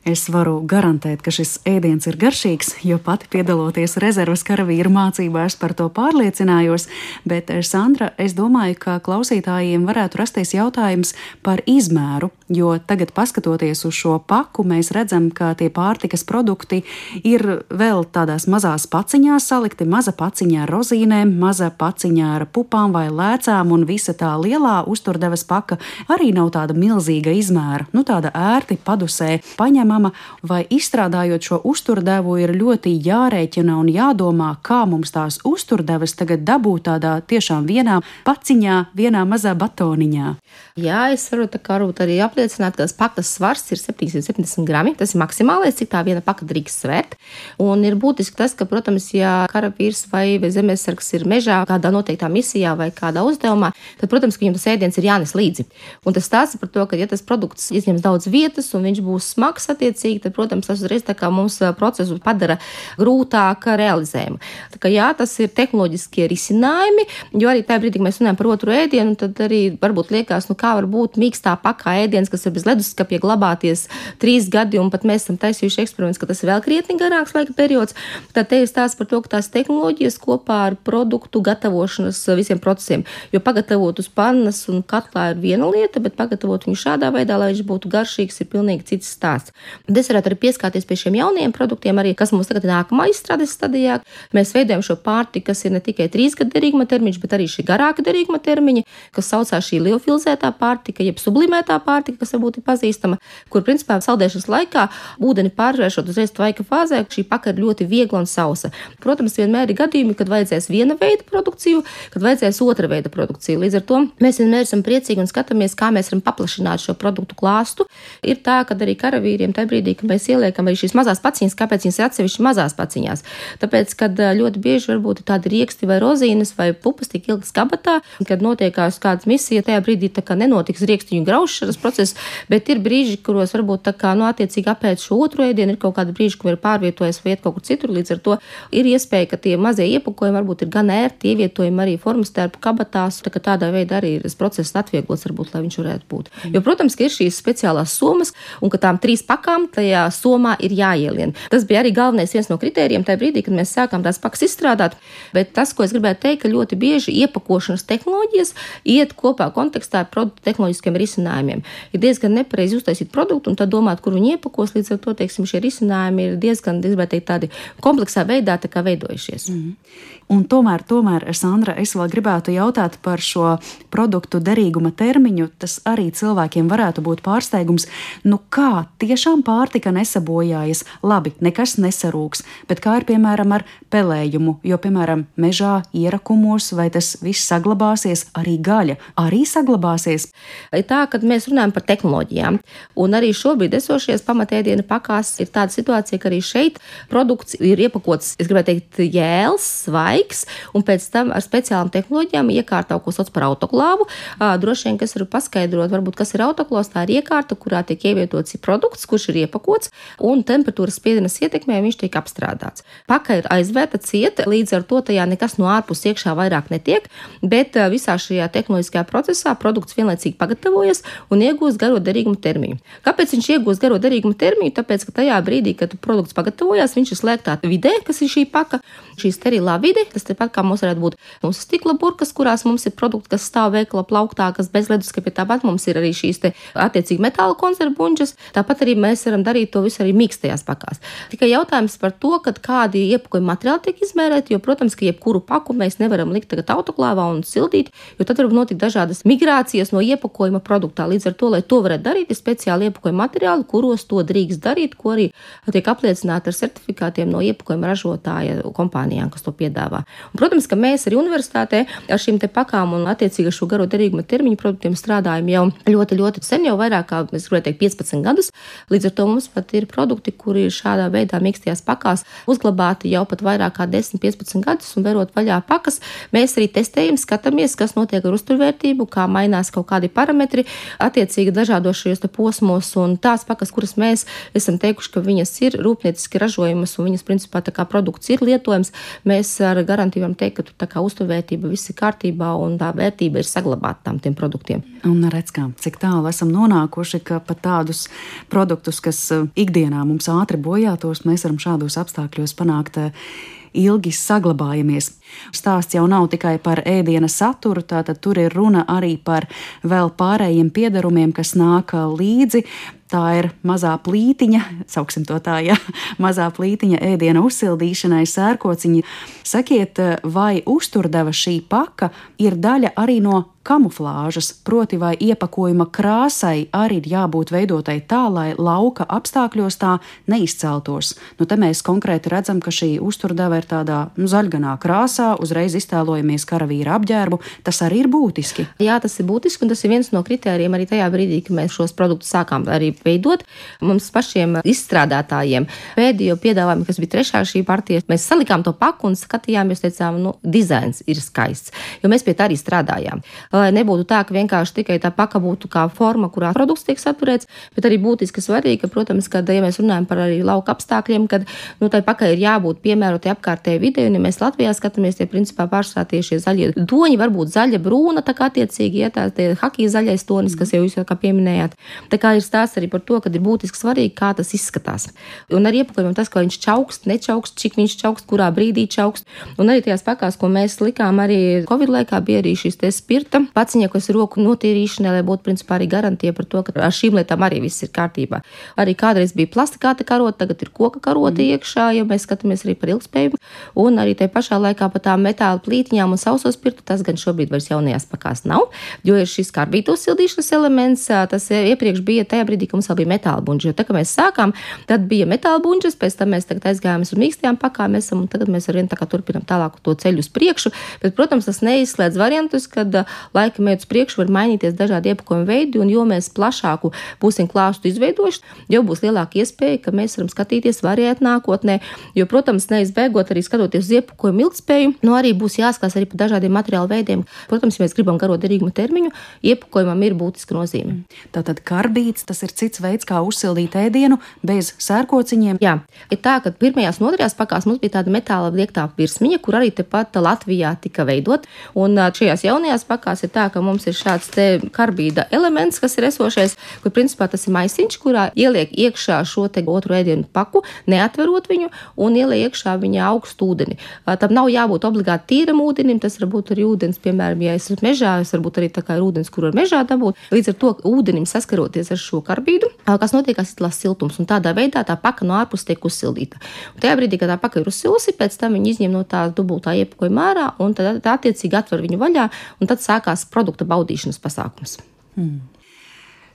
Es 0.07 0.29
varu 0.31 0.61
garantēt, 0.63 1.19
ka 1.19 1.33
šis 1.35 1.57
ēdiens 1.67 2.05
ir 2.07 2.15
garšīgs, 2.15 2.77
jo 2.87 2.95
pati 3.03 3.27
piedaloties 3.27 3.97
rezerves 3.99 4.45
karavīru 4.47 4.87
mācībās 4.95 5.57
par 5.59 5.73
to 5.75 5.89
pārliecinājos, 5.91 6.85
bet, 7.27 7.49
eh, 7.51 7.59
Sandra, 7.59 8.13
es 8.17 8.31
domāju, 8.33 8.77
ka 8.79 8.93
klausītājiem 9.03 9.83
varētu 9.83 10.15
rasties 10.15 10.53
jautājums 10.55 11.11
par 11.43 11.59
izmēru, 11.67 12.29
jo 12.47 12.79
tagad, 12.79 13.11
paskatoties 13.11 13.83
uz 13.83 13.93
šo 13.93 14.21
paku, 14.25 14.63
mēs 14.63 14.93
redzam, 14.95 15.27
ka 15.29 15.53
tie 15.55 15.67
pārtikas 15.69 16.23
produkti 16.23 16.83
ir 17.25 17.65
vēl 17.67 18.05
tādās 18.05 18.47
mazās 18.47 18.87
paciņās 18.87 19.43
salikti, 19.43 19.83
maza 19.83 20.13
paciņā 20.13 20.63
ar 20.63 20.69
rozīnēm, 20.69 21.35
maza 21.37 21.69
paciņā 21.69 22.35
ar 22.35 22.45
pupām 22.45 22.93
vai 22.93 23.09
lēcām, 23.09 23.73
un 23.73 23.83
visa 23.83 24.13
tā 24.13 24.39
lielā 24.39 24.87
uzturdevas 24.87 25.43
paka 25.43 25.77
arī 26.07 26.33
nav 26.33 26.51
tāda 26.51 26.71
milzīga 26.73 27.35
izmēra, 27.35 27.87
nu 27.91 28.03
tāda 28.03 28.31
ērti 28.31 28.77
padusē. 28.77 29.41
Paņemama 29.57 29.96
pieņemama, 29.97 30.11
vai 30.43 30.65
izstrādājot 30.69 31.41
šo 31.41 31.61
uzturdevu 31.63 32.37
ir 32.39 32.53
ļoti 32.55 32.93
jārēķina 33.03 33.77
un 33.77 33.89
jādomā, 33.89 34.57
kā 34.61 34.85
mums 34.85 35.11
tās 35.11 35.39
uzturdevas 35.43 36.15
tagad 36.15 36.43
dabūt 36.45 36.87
tādā 36.87 37.21
tiešām 37.21 37.65
vienā 37.67 38.01
paciņā, 38.25 38.93
vienā 38.95 39.25
mazā 39.25 39.55
batoniņā. 39.55 40.35
Jā, 40.77 41.11
es 41.13 41.25
varu 41.31 41.47
tā 41.49 41.59
kā 41.59 41.77
arī 41.77 42.19
apliecināt, 42.21 42.75
ka 42.75 42.85
tas 42.85 42.93
pakas 42.93 43.31
svars 43.33 43.65
ir 43.71 43.79
770 43.81 44.65
grami. 44.65 44.93
Tas 44.97 45.13
ir 45.13 45.21
maksimālais, 45.21 45.75
cik 45.75 45.89
tā 45.89 46.03
viena 46.05 46.21
paka 46.21 46.45
drīkst 46.45 46.85
svērt. 46.85 47.17
Un 47.57 47.83
ir 47.85 47.97
būtiski 47.97 48.37
tas, 48.37 48.53
ka, 48.53 48.65
protams, 48.69 49.09
ja 49.13 49.47
karavīrs 49.49 50.05
vai, 50.11 50.37
zemesargs 50.37 51.13
ir 51.17 51.25
mežā 51.25 51.63
kādā 51.67 51.91
noteiktā 51.93 52.29
misijā 52.29 52.75
vai 52.77 52.91
kādā 52.93 53.25
uzdevumā, 53.25 53.71
tad, 53.97 54.09
protams, 54.11 54.37
viņam 54.37 54.57
tas 54.57 54.67
ēdiens 54.69 54.97
ir 54.97 55.09
jānes 55.09 55.33
līdzi. 55.37 55.65
Un 56.05 56.17
tas 56.17 56.29
stāsta 56.29 56.61
par 56.61 56.69
to, 56.73 56.85
ka, 56.85 56.99
ja 56.99 57.09
tas 57.09 57.25
produkts 57.25 57.71
izņems 57.73 58.05
daudz 58.05 58.29
vietas 58.29 58.69
un 58.77 58.85
viņš 58.85 59.01
būs 59.05 59.33
smags, 59.33 59.69
attiecīgi, 59.73 59.86
tad, 59.93 60.33
protams, 60.35 60.67
tas 60.67 60.81
uzreiz 60.81 61.05
mums 61.31 61.59
procesu 61.77 62.17
padara 62.23 62.57
grūtāk 62.97 63.67
realizējumu. 63.79 64.39
Tā 64.73 64.81
kā 64.81 64.91
jā, 64.91 65.09
tas 65.17 65.33
ir 65.39 65.51
tehnoloģiskie 65.55 66.27
risinājumi, 66.29 67.05
jo 67.39 67.49
arī 67.49 67.63
tajā 67.65 67.81
brīdī, 67.83 67.99
kad 67.99 68.07
mēs 68.07 68.19
runājam 68.21 68.39
par 68.39 68.49
otru 68.53 68.73
ēdienu, 68.75 69.15
tad 69.19 69.39
arī 69.43 69.61
varbūt 69.81 70.11
liekas, 70.15 70.49
nu 70.49 70.57
kā 70.59 70.73
var 70.77 70.87
būt 70.89 71.19
mīkstā 71.21 71.55
pakā 71.63 71.97
ēdiens, 72.03 72.31
kas 72.31 72.45
ir 72.47 72.55
bez 72.55 72.67
leduskapja 72.67 73.21
glabāties 73.23 73.87
trīs 74.21 74.49
gadi, 74.53 74.79
un 74.81 74.91
pat 74.93 75.05
mēs 75.07 75.25
esam 75.25 75.39
taisījuši 75.41 75.83
eksperimentus, 75.83 76.21
ka 76.21 76.29
tas 76.29 76.43
ir 76.43 76.51
vēl 76.51 76.63
krietni 76.65 76.97
garāks 76.99 77.35
laika 77.37 77.55
periods. 77.57 77.95
Tad 78.35 78.49
te 78.51 78.61
ir 78.63 78.69
stāsts 78.69 78.97
par 78.99 79.09
to, 79.09 79.21
ka 79.23 79.37
tās 79.37 79.51
tehnoloģijas 79.53 80.19
kopā 80.23 80.59
ar 80.71 80.77
produktu 80.87 81.41
gatavošanas 81.45 82.19
visiem 82.37 82.61
procesiem, 82.63 83.05
jo 83.33 83.41
pagatavot 83.43 83.99
uz 84.01 84.09
pannas 84.09 84.63
un 84.71 84.83
katlā 84.83 85.31
ir 85.33 85.41
viena 85.43 85.69
lieta, 85.71 86.01
bet 86.03 86.17
pagatavot 86.19 86.67
viņu 86.67 86.79
šādā 86.83 87.11
veidā, 87.15 87.39
lai 87.39 87.51
viņš 87.53 87.63
būtu 87.67 87.91
garšīgs, 87.93 88.41
ir 88.41 88.51
pilnīgi 88.51 88.87
cits 88.93 89.13
stāsts. 89.17 89.53
Un 89.87 89.99
es 89.99 90.09
varētu 90.11 90.31
arī 90.31 90.39
pieskarties 90.47 90.87
pie 90.87 90.97
šiem 90.99 91.17
jaunajiem 91.19 91.53
produktiem, 91.55 91.97
arī, 92.01 92.13
kas 92.17 92.33
mums 92.35 92.49
tagad 92.49 92.67
ir 92.67 92.73
nākamā 92.73 93.07
izstrādes 93.11 93.55
stadijā. 93.57 93.99
Mēs 94.35 94.53
veidojam 94.55 94.83
šo 94.85 94.97
pārtiku, 95.03 95.49
kas 95.51 95.65
ir 95.65 95.75
ne 95.75 95.81
tikai 95.83 96.09
trīs 96.13 96.35
gadu 96.37 96.53
derīguma 96.55 96.87
termiņš, 96.89 97.21
bet 97.23 97.37
arī 97.37 97.47
šī 97.51 97.65
garāka 97.67 98.05
derīguma 98.05 98.41
termiņa. 98.43 98.83
kas 99.15 99.29
saucās 99.31 99.65
šī 99.65 99.79
liofilizētā 99.85 100.51
pārtika, 100.59 101.03
jeb 101.05 101.19
sublimētā 101.21 101.77
pārtika, 101.83 102.21
kas 102.21 102.33
varbūt 102.35 102.59
ir 102.59 102.65
pazīstama, 102.67 103.17
kur 103.49 103.63
principā 103.65 103.97
saldēšanas 104.03 104.47
laikā 104.51 104.87
ūdeni 105.23 105.51
pārvēršot 105.57 106.11
uzreiz 106.11 106.33
tvaika 106.35 106.65
fāzē, 106.67 107.03
šī 107.09 107.25
paka 107.29 107.53
ir 107.53 107.61
ļoti 107.63 107.87
viegla 107.89 108.21
un 108.23 108.29
sausa. 108.29 108.71
Protams, 109.03 109.37
vienmēr 109.39 109.71
ir 109.71 109.79
gadījumi, 109.81 110.15
kad 110.17 110.29
vajadzēs 110.31 110.69
viena 110.71 110.97
veida 110.99 111.25
produkciju, 111.27 111.83
kad 112.13 112.25
vajadzēs 112.25 112.61
otra 112.65 112.89
veida 112.91 113.11
produkciju. 113.13 113.61
Līdz 113.63 113.79
ar 113.79 113.85
to 113.89 114.01
mēs 114.23 114.41
vienmēr 114.41 114.67
esam 114.67 114.83
priecīgi 114.85 115.23
un 115.23 115.29
skatāmies, 115.29 115.75
kā 115.77 115.89
mēs 115.95 116.11
varam 116.11 116.23
paplašināt 116.25 116.83
šo 116.83 116.97
produktu 116.99 117.37
klāstu. 117.39 117.87
Ir 118.23 118.41
tā, 118.45 118.59
ka 118.67 118.77
arī 118.77 118.97
karavīriem 118.99 119.55
tajā 119.57 119.69
brīdī, 119.69 119.95
kad 119.97 120.11
mēs 120.11 120.29
ieliekam 120.31 120.69
arī 120.69 120.79
šīs 120.79 120.95
mazās 120.97 121.21
paciņas, 121.23 121.57
kāpēc 121.57 121.87
viņas 121.87 121.99
ir 121.99 122.05
atsevišķi 122.07 122.45
mazās 122.45 122.77
paciņās? 122.77 123.23
Tāpēc, 123.61 123.95
kad 123.99 124.21
ļoti 124.39 124.61
bieži 124.63 124.91
varbūt 124.93 125.21
ir 125.21 125.27
tādi 125.31 125.51
rieksti 125.53 125.89
vai 125.89 125.99
rozīnes 126.03 126.53
vai 126.57 126.69
pupas 126.77 127.11
tik 127.11 127.27
ilgas 127.31 127.53
kabatā, 127.55 127.99
kad 128.27 128.45
notiekās 128.45 128.99
kādas 129.03 129.27
misija, 129.29 129.65
tajā 129.65 129.81
brīdī 129.85 130.11
tā 130.13 130.23
kā 130.25 130.37
nenotiks 130.39 130.85
riekstiņu 130.87 131.25
graušanas 131.27 131.79
process, 131.81 132.15
bet 132.51 132.69
ir 132.71 132.81
brīži, 132.83 133.17
kuros 133.25 133.55
varbūt 133.55 133.85
tā 133.89 133.95
kā, 133.97 134.13
nu, 134.17 134.27
attiecīgi 134.29 134.71
apēc 134.71 135.03
šo 135.07 135.19
otro 135.25 135.45
ēdienu, 135.47 135.75
ir 135.75 135.81
kaut 135.81 135.97
kāda 135.97 136.15
brīža, 136.15 136.39
kur 136.41 136.53
ir 136.53 136.61
pārvietojies 136.61 137.21
vai 137.23 137.33
iet 137.33 137.43
kaut 137.43 137.57
kur 137.57 137.65
citur, 137.65 137.93
līdz 137.95 138.15
ar 138.15 138.23
to 138.23 138.37
ir 138.75 138.89
iespēja, 138.93 139.31
ka 139.33 139.41
tie 139.41 139.55
mazie 139.61 139.87
iepakojumi 139.97 140.37
varbūt 140.37 140.65
ir 140.65 140.71
gan 140.73 140.91
ērti 140.93 141.33
ievietojami 141.33 141.83
arī 141.83 141.95
formas 142.01 142.33
tērpu 142.35 142.61
kabatās, 142.63 143.21
tā 143.25 143.33
kā 143.33 143.41
tādā 143.43 143.71
veidā 143.73 143.99
arī 144.01 144.17
ir 144.19 144.27
process 144.37 144.75
atvieglots, 144.77 145.25
varbūt, 145.27 145.53
lai 145.53 145.63
viņš 145.65 145.79
varētu 145.81 146.09
būt. 146.11 146.31
Jo, 146.53 146.61
protams, 146.65 146.95
ka 146.97 147.07
ir 147.07 147.13
šīs 147.13 147.39
speciālās 147.41 147.95
somas, 147.97 148.33
un 148.61 148.71
ka 148.73 148.79
tām 148.81 148.99
trīs 149.01 149.23
pakām 149.47 149.67
tajā 149.71 150.07
somā 150.11 150.55
ir 150.59 150.73
jāielien. 150.75 151.33
Tas 151.49 151.63
bija 151.65 151.79
arī 151.81 151.93
galvenais 151.95 152.33
viens 152.33 152.49
no 152.49 152.57
kritērijiem 152.59 153.05
tajā 153.07 153.19
brīdī, 153.21 153.43
kad 153.45 153.55
mēs 153.55 153.71
sākām 153.71 154.03
tās 154.03 154.19
pakas 154.19 154.43
izstrādāt, 154.43 154.97
bet 155.33 155.53
tas, 155.55 155.71
ko 155.73 155.85
es 155.85 155.93
gribētu 155.95 156.21
teikt, 156.25 156.41
ka 156.43 156.51
ļoti 156.51 156.75
bieži 156.75 157.15
iepakošanas 157.23 157.85
tehnoloģijas 157.87 158.53
iet 158.83 159.15
kopā 159.15 159.47
kontekstā 159.55 160.03
ar 160.03 160.11
produktu 160.11 160.43
tehnoloģiskiem 160.43 160.99
risinājumiem. 160.99 161.63
Ir 161.93 162.03
diezgan 162.03 162.35
nepareizi 162.35 162.81
uztaisīt 162.81 163.11
produktu 163.13 163.53
un 163.53 163.55
tad 163.55 163.71
domāt, 163.71 164.03
kur 164.03 164.17
viņi 164.17 164.35
iepakos. 164.35 164.75
Līdz 164.75 164.97
ar 164.97 165.01
to 165.05 165.15
teiksim, 165.15 165.47
šie 165.47 165.63
risinājumi 165.63 166.27
ir 166.27 166.37
diezgan, 166.41 166.83
diezgan 166.83 167.07
teikt, 167.07 167.29
tādi 167.31 167.51
kompleksā 167.81 168.27
veidā 168.27 168.59
tā 168.59 168.83
veidojušies. 168.83 169.49
Mm 169.49 169.55
-hmm. 169.55 170.15
Un 170.27 170.43
tomēr, 170.43 170.81
tomēr, 170.83 171.23
Sandra, 171.31 171.71
es 171.79 171.93
vēl 171.95 172.09
gribētu 172.11 172.51
jautāt 172.51 172.97
par 173.03 173.21
šo 173.23 173.53
produktu 173.93 174.41
derīguma 174.43 174.91
termiņu. 174.91 175.47
Tas 175.63 175.77
arī 175.87 176.09
cilvēkiem 176.11 176.67
varētu 176.67 177.03
būt 177.05 177.21
pārsteigums. 177.23 177.87
Nu, 178.27 178.41
kā 178.51 178.87
tiešām 178.99 179.36
pārtika 179.45 179.93
nesabojājas? 179.95 180.83
Labi, 181.05 181.31
nekas 181.39 181.77
nesarūks, 181.79 182.43
bet 182.67 182.81
kā 182.83 182.97
ir 182.99 183.07
piemēram 183.07 183.55
ar 183.55 183.63
pelējumu? 183.93 184.57
Jo, 184.67 184.79
piemēram, 184.83 185.23
mežā, 185.39 185.77
ierakumos, 185.95 186.73
vai 186.75 186.89
tas 186.91 187.13
viss 187.23 187.47
saglabāsies, 187.47 188.27
arī 188.37 188.57
gaļa 188.59 188.97
arī 189.23 189.45
saglabāsies? 189.47 190.29
Ir 190.75 190.85
tā, 190.89 191.05
ka 191.07 191.21
mēs 191.23 191.47
runājam 191.47 191.75
par 191.75 191.87
tehnoloģijām, 191.87 192.59
un 192.99 193.17
arī 193.17 193.31
šobrīd 193.37 193.77
esošies 193.79 194.25
pamatēdienu 194.27 194.83
pakās 194.87 195.37
ir 195.39 195.53
tāda 195.55 195.71
situācija, 195.71 196.19
ka 196.19 196.31
arī 196.31 196.43
šeit 196.43 196.81
produkts 197.11 197.55
ir 197.61 197.79
iepakots, 197.87 198.35
es 198.41 198.49
gribētu 198.49 198.73
teikt, 198.73 199.03
jēls 199.07 199.71
vai 199.87 200.17
laiks, 200.17 200.45
un 200.75 200.85
pēc 200.85 201.07
tam 201.13 201.31
ar 201.35 201.43
speciālām 201.43 201.91
tehnoloģijām 201.93 202.51
iekārtā, 202.57 202.97
ko 203.01 203.13
sauc 203.13 203.31
par 203.35 203.47
autoklāvu. 203.49 204.07
Droši 204.39 204.89
vien, 204.89 204.99
kas 205.01 205.15
var 205.17 205.27
paskaidrot, 205.37 205.91
varbūt, 205.93 206.17
kas 206.17 206.33
ir 206.35 206.45
autoklāvs, 206.47 206.91
tā 206.93 207.05
ir 207.05 207.17
iekārta, 207.19 207.57
kurā 207.59 207.83
tiek 207.87 208.03
ievietots 208.11 208.57
produkts, 208.63 209.05
kurš 209.09 209.26
ir 209.31 209.39
iepakots, 209.43 209.91
un 210.19 210.43
temperatūras 210.47 210.97
spiediens 210.99 211.37
ietekmē 211.41 211.79
viņš 211.85 211.99
tiek 212.01 212.17
apstrādāts. 212.19 212.83
Paka 213.09 213.39
ir 213.41 213.49
aizvērta 213.53 214.01
cieta, 214.03 214.47
līdz 214.49 214.75
ar 214.77 214.85
to 214.89 215.01
tajā 215.09 215.27
nekas 215.29 215.57
no 215.61 215.69
ārpuses 215.71 216.11
iekšā 216.11 216.35
vairāk 216.37 216.71
netiek, 216.73 217.07
bet 217.41 217.77
visā 217.93 218.17
šajā 218.19 218.49
tehnoloģiskajā 218.57 219.05
procesā 219.09 219.55
produkts 219.59 219.97
vienlaicīgi 219.97 220.37
pagatavojas 220.39 221.03
un 221.31 221.45
iegūst 221.45 221.79
garo 221.81 222.01
derīguma 222.03 222.39
termiņu. 222.41 222.81
Kāpēc 223.07 223.37
viņš 223.37 223.51
iegūst 223.57 223.83
garo 223.83 224.01
derīguma 224.01 224.37
termiņu? 224.37 224.75
Tāpēc, 224.81 225.07
ka 225.07 225.17
tajā 225.21 225.39
brīdī, 225.45 225.77
kad 225.79 225.95
produkts 226.03 226.35
pagatavojās, 226.37 226.97
viņš 226.97 227.13
ir 227.13 227.21
slēgtā 227.21 227.57
vidē, 227.67 227.93
kas 228.05 228.21
ir 228.25 228.31
šī 228.31 228.47
paka, 228.51 228.81
šī 229.19 229.33
sterilā 229.35 229.77
vide, 229.83 230.07
Tas 230.17 230.25
tāpat 230.25 230.49
kā 230.55 230.63
mums 230.65 230.81
varētu 230.81 231.01
būt 231.03 231.15
mūsu 231.43 231.61
stikla 231.61 231.93
burkas, 231.99 232.31
kurās 232.35 232.63
mums 232.65 232.87
ir 232.89 232.95
produkti, 232.97 233.29
kas 233.35 233.45
stāv 233.45 233.75
veikala 233.75 234.05
plauktā, 234.07 234.47
kas 234.55 234.69
bez 234.73 234.89
leduskapja. 234.91 235.35
Tāpat 235.41 235.65
mums 235.67 235.85
ir 235.89 235.99
arī 235.99 236.09
šīs 236.15 236.41
attiecīgi 236.73 237.21
metāla 237.23 237.57
konservbuļģes. 237.59 238.33
Tāpat 238.55 238.83
arī 238.85 238.95
mēs 238.97 239.16
varam 239.25 239.43
darīt 239.45 239.71
to 239.73 239.81
visu 239.85 240.03
arī 240.03 240.13
mīkstajās 240.17 240.65
pakās. 240.67 241.01
Tikai 241.31 241.49
jautājums 241.49 241.97
par 242.01 242.13
to, 242.13 242.35
kādi 242.43 243.07
iepakojuma 243.15 243.53
materiāli 243.53 243.87
tiek 243.87 244.03
izmērēti, 244.05 244.53
jo, 244.53 244.61
protams, 244.63 244.95
ka 244.97 245.07
jebkuru 245.07 245.41
paku 245.47 245.73
mēs 245.77 245.97
nevaram 246.01 246.33
likt 246.35 246.49
tagad 246.51 246.69
autoklāvā 246.75 247.25
un 247.33 247.41
sildīt, 247.47 247.91
jo 248.19 248.27
tad 248.27 248.41
var 248.41 248.53
notikt 248.53 248.81
dažādas 248.81 249.23
migrācijas 249.27 249.93
no 249.95 250.03
iepakojuma 250.03 250.61
produktā. 250.63 251.07
Līdz 251.09 251.29
ar 251.31 251.37
to, 251.39 251.51
lai 251.53 251.63
to 251.63 251.81
varētu 251.85 252.05
darīt, 252.05 252.31
ir 252.31 252.39
speciāli 252.39 252.91
iepakojuma 252.91 253.25
materiāli, 253.25 253.67
kuros 253.69 254.05
to 254.09 254.21
drīkst 254.27 254.61
darīt, 254.63 254.97
ko 254.99 255.15
arī 255.15 255.29
tiek 255.71 255.87
apliecināti 255.87 256.51
ar 256.51 256.57
certifikātiem 256.57 257.31
no 257.31 257.41
iepakojuma 257.45 257.91
ražotāja 257.91 258.61
kompānijām, 258.77 259.31
kas 259.33 259.45
to 259.45 259.53
piedāvā. 259.55 260.03
Un, 260.31 260.37
protams, 260.39 260.67
ka 260.69 260.79
mēs 260.79 261.07
arī 261.09 261.19
universitātē 261.19 261.85
ar 262.11 262.21
šīm 262.21 262.39
pakām 262.53 262.93
un 262.97 263.07
attiecīgi 263.09 263.51
šo 263.53 263.67
garo 263.69 263.87
derīguma 263.89 264.25
termiņu 264.27 264.59
produktiem 264.59 264.95
strādājam 264.97 265.49
jau 265.51 265.63
ļoti, 265.89 266.19
ļoti 266.19 266.43
sen, 266.45 266.67
jau 266.67 266.77
vairāk 266.79 267.09
kā, 267.09 267.23
es 267.35 267.47
gribētu 267.49 267.71
teikt, 267.71 267.81
15 267.81 268.23
gadus. 268.25 268.51
Līdz 268.91 269.06
ar 269.09 269.15
to 269.17 269.25
mums 269.29 269.49
pat 269.51 269.73
ir 269.77 269.87
produkti, 269.89 270.31
kuri 270.31 270.67
ir 270.67 270.75
šādā 270.75 271.07
veidā 271.13 271.39
mīkstajās 271.43 271.83
pakās 271.87 272.23
uzglabāti 272.49 273.11
jau 273.11 273.23
pat 273.29 273.41
vairāk 273.45 273.77
kā 273.79 273.87
10, 273.89 274.21
15 274.21 274.65
gadus 274.65 274.93
un 274.97 275.07
verot 275.07 275.33
vaļā 275.35 275.59
pakas. 275.67 275.99
Mēs 276.35 276.57
arī 276.59 276.69
testējam, 276.77 277.17
skatāmies, 277.19 277.75
kas 277.79 277.95
notiek 277.97 278.25
ar 278.25 278.37
uzturvērtību, 278.37 279.09
kā 279.11 279.27
mainās 279.31 279.71
kaut 279.73 279.89
kādi 279.89 280.11
parametri 280.13 280.67
attiecīgi 281.03 281.55
dažādos 281.55 282.03
šajos 282.03 282.25
posmos 282.33 282.93
un 282.99 283.17
tās 283.17 283.47
pakas, 283.47 283.73
kuras 283.73 283.95
mēs 283.97 284.27
esam 284.57 284.77
teikuši, 284.81 285.13
ka 285.13 285.23
viņas 285.25 285.53
ir 285.65 285.79
rūpnieciski 285.81 286.41
ražojamas 286.41 286.97
un 286.99 287.09
viņas 287.09 287.25
principā 287.27 287.63
tā 287.65 287.73
kā 287.73 287.87
produkts 287.89 288.29
ir 288.33 288.43
lietojams, 288.45 288.93
mēs 289.27 289.53
ar 289.65 289.81
garantiju 289.87 290.25
varam 290.27 290.35
teikt, 290.37 290.57
ka 290.57 290.67
tur 290.67 290.75
tā 290.77 290.87
kā 290.91 291.03
uzturvērtība 291.05 291.69
viss 291.71 291.89
ir 291.91 291.97
kārtībā 291.97 292.53
un 292.61 292.77
tā 292.79 292.91
vērtība 292.95 293.41
ir 293.41 293.47
saglabāta 293.47 294.11
tam 294.11 294.35
produktiem. 294.37 294.83
Un 295.07 295.23
redz, 295.31 295.53
kā, 295.55 295.67
cik 295.79 295.99
tālu 296.01 296.27
esam 296.29 296.51
nonākuši, 296.51 297.21
ka 297.23 297.39
pat 297.39 297.61
tādus 297.63 298.07
produktus, 298.51 298.96
kas 299.03 299.19
uh, 299.35 299.45
ikdienā 299.59 300.03
mums 300.07 300.29
ātri 300.31 300.59
bojātos, 300.61 301.25
mēs 301.27 301.45
varam 301.47 301.61
šādos 301.61 301.99
apstākļos 302.01 302.55
panākt 302.57 302.99
uh, 303.01 303.29
ilgi 303.77 304.11
saglabājamies. 304.15 305.11
Stāsts 305.55 305.97
jau 305.97 306.05
nav 306.09 306.27
tikai 306.31 306.57
par 306.63 306.81
ēdiena 306.87 307.29
saturu, 307.31 307.83
tātad 307.85 308.19
tur 308.23 308.39
ir 308.41 308.53
runa 308.55 308.85
arī 308.89 309.15
par 309.17 309.47
vēl 309.83 310.11
pārējiem 310.17 310.71
piedarumiem, 310.73 311.33
kas 311.35 311.55
nāk 311.59 311.93
līdzi. 311.93 312.63
Tā 313.07 313.23
ir 313.39 313.49
mazā 313.63 313.93
plītiņa, 314.03 314.61
sauksim 314.91 315.23
to 315.27 315.37
tā, 315.43 315.61
ja 315.63 315.77
mazā 316.23 316.49
plītiņa 316.51 316.99
ēdiena 317.13 317.43
uzsildīšanai, 317.45 318.25
sērkociņi. 318.27 319.03
Sakiet, 319.47 320.01
vai 320.27 320.59
uzturdeva 320.67 321.31
šī 321.31 321.61
paka 321.69 322.11
ir 322.43 322.59
daļa 322.59 322.95
arī 322.99 323.21
no 323.23 323.45
kamuflāžas, 323.67 324.53
proti, 324.65 324.97
vai 325.01 325.13
iepakojuma 325.19 325.89
krāsai 325.93 326.67
arī 326.75 327.01
ir 327.01 327.09
jābūt 327.11 327.51
veidotai 327.53 327.99
tā, 328.07 328.23
lai 328.31 328.47
lauka 328.57 329.05
apstākļos 329.05 329.77
tā 329.81 329.97
neizceltos. 330.31 331.13
Nu, 331.39 331.47
te 331.49 331.57
mēs 331.59 331.83
konkrēti 331.85 332.31
redzam, 332.31 332.61
ka 332.63 332.71
šī 332.73 332.95
uzturdeva 333.03 333.59
ir 333.59 333.67
tādā 333.69 333.99
nu, 334.17 334.29
zaļganā 334.31 334.77
krāsā, 334.81 335.33
uzreiz 335.43 335.75
iztēlojamies 335.77 336.47
karavīra 336.49 336.95
apģērbu. 336.97 337.41
Tas 337.67 337.81
arī 337.85 338.03
ir 338.05 338.11
būtiski. 338.11 338.67
Jā, 338.83 338.99
tas 339.03 339.19
ir 339.19 339.27
būtiski, 339.29 339.65
un 339.65 339.73
tas 339.73 339.83
ir 339.83 339.93
viens 339.93 340.11
no 340.15 340.23
kritērijiem 340.25 340.77
arī 340.77 340.87
tajā 340.89 341.09
brīdī, 341.13 341.41
kad 341.47 341.59
mēs 341.59 341.75
šos 341.75 341.95
produktus 341.97 342.31
sākām 342.33 342.65
arī 342.71 342.93
veidot. 343.03 343.43
Mums 343.83 344.09
pašiem 344.15 344.59
izstrādātājiem 344.67 345.67
pēdējo 345.97 346.37
piedāvājumu, 346.41 346.87
kas 346.87 347.01
bija 347.01 347.17
trešā 347.17 347.43
šī 347.47 347.63
partija, 347.67 348.05
mēs 348.09 348.25
salikām 348.29 348.63
to 348.65 348.73
paku 348.77 349.11
un 349.11 349.17
skatījāmies, 349.19 349.83
teicām, 349.83 350.19
nu, 350.23 350.35
dizains 350.43 351.03
ir 351.07 351.19
skaists, 351.21 351.73
jo 352.01 352.11
mēs 352.11 352.25
pie 352.25 352.35
tā 352.37 352.47
arī 352.47 352.57
strādājām. 352.59 353.23
Lai 353.57 353.69
nebūtu 353.75 354.07
tā, 354.09 354.23
ka 354.27 354.35
vienkārši 354.35 354.79
tikai 354.79 354.97
tā 355.03 355.11
paka 355.13 355.41
būtu 355.43 355.69
kā 355.71 355.85
forma, 355.93 356.31
kurā 356.33 356.53
produkts 356.57 356.87
tiek 356.87 356.99
saturēts, 357.01 357.47
bet 357.75 357.87
arī 357.87 357.99
būtiski 358.01 358.43
svarīgi, 358.43 358.81
ka, 358.83 358.91
protams, 358.91 359.29
kad 359.31 359.47
ja 359.49 359.61
mēs 359.63 359.79
runājam 359.81 360.07
par 360.09 360.23
arī 360.25 360.41
lauka 360.45 360.73
apstākļiem, 360.73 361.29
kad 361.29 361.45
nu, 361.81 361.91
tai 361.93 362.01
pakai 362.05 362.33
ir 362.33 362.43
jābūt 362.43 362.81
piemērotai 362.81 363.33
apkārtējai 363.35 363.83
videi, 363.83 364.07
un 364.09 364.17
ja 364.17 364.23
mēs 364.23 364.41
Latvijā 364.41 364.73
skatāmies, 364.77 365.19
tie 365.19 365.29
principā 365.29 365.69
pārsvarā 365.69 366.07
tieši 366.09 366.41
zaļie 366.43 366.71
doņi, 366.77 367.21
varbūt 367.21 367.53
zaļa 367.53 367.81
brūna, 367.83 368.25
tā 368.25 368.35
kā 368.37 368.49
attiecīgi, 368.49 369.05
ja 369.05 369.13
tā 369.13 369.29
ir 369.43 369.57
hakija 369.61 369.93
zaļais 369.97 370.27
tonis, 370.27 370.57
kas 370.57 370.73
jau 370.73 370.83
jūs 370.83 370.97
jau 370.97 371.05
kā 371.07 371.17
pieminējāt. 371.19 371.77
Tā 372.11 372.21
kā 372.21 372.35
ir 372.37 372.45
stāsts 372.45 372.79
arī 372.79 372.87
arī 372.87 372.91
par 372.91 373.03
to, 373.03 373.19
ka 373.21 373.29
ir 373.29 373.43
būtiski 373.43 373.77
svarīgi, 373.77 374.15
kā 374.15 374.33
tas 374.35 374.53
izskatās. 374.55 375.09
Un 375.51 375.67
ar 375.67 375.73
iepakojumiem 375.75 376.15
tas, 376.15 376.29
ka 376.29 376.41
viņš 376.41 376.59
čaukst, 376.63 377.07
nečaukst, 377.07 377.57
cik 377.59 377.77
viņš 377.77 377.97
čaukst, 377.99 378.27
kurā 378.27 378.49
brīdī 378.51 378.87
čaukst. 378.87 379.27
Un 379.57 379.69
arī 379.69 379.83
tajās 379.83 380.03
pakās, 380.03 380.37
ko 380.37 380.47
mēs 380.47 380.79
likām 380.81 381.19
arī 381.19 381.65
Covid 381.67 381.89
laikā, 381.89 382.21
bija 382.23 382.41
arī 382.41 382.55
šīs 382.55 382.79
spirta 382.95 383.43
ir 383.55 384.15
roku 384.15 384.41
notīrīšanai, 384.41 385.13
lai 385.17 385.23
būtu 385.25 385.45
principā 385.45 385.77
arī 385.77 385.87
garantija 385.91 386.33
par 386.33 386.45
to, 386.45 386.63
ka 386.63 386.73
ar 386.75 386.93
šīm 386.93 387.17
lietām 387.17 387.43
arī 387.43 387.61
viss 387.63 387.83
ir 387.83 387.91
kārtībā. 387.93 388.41
Arī 388.77 388.95
kādreiz 388.97 389.33
bija 389.35 389.51
plastikāta 389.53 390.05
karota, 390.07 390.45
tagad 390.45 390.61
ir 390.61 390.71
koka 390.73 390.99
karota 390.99 391.41
mm. 391.41 391.57
iekšā, 391.57 391.87
ja 391.97 392.05
mēs 392.07 392.27
skatāmies 392.27 392.65
arī 392.65 392.75
par 392.79 392.93
ilgspējību. 392.95 393.39
Un 393.83 393.99
arī 394.01 394.15
tajā 394.17 394.31
pašā 394.33 394.59
laikā 394.61 394.89
par 394.93 395.03
tām 395.03 395.23
metāla 395.25 395.61
plītiņām 395.63 396.15
un 396.15 396.21
sauso 396.21 396.51
spirtu 396.53 396.85
tas 396.87 397.03
gan 397.05 397.19
šobrīd 397.19 397.51
vairs 397.53 397.69
jaunajās 397.71 398.07
pakās 398.09 398.43
nav, 398.49 398.69
jo 399.07 399.17
ir 399.17 399.29
šis 399.29 399.51
karbītu 399.55 399.95
uzsildīšanas 399.97 400.51
elements. 400.57 401.07
Tas 401.07 401.49
iepriekš 401.53 402.03
bija 402.05 402.25
tajā 402.27 402.47
brīdī, 402.47 402.69
kad 402.69 402.79
mums 402.79 402.89
vēl 402.91 403.01
bija 403.01 403.13
metāla 403.15 403.43
buļģis. 403.45 403.69
Jo 403.69 403.77
tā 403.77 403.87
kā 403.87 403.95
mēs 403.97 404.13
sākām, 404.17 404.53
tad 404.89 405.07
bija 405.09 405.27
metāla 405.29 405.61
buļģis, 405.63 405.97
pēc 405.99 406.19
tam 406.19 406.33
mēs 406.35 406.47
tagad 406.49 406.69
aizgājām 406.71 407.05
uz 407.05 407.13
mīkstajām 407.17 407.59
pakām, 407.61 407.97
esam, 407.99 408.23
un 408.23 408.31
tagad 408.31 408.51
mēs 408.53 408.69
ar 408.69 408.79
vienu 408.79 408.91
tā 408.91 408.99
kā 408.99 409.07
turpinām 409.09 409.45
tālāk 409.47 409.79
to 409.83 409.95
ceļu 409.97 410.23
uz 410.23 410.31
priekšu. 410.33 410.73
Bet, 411.03 411.15
protams, 411.17 411.47
tas 411.49 411.61
neizslēdz 411.65 412.19
variantus, 412.19 412.67
kad 412.71 412.93
laika 413.37 413.63
mērķis 413.63 413.87
uz 413.87 413.91
priekšu 413.91 414.21
var 414.21 414.31
mainīties 414.33 414.75
dažādi 414.77 415.13
iepakojuma 415.13 415.47
veidi, 415.47 415.79
un 415.81 415.91
jo 415.91 416.03
mēs 416.07 416.29
plašāku 416.35 416.91
būsim 417.21 417.47
klāstu 417.51 417.89
izveidojuši, 417.91 418.43
jo 418.73 418.83
būs 418.83 419.03
lielāka 419.05 419.39
iespēja, 419.41 419.81
ka 419.85 419.93
mēs 419.95 420.17
varam 420.17 420.29
skatīties 420.33 420.83
variēt 420.85 421.21
nākotnē. 421.23 421.79
Jo, 422.17 422.27
protams, 422.29 422.69
neizbēgot 422.71 423.31
arī 423.31 423.43
skatoties 423.45 423.85
uz 423.87 423.93
iepakojumu 423.99 424.47
ilgspēju, 424.47 424.93
nu 425.05 425.15
arī 425.17 425.33
būs 425.37 425.59
jāskatās 425.61 425.97
arī 425.99 426.09
par 426.11 426.23
dažādiem 426.25 426.53
materiālu 426.57 426.91
veidiem. 426.91 427.23
Protams, 427.51 427.77
ja 427.77 427.85
mēs 427.85 427.95
gribam 427.97 428.19
garo 428.21 428.37
derīguma 428.41 428.73
termiņu, 428.75 429.13
iepakojumam 429.45 430.03
ir 430.07 430.17
būtiska 430.17 430.57
nozīme. 430.57 431.01
Tātad 431.35 431.61
karbīts 431.67 432.25
tas 432.27 432.43
ir 432.45 432.53
cits 432.57 432.81
veids, 432.83 433.07
kā 433.07 433.21
uzsildīt 433.25 433.77
ēdienu 433.79 434.19
bez 434.45 434.73
sērkociņiem. 434.83 435.61
Jā, 435.63 435.77
ir 436.11 436.21
tā, 436.23 436.37
ka 436.43 436.53
pirmajās 436.55 437.01
nodaļās 437.03 437.37
pakās 437.37 437.67
mums 437.69 437.81
bija 437.83 437.99
tāda 437.99 438.13
metāla 438.13 438.51
liektā 438.53 438.87
virsmiņa, 438.97 439.41
kur 439.43 439.59
arī 439.59 439.71
tepat 439.75 440.17
Latvijā 440.17 440.73
tika 440.81 441.05
veidot. 441.07 441.47
Un 441.77 441.97
šajās 441.97 442.45
jaunajās 442.47 442.87
pakās 442.87 443.16
ir 443.25 443.31
tā, 443.33 443.47
ka 443.53 443.61
mums 443.61 443.87
ir 443.87 443.95
šāds 443.97 444.33
karbīda 444.73 445.27
elements, 445.31 445.79
kas 445.79 445.97
ir 445.97 446.09
esošais, 446.09 446.57
kur 446.83 446.93
principā 446.95 447.29
tas 447.31 447.47
ir 447.47 447.55
maisiņš, 447.55 447.99
kurā 448.01 448.27
ieliek 448.35 448.73
iekšā 448.73 449.21
šo 449.27 449.47
otru 449.47 449.95
ēdienu 449.97 450.25
paku, 450.33 450.63
neatverot 450.89 451.47
viņu 451.49 451.71
un 451.95 452.17
ieliek 452.17 452.47
iekšā 452.47 452.75
viņa 452.81 453.05
augstu 453.11 453.51
ūdeni. 453.51 453.77
Tam 454.21 454.33
nav 454.35 454.49
jābūt 454.51 454.87
obligāti 454.87 455.27
tīram 455.33 455.61
ūdenim, 455.63 455.99
tas 456.03 456.17
var 456.21 456.29
būt 456.31 456.53
arī 456.55 456.65
ūdens, 456.67 456.99
piemēram, 457.03 457.41
ja 457.45 457.55
esat 457.57 457.83
mežā, 457.85 458.17
tas 458.23 458.33
var 458.35 458.43
būt 458.45 458.59
arī 458.61 458.69
tā 458.73 458.83
kā 458.85 458.97
ir 458.97 459.05
ūdens, 459.05 459.31
kur 459.33 459.49
var 459.49 459.57
mežā 459.57 459.83
dabūt. 459.87 460.19
Līdz 460.33 460.51
ar 460.53 460.57
to 460.61 460.73
ūdenim 460.87 461.27
saskaroties 461.29 461.91
ar 461.93 462.01
šo 462.01 462.21
karbīdu, 462.25 462.71
kas 462.85 463.15
notiek, 463.15 463.37
kas 463.37 463.53
ir 463.55 463.69
siltums, 463.75 464.19
un 464.21 464.29
tādā 464.29 464.53
veidā 464.57 464.83
tā 464.87 464.97
paka 464.99 465.25
no 465.27 465.37
ārpuses 465.37 465.67
tiek 465.67 465.83
uzsildīta. 465.85 466.39
Un 466.75 466.83
tajā 466.83 466.95
brīdī, 466.99 467.19
kad 467.19 467.31
tā 467.33 467.37
paka 467.41 467.61
ir 467.61 467.69
uzsilusi, 467.69 468.15
pēc 468.17 468.37
tam 468.39 468.57
viņi 468.57 468.73
izņem 468.75 468.95
no 468.95 469.03
tā 469.07 469.27
dubultā 469.35 469.75
iepakojuma 469.81 470.27
ārā, 470.31 470.47
un 470.63 470.75
tad 470.77 471.05
attiecīgi 471.05 471.57
atver 471.57 471.83
viņu 471.85 471.99
vaļā, 472.01 472.27
un 472.61 472.71
tad 472.71 472.83
sākās 473.07 473.25
produkta 473.31 473.65
baudīšanas 473.65 474.19
pasākums. 474.19 474.77
Hmm. 475.15 475.39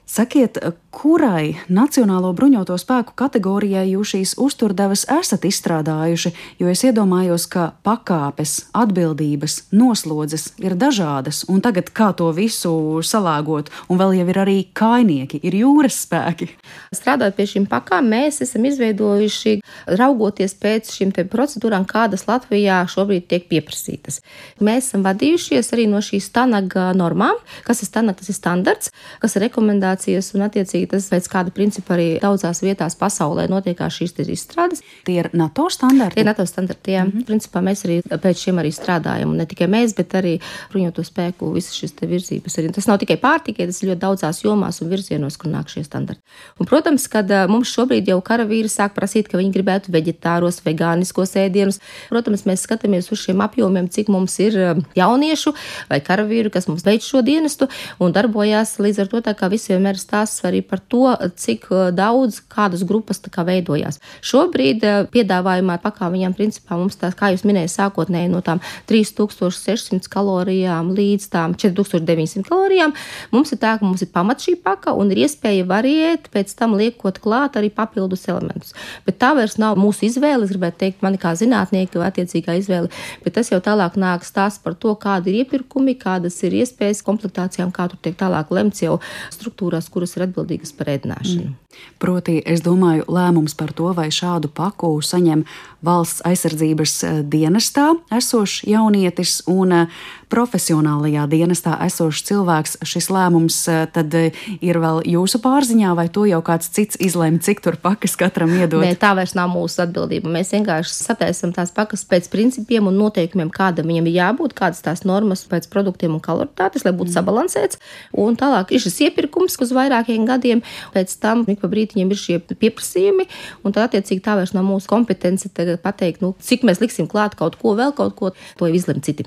Sakiet, 0.03 0.59
kurai 0.90 1.55
Nacionālo 1.72 2.32
bruņoto 2.36 2.74
spēku 2.76 3.14
kategorijai 3.16 3.84
jūs 3.94 4.11
šīs 4.12 4.32
uzturdevas 4.42 5.05
esat 5.14 5.46
izstrādājuši? 5.46 6.32
Jo 6.61 6.68
es 6.72 6.82
iedomājos, 6.84 7.46
ka 7.48 7.68
pakāpes, 7.86 8.66
atbildības, 8.76 9.70
noslodzes 9.72 10.50
ir 10.61 10.74
dažādas, 10.76 11.44
un 11.48 11.62
tagad 11.64 11.92
kā 11.94 12.11
to 12.18 12.28
visu 12.34 13.00
salāgot, 13.07 13.70
un 13.88 14.00
vēl 14.03 14.18
jau 14.18 14.26
ir 14.34 14.40
arī 14.42 14.57
kainieki, 14.74 15.40
ir 15.46 15.57
jūras 15.62 16.03
spēki. 16.05 16.50
Strādājot 16.92 17.38
pie 17.38 17.48
šīm 17.55 17.70
pakām, 17.70 18.11
mēs 18.12 18.42
esam 18.44 18.66
izveidojuši, 18.68 19.61
raugoties 20.03 20.59
pēc 20.61 20.92
šīm 20.98 21.14
procedūrām, 21.30 21.86
kādas 21.88 22.26
Latvijā 22.26 22.82
šobrīd 22.90 23.30
tiek 23.30 23.48
pieprasītas. 23.48 24.20
Mēs 24.61 24.90
esam 24.90 25.07
vadījušies 25.07 25.72
arī 25.72 25.88
no 25.88 26.03
šīs 26.05 26.28
stanaga 26.28 26.90
normām, 26.98 27.38
kas 27.64 27.80
ir 27.80 27.92
stanaga, 27.92 28.20
tas 28.20 28.34
ir 28.34 28.40
standarts, 28.42 28.92
kas 29.22 29.38
ir 29.38 29.46
rekomendācija 29.46 29.91
inovācijas, 29.93 30.32
un 30.34 30.45
attiecīgi 30.47 30.88
tas 30.90 31.09
pēc 31.11 31.28
kāda 31.30 31.53
principa 31.53 31.95
arī 31.95 32.18
daudzās 32.20 32.62
vietās 32.62 32.97
pasaulē 32.97 33.49
notiekās 33.49 33.99
šīs 33.99 34.14
izstrādes. 34.32 34.82
Tie 35.05 35.18
ir 35.20 35.30
NATO 35.32 35.68
standarti. 35.70 36.14
Tie 36.14 36.22
ir 36.22 36.26
NATO 36.26 36.47
standarti, 36.47 36.93
jā. 36.93 37.05
Mm 37.05 37.11
-hmm. 37.11 37.24
Principā 37.26 37.61
mēs 37.61 37.84
arī 37.84 38.03
pēc 38.03 38.36
šiem 38.38 38.59
arī 38.59 38.72
strādājam, 38.72 39.30
un 39.30 39.36
ne 39.36 39.47
tikai 39.47 39.66
mēs, 39.66 39.95
bet 39.97 40.12
arī 40.14 40.40
bruņoto 40.72 41.03
spēku 41.03 41.53
visas 41.53 41.74
šīs 41.74 41.93
virzības. 42.01 42.59
Arī. 42.59 42.72
Tas 42.72 42.86
nav 42.86 42.99
tikai 42.99 43.16
pārtikai, 43.16 43.66
tas 43.66 43.82
ir 43.82 43.90
ļoti 43.90 44.01
daudzās 44.01 44.43
jomās 44.45 44.82
un 44.82 44.88
virzienos, 44.88 45.36
kur 45.36 45.51
nāk 45.51 45.68
šie 45.68 45.84
standarti. 45.84 46.22
Un, 46.59 46.66
protams, 46.66 47.09
kad 47.09 47.28
mums 47.49 47.68
šobrīd 47.68 48.09
jau 48.09 48.20
karavīri 48.20 48.68
sāk 48.68 48.95
prasīt, 48.95 49.28
ka 49.28 49.38
viņi 49.38 49.53
gribētu 49.53 49.93
veģetāros, 49.93 50.62
vegāniskos 50.64 51.36
ēdienus. 51.36 51.80
Protams, 52.09 52.45
mēs 52.45 52.62
skatāmies 52.62 53.12
uz 53.12 53.18
šiem 53.18 53.40
apjomiem, 53.40 53.88
cik 53.88 54.09
mums 54.09 54.38
ir 54.38 54.53
jauniešu 54.97 55.55
vai 55.88 56.01
karavīru, 56.01 56.51
kas 56.51 56.68
mums 56.68 56.84
veic 56.84 57.03
šo 57.03 57.22
dienestu 57.22 57.68
un 57.99 58.12
darbojās 58.12 58.78
līdz 58.78 58.99
ar 58.99 59.09
to 59.09 59.20
tā 59.20 59.34
kā 59.34 59.49
visiem 59.49 59.81
vienmēr 59.82 59.98
stāsts 59.98 60.44
arī 60.46 60.62
par 60.62 60.80
to, 60.80 61.10
cik 61.36 61.66
uh, 61.70 61.90
daudz 61.94 62.40
kādas 62.50 62.84
grupas 62.86 63.20
kā 63.32 63.44
veidojās. 63.46 63.98
Šobrīd 64.22 64.84
uh, 64.86 65.06
piedāvājumā 65.10 65.78
pakā 65.82 66.08
viņam 66.12 66.34
principā 66.38 66.78
mums 66.78 66.96
tās, 67.00 67.16
kā 67.18 67.32
jūs 67.32 67.44
minējāt, 67.48 67.74
sākotnēji 67.74 68.30
no 68.30 68.42
tām 68.44 68.62
3600 68.90 70.08
kalorijām 70.12 70.92
līdz 70.94 71.28
tām 71.32 71.56
4900 71.58 72.46
kalorijām, 72.48 72.94
mums 73.34 73.52
ir 73.52 73.60
tā, 73.62 73.76
ka 73.78 73.86
mums 73.86 74.04
ir 74.04 74.12
pamat 74.14 74.44
šī 74.44 74.56
paka 74.62 74.94
un 74.94 75.10
ir 75.12 75.24
iespēja 75.26 75.66
variēt, 75.68 76.30
pēc 76.32 76.54
tam 76.58 76.76
liekot 76.78 77.18
klāt 77.22 77.58
arī 77.58 77.72
papildus 77.74 78.28
elementus. 78.30 78.76
Bet 79.06 79.18
tā 79.22 79.32
vairs 79.38 79.58
nav 79.60 79.78
mūsu 79.80 80.06
izvēle, 80.08 80.46
es 80.46 80.54
gribētu 80.54 80.82
teikt, 80.84 81.02
mani 81.04 81.20
kā 81.20 81.34
zinātnieki 81.38 82.02
attiecīgā 82.02 82.56
izvēle, 82.60 82.90
bet 83.24 83.36
tas 83.38 83.50
jau 83.52 83.60
tālāk 83.62 83.98
nāk 84.00 84.26
stāsts 84.26 84.62
par 84.62 84.76
to, 84.78 84.94
kādi 85.00 85.32
ir 85.32 85.42
iepirkumi, 85.42 85.96
kādas 86.00 86.38
ir 86.46 86.56
iespējas 86.62 87.02
komplektācijām, 87.06 87.72
kā 87.74 87.88
tur 87.90 88.00
tiek 88.02 88.16
tālāk 88.18 88.50
lemts 88.54 88.82
jau 88.84 88.98
struktūra 89.32 89.71
struktūrās, 89.72 89.90
kuras 89.90 90.16
ir 90.16 90.26
atbildīgas 90.26 90.72
par 90.76 90.90
ēdināšanu. 90.92 91.50
Mm. 91.50 91.56
Proti, 91.98 92.42
es 92.44 92.60
domāju, 92.62 93.06
lēmums 93.08 93.54
par 93.56 93.72
to, 93.72 93.92
vai 93.94 94.10
šādu 94.10 94.50
paku 94.52 95.00
saņem 95.00 95.44
valsts 95.82 96.22
aizsardzības 96.24 97.04
eh, 97.04 97.22
dienestā 97.24 97.94
esošs 98.12 98.66
jaunietis 98.68 99.42
un 99.48 99.72
eh, 99.72 99.88
profesionālajā 100.32 101.26
dienestā 101.30 101.76
esošs 101.86 102.24
cilvēks. 102.30 102.78
Šis 102.88 103.10
lēmums 103.12 103.58
eh, 103.70 103.84
tad 103.92 104.14
ir 104.14 104.78
vēl 104.80 105.02
jūsu 105.12 105.40
pārziņā, 105.44 105.92
vai 105.98 106.08
to 106.12 106.24
jau 106.28 106.40
kāds 106.44 106.70
cits 106.72 106.98
izlēma, 107.02 107.42
cik 107.44 107.60
tur 107.64 107.76
pakas 107.82 108.16
katram 108.20 108.54
iedot? 108.56 108.80
Nē, 108.84 108.94
tā 109.00 109.12
vairs 109.18 109.34
nav 109.38 109.50
mūsu 109.52 109.82
atbildība. 109.84 110.30
Mēs 110.32 110.54
vienkārši 110.54 110.94
sataisam 110.96 111.52
tās 111.54 111.72
pakas 111.74 112.06
pēc 112.08 112.30
principiem 112.32 112.88
un 112.88 112.96
noteikumiem, 113.00 113.52
kāda 113.52 113.84
viņam 113.86 114.08
ir 114.08 114.16
jābūt, 114.16 114.56
kādas 114.58 114.80
tās 114.84 115.04
normas 115.08 115.44
pēc 115.48 115.68
produktiem 115.72 116.16
un 116.16 116.24
kaloritātes, 116.24 116.86
lai 116.86 116.94
būtu 116.96 117.10
mm. 117.12 117.16
sabalansēts. 117.18 117.80
Un 118.24 118.38
tālāk 118.40 118.72
ir 118.72 118.82
šis 118.82 119.00
iepirkums 119.08 119.58
uz 119.62 119.74
vairākiem 119.76 120.24
gadiem. 120.28 120.64
Pēc 120.96 121.14
tam 121.22 121.44
ik 121.50 121.60
pa 121.62 121.70
brītiņiem 121.72 122.12
ir 122.12 122.20
šie 122.20 122.38
pieprasījumi, 122.52 123.28
un 123.62 123.74
tad 123.74 123.90
attiecīgi 123.90 124.24
tā 124.24 124.36
vairs 124.38 124.54
nav 124.56 124.66
mūsu 124.68 124.88
kompetence 124.90 125.50
pateikt, 125.82 126.22
nu, 126.24 126.32
cik 126.40 126.64
mēs 126.68 126.80
liksim 126.82 127.08
klāt 127.10 127.36
kaut 127.38 127.58
ko 127.60 127.76
vēl, 127.78 127.92
kaut 127.96 128.16
ko, 128.18 128.32
to 128.58 128.68
izlem 128.72 129.02
citi. 129.04 129.26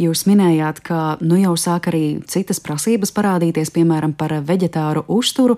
Jūs 0.00 0.26
minējāt, 0.28 0.43
ka 0.84 1.16
nu 1.20 1.36
jau 1.40 1.54
sāk 1.56 1.88
arī 1.90 2.20
citas 2.26 2.60
prasības 2.60 3.12
parādīties, 3.14 3.70
piemēram, 3.74 4.12
par 4.16 4.32
veģetāru 4.44 5.04
uzturu. 5.08 5.56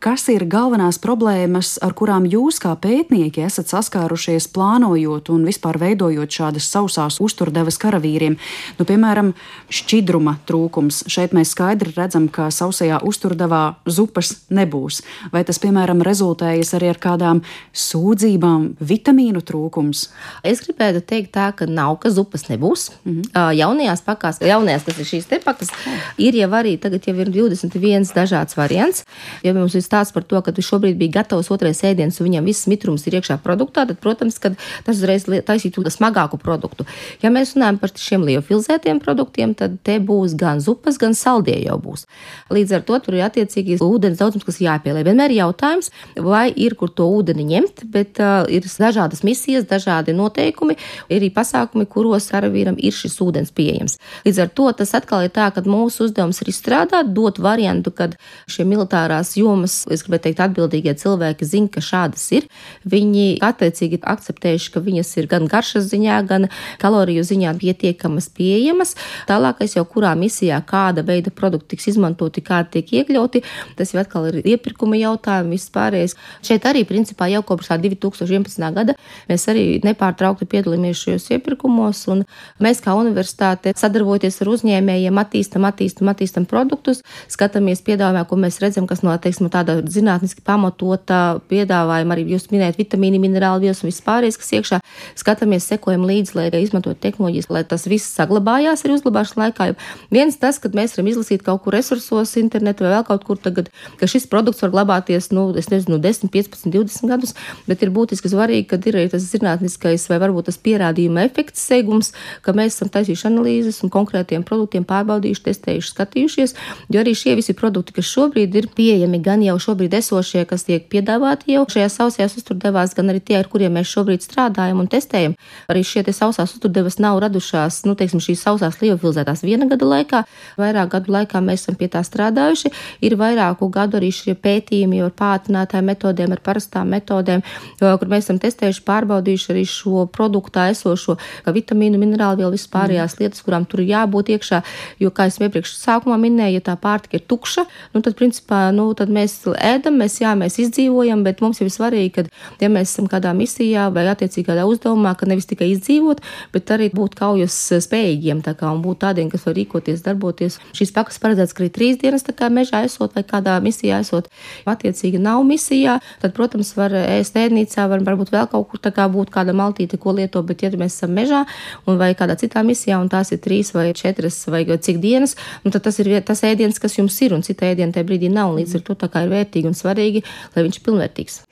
Kas 0.00 0.28
ir 0.32 0.46
galvenās 0.48 0.98
problēmas, 1.02 1.74
ar 1.84 1.92
kurām 1.92 2.24
jūs 2.24 2.60
kā 2.62 2.72
pētnieki 2.80 3.42
esat 3.44 3.68
saskārušies 3.68 4.48
plānojot 4.54 5.28
un 5.34 5.44
vispār 5.44 5.76
veidojot 5.80 6.30
šādas 6.30 6.68
sausās 6.72 7.18
uzturdevas 7.20 7.76
karavīriem? 7.82 8.38
Nu, 8.78 8.86
piemēram, 8.88 9.34
šķidruma 9.68 10.38
trūkums. 10.48 11.02
Šeit 11.10 11.34
mēs 11.36 11.52
skaidri 11.52 11.92
redzam, 11.96 12.28
ka 12.32 12.48
sausajā 12.54 13.02
uzturdevā 13.04 13.62
zupas 13.84 14.32
nebūs. 14.48 15.02
Vai 15.34 15.44
tas, 15.44 15.60
piemēram, 15.60 16.00
rezultējas 16.06 16.72
arī 16.78 16.92
ar 16.94 17.00
kādām 17.02 17.42
sūdzībām, 17.76 18.70
vitamīnu 18.80 19.44
trūkums? 19.44 20.06
Es 20.46 20.64
gribētu 20.64 21.04
teikt 21.04 21.34
tā, 21.36 21.50
ka 21.56 21.68
nav, 21.68 21.98
ka 22.00 22.10
zupas 22.14 22.48
nebūs. 22.48 22.90
Mm 23.04 23.20
-hmm. 23.20 23.54
Jaunajās 23.60 24.00
pakās, 24.20 24.40
jaunajās, 24.44 24.84
kas 24.84 25.00
ir 25.00 25.08
šīs 25.08 25.28
te 25.30 25.40
pakas, 25.40 25.72
ir 26.20 26.36
jau 26.36 26.50
arī 26.58 26.76
tagad 26.80 27.06
jau 27.08 27.16
ir 27.16 27.30
21 27.32 28.12
dažāds 28.14 28.56
variants. 28.58 29.04
Ja 29.44 29.54
mums 29.56 29.74
ir 29.74 29.84
stāsts 29.84 30.12
par 30.12 30.26
to, 30.28 30.40
ka 30.44 30.52
šobrīd 30.52 30.98
bija 31.00 31.20
gatavs 31.20 31.50
otrais 31.50 31.80
ēdiens 31.86 32.20
un 32.20 32.28
viņam 32.28 32.48
viss 32.50 32.68
mitrums 32.68 33.06
ir 33.08 33.16
iekšā 33.18 33.38
produktā, 33.44 33.86
tad, 33.88 33.98
protams, 34.02 34.36
tas 34.40 34.96
uzreiz 34.96 35.24
taisītu 35.24 35.86
smagāku 35.90 36.38
produktu. 36.40 36.84
Ja 37.22 37.32
mēs 37.32 37.54
runājam 37.56 37.80
par 37.80 37.94
šiem 37.96 38.26
liofilzētiem 38.28 39.00
produktiem, 39.00 39.54
tad 39.56 39.78
te 39.86 39.96
būs 39.98 40.36
gan 40.38 40.60
zupas, 40.60 40.98
gan 41.00 41.16
saldie 41.16 41.56
jau 41.64 41.78
būs. 41.80 42.06
Līdz 42.52 42.76
ar 42.76 42.84
to 42.86 42.98
tur 43.00 43.16
ir 43.16 43.26
attiecīgi 43.26 43.78
ūdens 43.80 44.20
daudzums, 44.20 44.44
kas 44.46 44.60
jāpieliek. 44.60 45.06
Vienmēr 45.08 45.32
ir 45.32 45.44
jautājums, 45.44 45.90
vai 46.20 46.50
ir 46.52 46.76
kur 46.78 46.92
to 46.92 47.08
ūdeni 47.08 47.46
ņemt, 47.48 47.86
bet 47.90 48.20
uh, 48.20 48.44
ir 48.52 48.66
dažādas 48.68 49.24
misijas, 49.26 49.68
dažādi 49.70 50.14
noteikumi, 50.16 50.76
ir 51.08 51.20
arī 51.20 51.30
pasākumi, 51.34 51.88
kuros 51.90 52.28
karavīram 52.32 52.78
ir 52.78 52.94
šis 52.96 53.18
ūdens 53.24 53.54
pieejams. 53.54 53.99
Līdz 54.26 54.42
ar 54.44 54.50
to 54.56 54.68
tas 54.76 54.94
atkal 54.96 55.24
ir 55.26 55.32
tā, 55.34 55.48
ka 55.54 55.62
mūsu 55.66 56.06
uzdevums 56.08 56.40
ir 56.42 56.50
izstrādāt, 56.52 57.12
dot 57.16 57.40
variantu, 57.42 57.92
kad 57.94 58.16
šie 58.50 58.66
militārās 58.68 59.34
jomas, 59.38 59.82
es 59.90 60.04
gribētu 60.06 60.28
teikt, 60.28 60.42
atbildīgie 60.44 60.94
cilvēki 61.00 61.48
zina, 61.48 61.70
ka 61.72 61.82
šādas 61.84 62.24
ir. 62.36 62.48
Viņi 62.88 63.26
attiecīgi 63.44 64.00
akceptējuši, 64.02 64.72
ka 64.74 64.82
viņas 64.84 65.12
ir 65.20 65.28
gan 65.30 65.46
garšas 65.50 65.88
ziņā, 65.90 66.20
gan 66.28 66.48
kaloriju 66.82 67.24
ziņā 67.26 67.54
pietiekamas, 67.60 68.30
pieejamas. 68.36 68.96
Tālākais 69.30 69.76
jau 69.76 69.84
kurā 69.88 70.12
misijā, 70.18 70.60
kāda 70.66 71.04
veida 71.06 71.32
produkti 71.34 71.74
tiks 71.74 71.90
izmantoti, 71.94 72.44
kādi 72.44 72.78
tiek 72.78 72.94
iekļauti, 73.00 73.44
tas 73.78 73.94
jau 73.94 74.00
atkal 74.02 74.28
ir 74.30 74.40
iepirkuma 74.42 74.98
jautājumi, 75.00 75.56
viss 75.56 75.72
pārējais. 75.74 76.16
Šeit 76.46 76.66
arī 76.68 76.84
principā 76.88 77.30
jau 77.30 77.42
kopš 77.46 77.72
tā 77.72 77.78
2011. 77.82 78.66
gada 78.76 78.96
mēs 79.28 79.46
arī 79.50 79.64
nepārtraukti 79.84 80.48
piedalāmies 80.50 81.00
šajos 81.04 81.30
iepirkumos, 81.36 82.02
un 82.12 82.24
mēs 82.62 82.82
kā 82.84 82.94
universitāte 82.98 83.74
sadarbojoties 83.90 84.40
ar 84.42 84.50
uzņēmējiem 84.54 85.20
attīstam, 85.20 85.66
attīstam, 85.68 86.10
attīstam 86.12 86.46
produktus, 86.48 87.02
skatāmies 87.30 87.82
piedāvājumā, 87.86 88.24
ko 88.28 88.38
mēs 88.40 88.60
redzam, 88.62 88.86
kas 88.90 89.02
no 89.06 89.14
teiksim, 89.18 89.50
tāda 89.52 89.80
zinātniski 89.82 90.44
pamatota 90.46 91.40
piedāvājuma, 91.50 92.14
arī 92.14 92.26
jūs 92.34 92.48
minējat 92.52 92.78
vitamīni, 92.80 93.20
minerāli, 93.22 93.66
vielas 93.66 93.82
un 93.82 93.90
viss 93.90 94.04
pārējais, 94.06 94.38
kas 94.40 94.52
iekšā. 94.58 94.80
Skatāmies, 95.18 95.66
sekojam 95.68 96.04
līdzi, 96.08 96.36
lai 96.38 96.48
izmantotu 96.60 97.00
tehnoloģijas, 97.02 97.50
lai 97.52 97.64
tas 97.68 97.86
viss 97.90 98.14
saglabājās 98.16 98.84
arī 98.84 98.96
uzglabāšanas 98.98 99.40
laikā. 99.40 99.70
Jo 99.70 99.76
viens 100.12 100.38
tas, 100.40 100.60
kad 100.62 100.76
mēs 100.76 100.96
varam 100.96 101.10
izlasīt 101.10 101.44
kaut 101.46 101.64
kur 101.64 101.74
resursos, 101.76 102.36
internetā 102.40 102.86
vai 102.86 102.94
vēl 102.96 103.06
kaut 103.08 103.26
kur 103.26 103.40
tagad, 103.40 103.70
ka 104.00 104.08
šis 104.10 104.28
produkts 104.30 104.62
var 104.64 104.72
glabāties, 104.74 105.30
nu, 105.34 105.48
es 105.58 105.70
nezinu, 105.72 106.00
10, 106.02 106.30
15, 106.32 106.70
20 106.74 107.10
gadus, 107.10 107.34
bet 107.68 107.82
ir 107.84 107.92
būtiski 107.94 108.30
svarīgi, 108.32 108.68
ka 108.70 108.80
ir 108.90 109.00
tas 109.12 109.26
zinātniskais 109.30 110.06
vai 110.10 110.20
varbūt 110.22 110.50
tas 110.50 110.60
pierādījuma 110.60 111.24
efekts 111.28 111.64
segums, 111.70 112.12
ka 112.44 112.54
mēs 112.56 112.76
esam 112.76 112.90
taisījuši 112.92 113.28
analīzes 113.30 113.79
un 113.86 113.92
konkrētiem 113.92 114.44
produktiem 114.46 114.84
pārbaudījuši, 114.88 115.44
testējuši, 115.48 115.92
skatījušies, 115.94 116.54
jo 116.90 117.02
arī 117.02 117.14
šie 117.16 117.36
visi 117.38 117.54
produkti, 117.56 117.94
kas 117.96 118.08
šobrīd 118.10 118.56
ir 118.60 118.68
pieejami, 118.76 119.20
gan 119.24 119.44
jau 119.44 119.56
šobrīd 119.60 119.94
esošie, 120.00 120.44
kas 120.48 120.66
tiek 120.68 120.86
piedāvāti 120.92 121.54
jau 121.54 121.66
šajās 121.70 121.98
sausajās 122.00 122.36
uzturdevās, 122.40 122.94
gan 122.96 123.12
arī 123.12 123.22
tie, 123.24 123.38
ar 123.40 123.48
kuriem 123.50 123.76
mēs 123.78 123.90
šobrīd 123.90 124.24
strādājam 124.24 124.82
un 124.82 124.90
testējam. 124.90 125.36
Arī 125.70 125.84
šie 125.86 126.04
sausās 126.10 126.54
uzturdevas 126.56 126.98
nav 127.02 127.20
radušās, 127.22 127.82
nu, 127.88 127.96
teiksim, 127.98 128.22
šīs 128.22 128.42
sausās 128.46 128.80
liofilzētās 128.82 129.44
viena 129.46 129.68
gada 129.70 129.86
laikā, 129.86 130.22
vairāk 130.60 130.94
gadu 130.96 131.14
laikā 131.14 131.42
mēs 131.44 131.64
esam 131.64 131.78
pie 131.80 131.90
tā 131.92 132.02
strādājuši. 132.06 132.72
Ir 133.06 133.16
vairāku 133.20 133.68
gadu 133.72 134.00
arī 134.00 134.10
šie 134.14 134.34
pētījumi 134.34 135.02
ar 135.04 135.14
pātrinātāju 135.16 135.86
metodēm, 135.86 136.34
ar 136.34 136.42
parastām 136.44 136.90
metodēm, 136.94 137.44
kur 137.80 138.10
mēs 138.10 138.26
esam 138.26 138.40
testējuši, 138.42 138.84
pārbaudījuši 138.86 139.52
arī 139.54 139.64
šo 139.68 140.06
produktā 140.12 140.68
esošo 140.74 141.16
vitamīnu, 141.46 142.00
minerālu 142.00 142.42
vielu, 142.42 142.54
visas 142.56 142.70
pārējās 142.72 143.16
mm. 143.16 143.24
lietas, 143.24 143.44
kurām 143.46 143.66
tur 143.70 143.82
jābūt 143.84 144.32
iekšā. 144.36 144.62
Jo, 145.02 145.12
kā 145.14 145.28
es 145.30 145.38
iepriekš 145.40 145.74
sākumā 145.78 146.18
minēju, 146.20 146.58
ja 146.58 146.64
tā 146.70 146.76
pārtika 146.80 147.18
ir 147.18 147.24
tukša, 147.30 147.66
nu, 147.94 148.02
tad, 148.04 148.16
principā, 148.18 148.66
nu, 148.74 148.90
tad 148.98 149.12
mēs 149.12 149.38
ēdam, 149.54 150.00
mēs, 150.02 150.20
jā, 150.22 150.34
mēs 150.38 150.58
izdzīvojam, 150.66 151.24
bet 151.26 151.42
mums 151.44 151.60
jau 151.62 151.68
ir 151.68 151.74
svarīgi, 151.74 152.12
ka, 152.16 152.26
ja 152.62 152.70
mēs 152.72 152.92
esam 152.92 153.08
kādā 153.10 153.32
misijā 153.36 153.88
vai 153.94 154.06
attiecīgā 154.10 154.58
uzdevumā, 154.66 155.14
ka 155.18 155.28
nevis 155.30 155.48
tikai 155.50 155.70
izdzīvot, 155.74 156.22
bet 156.54 156.70
arī 156.74 156.90
būt 156.94 157.16
kaujas 157.18 157.56
spējīgiem 157.86 158.42
kā, 158.50 158.70
un 158.70 158.82
būt 158.84 159.02
tādiem, 159.04 159.30
kas 159.30 159.44
var 159.46 159.54
rīkoties, 159.58 160.02
darboties. 160.04 160.58
Šīs 160.76 160.92
pakas 160.96 161.20
paredzēts, 161.22 161.54
ka 161.54 161.64
arī 161.64 161.70
trīs 161.74 161.98
dienas 162.00 162.26
mežā 162.50 162.84
esot 162.86 163.14
vai 163.14 163.22
kādā 163.26 163.58
misijā 163.62 164.00
esot. 164.00 164.28
Attiecīgi 164.68 165.20
nav 165.22 165.42
misijā, 165.46 165.98
tad, 166.22 166.34
protams, 166.36 166.72
var 166.76 166.94
ēst 166.94 167.36
ēdnīcā, 167.36 167.86
var 167.90 168.02
varbūt 168.06 168.32
vēl 168.32 168.48
kaut 168.50 168.68
kur 168.70 168.80
tā 168.82 168.92
kā 168.94 169.06
būt 169.10 169.30
kāda 169.34 169.52
maltīte, 169.56 169.98
ko 170.00 170.14
lieto, 170.16 170.42
bet 170.42 170.62
ja 170.62 170.70
mēs 170.72 170.96
esam 170.96 171.14
mežā 171.16 171.44
un 171.86 171.98
vai 172.00 172.12
kādā 172.18 172.36
citā 172.40 172.62
misijā, 172.66 172.98
un 173.00 173.10
tās 173.12 173.32
ir 173.34 173.38
trīs 173.44 173.59
vai 173.76 173.90
četras 173.96 174.40
vai 174.50 174.64
cik 174.64 175.02
dienas, 175.02 175.36
tad 175.66 175.82
tas 175.84 176.00
ir 176.02 176.12
tas 176.26 176.44
ēdiens, 176.46 176.80
kas 176.80 176.96
jums 176.98 177.18
ir, 177.24 177.36
un 177.36 177.44
cita 177.46 177.68
ēdiena 177.68 177.94
tajā 177.94 178.08
brīdī 178.08 178.32
nav. 178.32 178.56
Līdz 178.58 178.80
ar 178.80 178.86
to 178.88 178.98
tā 179.04 179.10
kā 179.12 179.26
ir 179.26 179.34
vērtīgi 179.34 179.70
un 179.70 179.78
svarīgi, 179.78 180.24
lai 180.56 180.66
viņš 180.66 180.80
ir 180.80 180.88
pilnvērtīgs 180.88 181.42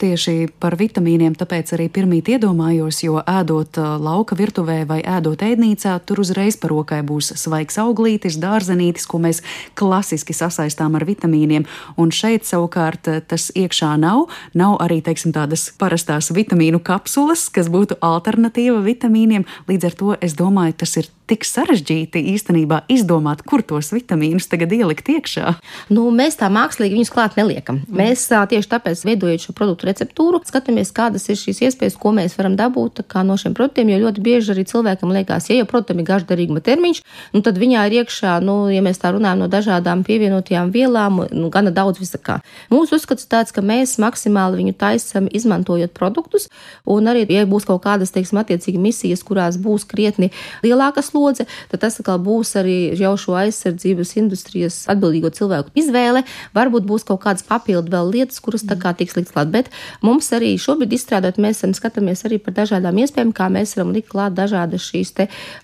tieši 0.00 0.48
par 0.60 0.76
vitamīniem, 0.78 1.34
tāpēc 1.38 1.72
arī 1.76 1.88
pirmīt 1.92 2.28
iedomājos, 2.34 3.00
jo 3.04 3.20
ēdot 3.20 3.80
uh, 3.80 3.96
lauka 4.02 4.36
virtuvē 4.38 4.82
vai 4.88 5.00
ēdot 5.00 5.42
ēdnīcā, 5.46 5.96
tur 6.08 6.20
uzreiz 6.22 6.58
par 6.60 6.74
rokai 6.74 7.00
būs 7.06 7.32
svaigs 7.40 7.78
auglītis, 7.80 8.38
dārzenītis, 8.42 9.08
ko 9.08 9.20
mēs 9.24 9.42
klasiski 9.78 10.36
sasaistām 10.36 10.98
ar 10.98 11.06
vitamīniem. 11.08 11.66
Un 12.00 12.12
šeit 12.14 12.48
savukārt 12.48 13.10
uh, 13.10 13.20
tas 13.24 13.48
iekšā 13.56 13.94
nav. 14.02 14.26
Nav 14.56 14.78
arī, 14.84 15.00
teiksim, 15.04 15.34
tādas 15.36 15.68
parastās 15.80 16.32
vitamīnu 16.34 16.82
kapsulas, 16.84 17.48
kas 17.52 17.70
būtu 17.72 18.00
alternatīva 18.04 18.82
vitamīniem. 18.84 19.48
Līdz 19.70 19.90
ar 19.90 20.00
to 20.00 20.16
es 20.20 20.36
domāju, 20.36 20.80
tas 20.84 20.96
ir 21.00 21.10
tik 21.30 21.44
sarežģīti 21.46 22.22
īstenībā 22.34 22.82
izdomāt, 22.92 23.42
kur 23.46 23.62
tos 23.66 23.90
vitamīnus 23.94 24.46
tagad 24.50 24.72
ielikt 24.76 25.08
iekšā. 25.10 25.56
Nu, 25.90 26.06
mēs 26.14 26.38
tā 26.40 26.48
mākslīgi 26.52 26.96
viņus 26.98 27.12
klāt 27.14 27.38
neliekam. 27.38 27.80
Mm. 27.86 27.98
Mēs 28.00 28.26
tieši 28.30 28.70
tāpēc, 28.70 29.02
veidojot 29.08 29.46
šo 29.48 29.54
produktu 29.56 29.88
receptūru, 29.90 30.42
skatāmies, 30.46 30.92
kādas 30.94 31.26
ir 31.32 31.38
šīs 31.40 31.62
iespējas, 31.68 31.98
ko 32.00 32.14
mēs 32.16 32.36
varam 32.38 32.56
dabūt 32.58 33.02
no 33.26 33.36
šiem 33.40 33.56
produktiem. 33.56 33.90
Jo 33.90 34.06
ļoti 34.06 34.22
bieži 34.22 34.52
arī 34.54 34.66
cilvēkam 34.68 35.14
liekas, 35.14 35.48
ja 35.50 35.58
jau 35.58 35.68
produktam 35.68 36.00
ir 36.02 36.08
garšdarīguma 36.10 36.62
termiņš, 36.64 37.02
nu, 37.34 37.42
tad 37.42 37.58
viņā 37.58 37.86
ir 37.88 37.98
iekšā, 38.02 38.36
nu, 38.44 38.56
ja 38.70 38.82
mēs 38.84 39.00
tā 39.02 39.12
runājam 39.16 39.42
no 39.42 39.50
dažādām 39.50 40.04
pievienotajām 40.06 40.70
vielām, 40.74 41.24
nu, 41.34 41.50
gana 41.54 41.72
daudz 41.74 42.00
visakā. 42.02 42.38
Mūsu 42.72 43.00
uzskats 43.00 43.26
tāds, 43.30 43.54
ka 43.54 43.64
mēs 43.64 43.96
maksimāli 44.02 44.62
viņu 44.62 44.76
taisam 44.78 45.30
izmantojot 45.32 45.94
produktus, 45.96 46.48
un 46.86 47.10
arī, 47.10 47.26
ja 47.32 47.46
būs 47.48 47.66
kaut 47.68 47.82
kādas, 47.86 48.14
teiksim, 48.14 48.40
attiecīgi 48.42 48.80
misijas, 48.80 49.24
kurās 49.26 49.58
būs 49.60 49.86
krietni 49.88 50.30
lielāka 50.64 51.02
slodze, 51.16 51.48
tad 51.72 51.84
tas 51.86 51.98
atkal 52.02 52.20
būs 52.22 52.54
arī 52.60 52.78
jau 53.00 53.16
šo 53.20 53.38
aizsardzības 53.40 54.14
industrijas 54.20 54.82
atbildīgo 54.92 55.32
cilvēku 55.32 55.72
izvēle. 55.80 56.26
Varbūt 56.56 56.86
būs 56.86 57.08
kaut 57.08 57.24
kādas 57.24 57.46
papildu 57.48 57.96
vēl 57.96 58.12
lietas, 58.12 58.44
kuras 58.44 58.68
tā 58.68 58.78
kā 58.78 58.92
tiks 58.96 59.16
likt 59.18 59.32
klāt, 59.32 59.50
bet 59.54 59.72
Mums 60.04 60.28
arī 60.36 60.52
šobrīd 60.60 60.94
izstrādāt, 60.96 61.40
mēs 61.40 61.60
esam 61.60 61.74
skatāmies 61.76 62.24
arī 62.28 62.38
par 62.42 62.56
dažādām 62.56 63.00
iespējām, 63.02 63.32
kā 63.36 63.48
mēs 63.52 63.76
varam 63.76 63.94
likt 63.96 64.10
klāt 64.12 64.36
dažādas 64.36 64.84
šīs 64.90 65.14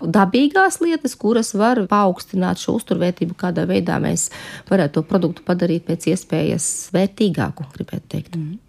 dabīgās 0.01 0.79
lietas, 0.83 1.15
kuras 1.19 1.53
var 1.57 1.83
paaugstināt 1.89 2.61
šo 2.61 2.77
uzturvērtību, 2.79 3.37
kādā 3.39 3.67
veidā 3.69 3.99
mēs 4.03 4.29
varētu 4.71 4.99
to 4.99 5.07
produktu 5.09 5.45
padarīt 5.47 5.87
pēc 5.89 6.11
iespējas 6.13 6.69
vērtīgāku, 6.95 7.69
gribētu 7.77 8.09
teikt. 8.15 8.37
Mm. 8.39 8.62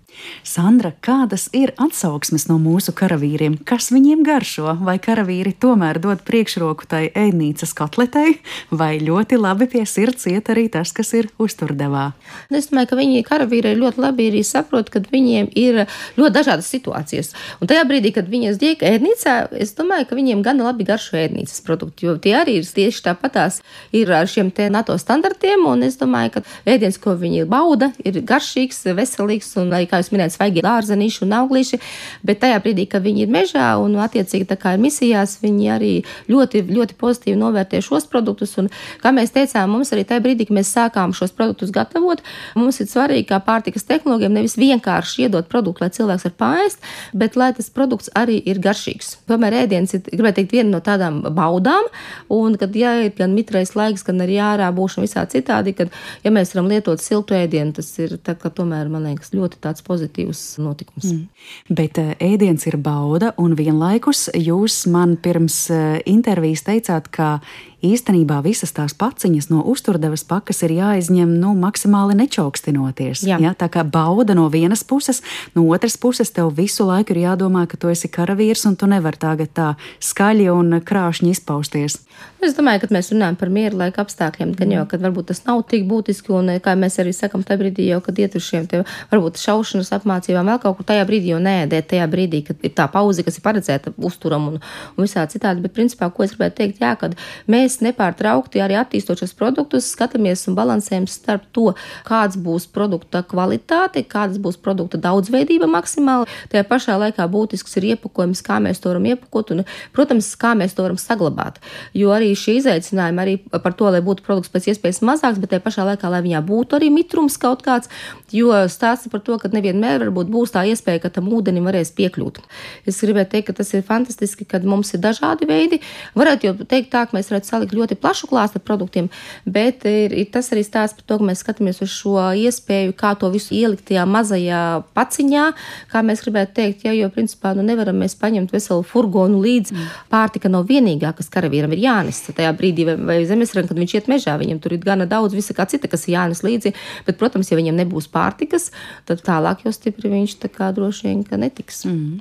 Sandra, 0.44 0.92
kādas 1.04 1.48
ir 1.56 1.72
atsauksmes 1.80 2.46
no 2.50 2.58
mūsu 2.62 2.94
karavīriem? 2.96 3.56
Kas 3.66 3.90
viņiem 3.94 4.22
garšo? 4.26 4.76
Vai 4.84 4.96
karavīri 5.02 5.54
tomēr 5.60 5.98
dod 6.02 6.22
priekšroku 6.26 6.86
tai 6.88 7.02
ēdnīcas 7.10 7.74
kotletei, 7.76 8.38
vai 8.70 8.98
ļoti 9.02 9.38
labi 9.40 9.68
pie 9.72 9.84
sirds 9.88 10.28
iet 10.30 10.50
arī 10.52 10.66
tas, 10.72 10.92
kas 10.94 11.12
ir 11.18 11.30
uzturdevā? 11.42 12.10
Es 12.54 12.70
domāju, 12.70 12.92
ka 12.92 12.98
viņi 13.00 13.24
karavīri 13.26 13.74
ļoti 13.80 14.04
labi 14.04 14.28
arī 14.30 14.44
saprot, 14.46 14.92
ka 14.92 15.02
viņiem 15.10 15.50
ir 15.58 15.82
ļoti 16.18 16.34
dažādas 16.36 16.70
situācijas. 16.70 17.32
Un 17.60 17.70
tajā 17.70 17.84
brīdī, 17.88 18.14
kad 18.14 18.30
viņi 18.30 18.54
iet 18.54 18.84
ēdnīcā, 18.86 19.36
es 19.60 19.74
domāju, 19.78 20.08
ka 20.10 20.18
viņiem 20.18 20.44
gan 20.46 20.62
labi 20.62 20.86
garšo 20.88 21.18
ēdnīcas 21.20 21.64
produkti, 21.66 22.06
jo 22.06 22.16
tie 22.22 22.36
arī 22.40 22.58
ir 22.60 22.68
tieši 22.68 23.04
tāpatās 23.08 23.60
ir 23.92 24.12
ar 24.14 24.30
šiem 24.30 24.52
NATO 24.70 24.96
standartiem, 25.00 25.66
un 25.66 25.82
es 25.82 25.98
domāju, 26.00 26.36
ka 26.36 26.44
ēdiens, 26.68 27.00
ko 27.00 27.16
viņi 27.18 27.48
bauda, 27.50 27.90
ir 28.04 28.20
garšīgs, 28.22 28.84
veselīgs 28.94 29.50
un 29.60 29.74
kā 29.90 30.03
jūs 30.04 30.12
minējāt, 30.14 30.36
svaigi 30.36 30.64
dārzenīši 30.64 31.22
un 31.24 31.34
auglīši, 31.40 31.80
bet 32.26 32.40
tajā 32.44 32.60
brīdī, 32.64 32.86
kad 32.90 33.04
viņi 33.04 33.24
ir 33.24 33.32
mežā 33.32 33.68
un 33.80 33.96
attiecīgi 34.04 34.48
tā 34.50 34.58
kā 34.60 34.74
ir 34.76 34.82
misijās, 34.82 35.38
viņi 35.42 35.70
arī 35.74 35.92
ļoti, 36.30 36.64
ļoti 36.68 36.96
pozitīvi 37.00 37.38
novērtē 37.40 37.80
šos 37.84 38.06
produktus. 38.10 38.56
Un, 38.60 38.70
kā 39.02 39.12
mēs 39.14 39.34
teicām, 39.34 39.72
mums 39.72 39.92
arī 39.94 40.04
tajā 40.08 40.22
brīdī, 40.24 40.48
kad 40.48 40.58
mēs 40.58 40.72
sākām 40.74 41.14
šos 41.16 41.34
produktus 41.36 41.72
gatavot, 41.74 42.22
mums 42.58 42.80
ir 42.82 42.90
svarīgi 42.90 43.28
kā 43.30 43.40
pārtikas 43.44 43.86
tehnoloģiem 43.88 44.34
nevis 44.38 44.58
vienkārši 44.60 45.26
iedot 45.26 45.48
produktu, 45.50 45.84
lai 45.84 45.92
cilvēks 45.94 46.28
var 46.28 46.36
pāriest, 46.40 46.90
bet 47.14 47.38
lai 47.40 47.52
tas 47.56 47.70
produkts 47.74 48.12
arī 48.16 48.40
ir 48.44 48.60
garšīgs. 48.62 49.18
Tomēr 49.30 49.60
ēdiens 49.64 49.96
ir, 49.96 50.04
gribētu 50.06 50.42
teikt, 50.42 50.54
viena 50.54 50.76
no 50.76 50.82
tādām 50.84 51.22
baudām, 51.34 51.88
un 52.32 52.58
kad 52.60 52.74
ir 52.74 53.12
gan 53.16 53.34
mitrais 53.36 53.74
laiks, 53.78 54.04
gan 54.06 54.22
arī 54.24 54.38
ārā 54.42 54.70
būšana 54.74 55.06
visā 55.06 55.24
citādi, 55.30 55.74
kad, 55.76 55.92
ja 56.24 56.32
mēs 56.34 56.54
varam 56.54 56.70
lietot 56.72 57.02
siltu 57.02 57.36
ēdienu, 57.38 57.74
tas 57.76 57.88
ir 58.02 58.16
tā, 58.24 58.34
tomēr, 58.34 58.90
man 58.92 59.06
liekas, 59.08 59.32
ļoti 59.34 59.60
tāds 59.64 59.84
pozitīvs 59.84 59.93
pozitīvs 59.94 60.42
notikums. 60.62 61.10
Mm. 61.12 61.76
Bet 61.78 62.00
eh, 62.02 62.14
ēdiens 62.32 62.66
ir 62.68 62.78
bauda, 62.82 63.32
un 63.40 63.56
vienlaikus 63.58 64.28
jūs 64.34 64.84
man 64.92 65.16
pirms 65.22 65.58
eh, 65.72 66.00
intervijas 66.10 66.66
teicāt, 66.66 67.10
ka 67.14 67.38
īstenībā 67.84 68.40
visas 68.44 68.72
tās 68.74 68.94
paciņas 68.98 69.50
no 69.52 69.62
uzturdevas 69.70 70.24
pakas 70.28 70.62
ir 70.66 70.76
jāizņem 70.78 71.36
nu, 71.40 71.52
maksimāli 71.58 72.16
nečaukstinoties. 72.22 73.24
Jā. 73.28 73.38
Ja? 73.42 73.54
Tā 73.58 73.68
kā 73.72 73.84
bauda 73.84 74.36
no 74.36 74.48
vienas 74.52 74.84
puses, 74.84 75.22
no 75.54 75.66
otras 75.74 75.98
puses 76.00 76.32
tev 76.34 76.52
visu 76.56 76.86
laiku 76.88 77.14
ir 77.14 77.24
jādomā, 77.26 77.66
ka 77.70 77.80
tu 77.80 77.92
esi 77.92 78.10
karavīrs 78.12 78.66
un 78.70 78.78
tu 78.80 78.88
nevari 78.90 79.20
tagad 79.20 79.52
tā 79.54 79.68
skaļi 80.02 80.50
un 80.52 80.80
krāšņi 80.84 81.34
izpausties. 81.34 82.00
Es 82.44 82.52
domāju, 82.52 82.82
ka 82.82 82.92
mēs 82.92 83.08
runājam 83.08 83.36
par 83.40 83.48
mieru 83.52 83.78
laika 83.80 84.02
apstākļiem, 84.04 84.50
gan 84.58 84.72
jau, 84.74 84.82
kad 84.88 85.00
varbūt 85.00 85.30
tas 85.30 85.40
nav 85.46 85.62
tik 85.70 85.86
būtiski, 85.88 86.28
un 86.36 86.50
kā 86.62 86.74
mēs 86.76 86.98
arī 87.00 87.14
sakam, 87.16 87.40
tajā 87.46 87.60
brīdī 87.62 87.86
jau, 87.88 88.02
kad 88.04 88.18
iet 88.20 88.36
uz 88.36 88.44
šiem 88.44 88.66
te 88.68 88.82
varbūt 89.10 89.40
šaušanas 89.40 89.92
apmācībām, 89.96 90.50
vēl 90.52 90.60
kaut 90.60 90.76
kur 90.76 90.88
tajā 90.90 91.06
brīdī 91.08 91.32
jau 91.32 91.40
nēdēt, 91.42 91.88
tajā 91.94 92.08
brīdī, 92.12 92.42
kad 92.44 92.60
ir 92.60 92.74
tā 92.76 92.84
pauze, 92.92 93.24
kas 93.24 93.40
ir 93.40 93.46
paredzēta 93.46 93.94
uzturam 93.96 94.50
un, 94.50 94.60
un 94.92 95.06
visā 95.06 95.24
citādi. 95.32 95.64
Bet, 95.64 95.72
principā, 95.78 96.10
ko 96.12 96.26
es 96.26 96.34
gribētu 96.34 96.60
teikt, 96.60 96.84
jā, 96.84 96.92
kad 97.00 97.16
mēs 97.50 97.73
nepārtraukti 97.84 98.62
arī 98.62 98.76
attīstot 98.78 99.22
šos 99.22 99.34
produktus, 99.38 99.88
skatāmies 99.94 100.44
un 100.50 100.56
balansējam 100.58 101.06
starp 101.10 101.46
to, 101.56 101.72
kāds 102.06 102.38
būs 102.40 102.66
produkta 102.70 103.24
kvalitāte, 103.26 104.04
kādas 104.06 104.38
būs 104.42 104.58
produkta 104.60 105.00
daudzveidība 105.00 105.68
maksimāli. 105.70 106.30
Tajā 106.52 106.64
pašā 106.70 106.98
laikā 107.00 107.26
būtisks 107.30 107.78
ir 107.80 107.88
iepakojums, 107.94 108.42
kā 108.44 108.60
mēs 108.62 108.82
to 108.82 108.92
varam 108.92 109.08
iepakot 109.10 109.54
un, 109.54 109.64
protams, 109.96 110.30
kā 110.40 110.54
mēs 110.58 110.76
to 110.76 110.86
varam 110.86 111.00
saglabāt. 111.00 111.60
Jo 111.96 112.14
arī 112.14 112.32
šie 112.38 112.58
izaicinājumi 112.60 113.24
arī 113.24 113.36
par 113.54 113.74
to, 113.78 113.90
lai 113.90 114.02
būtu 114.04 114.26
produkts 114.26 114.52
pēc 114.52 114.70
iespējas 114.74 115.02
mazāks, 115.06 115.40
bet 115.42 115.54
tajā 115.54 115.64
pašā 115.64 115.88
laikā, 115.90 116.10
lai 116.12 116.22
viņā 116.24 116.42
būtu 116.46 116.78
arī 116.78 116.90
mitrums 116.94 117.38
kaut 117.40 117.64
kāds, 117.66 117.90
jo 118.34 118.52
stāsta 118.70 119.10
par 119.12 119.22
to, 119.24 119.38
ka 119.40 119.50
nevienmēr 119.52 120.06
varbūt 120.06 120.30
būs 120.32 120.54
tā 120.54 120.64
iespēja, 120.70 121.04
ka 121.04 121.12
tam 121.18 121.30
ūdenim 121.32 121.66
varēs 121.68 121.94
piekļūt. 121.96 122.40
Es 122.88 123.00
gribētu 123.04 123.34
teikt, 123.36 123.48
ka 123.50 123.58
tas 123.60 123.72
ir 123.74 123.84
fantastiski, 123.86 124.46
kad 124.48 124.66
mums 124.68 124.92
ir 124.94 125.02
dažādi 125.04 125.48
veidi. 125.48 125.80
Varētu 126.18 126.48
jau 126.48 126.54
teikt 126.68 126.92
tā, 126.94 127.04
ka 127.06 127.16
mēs 127.16 127.30
varētu 127.32 127.50
salikt 127.64 127.74
ļoti 127.74 127.96
plašu 128.00 128.28
klāstu 128.28 128.58
ar 128.58 128.64
produktiem, 128.64 129.08
bet 129.46 129.84
ir, 129.84 130.12
ir 130.12 130.28
tas 130.30 130.50
arī 130.52 130.64
stāsts 130.64 130.96
par 130.98 131.04
to, 131.06 131.18
ka 131.18 131.24
mēs 131.24 131.42
skatāmies 131.42 131.80
uz 131.82 131.90
šo 131.90 132.16
iespēju, 132.36 132.94
kā 132.96 133.14
to 133.16 133.30
visu 133.32 133.54
ielikt 133.54 133.88
tajā 133.88 134.04
mazajā 134.06 134.84
paciņā, 134.94 135.44
kā 135.90 136.02
mēs 136.02 136.22
gribētu 136.24 136.54
teikt, 136.54 136.84
ja, 136.84 136.92
jo 136.92 137.08
principā 137.10 137.54
nu, 137.56 137.62
nevaram 137.62 137.96
mēs 137.96 138.16
paņemt 138.20 138.52
veselu 138.52 138.84
furgonu 138.84 139.40
līdzi. 139.40 139.74
Mm. 139.74 139.88
Pārtika 140.12 140.50
nav 140.50 140.66
vienīgā, 140.68 141.14
kas 141.16 141.30
karavīram 141.32 141.72
ir 141.72 141.84
jānes 141.84 142.22
tajā 142.28 142.52
brīdī, 142.56 142.86
vai, 142.88 142.96
vai 142.96 143.18
zemesrana, 143.28 143.68
kad 143.68 143.80
viņš 143.80 143.96
iet 143.96 144.10
mežā. 144.12 144.36
Viņam 144.40 144.60
tur 144.60 144.76
ir 144.76 144.84
gana 144.84 145.08
daudz 145.08 145.34
visa 145.36 145.56
kā 145.56 145.66
cita, 145.70 145.88
kas 145.88 146.08
jānes 146.10 146.44
līdzi. 146.44 146.74
Bet, 147.06 147.18
protams, 147.20 147.50
ja 147.50 147.58
viņam 147.58 147.78
nebūs 147.80 148.10
pārtikas, 148.12 148.70
tad 149.08 149.24
tālāk 149.24 149.64
jau 149.64 149.72
stipri 149.74 150.12
viņš 150.12 150.38
tā 150.44 150.52
kā 150.52 150.70
droši 150.74 151.10
vien 151.10 151.24
netiks. 151.44 151.84
Mm. 151.88 152.20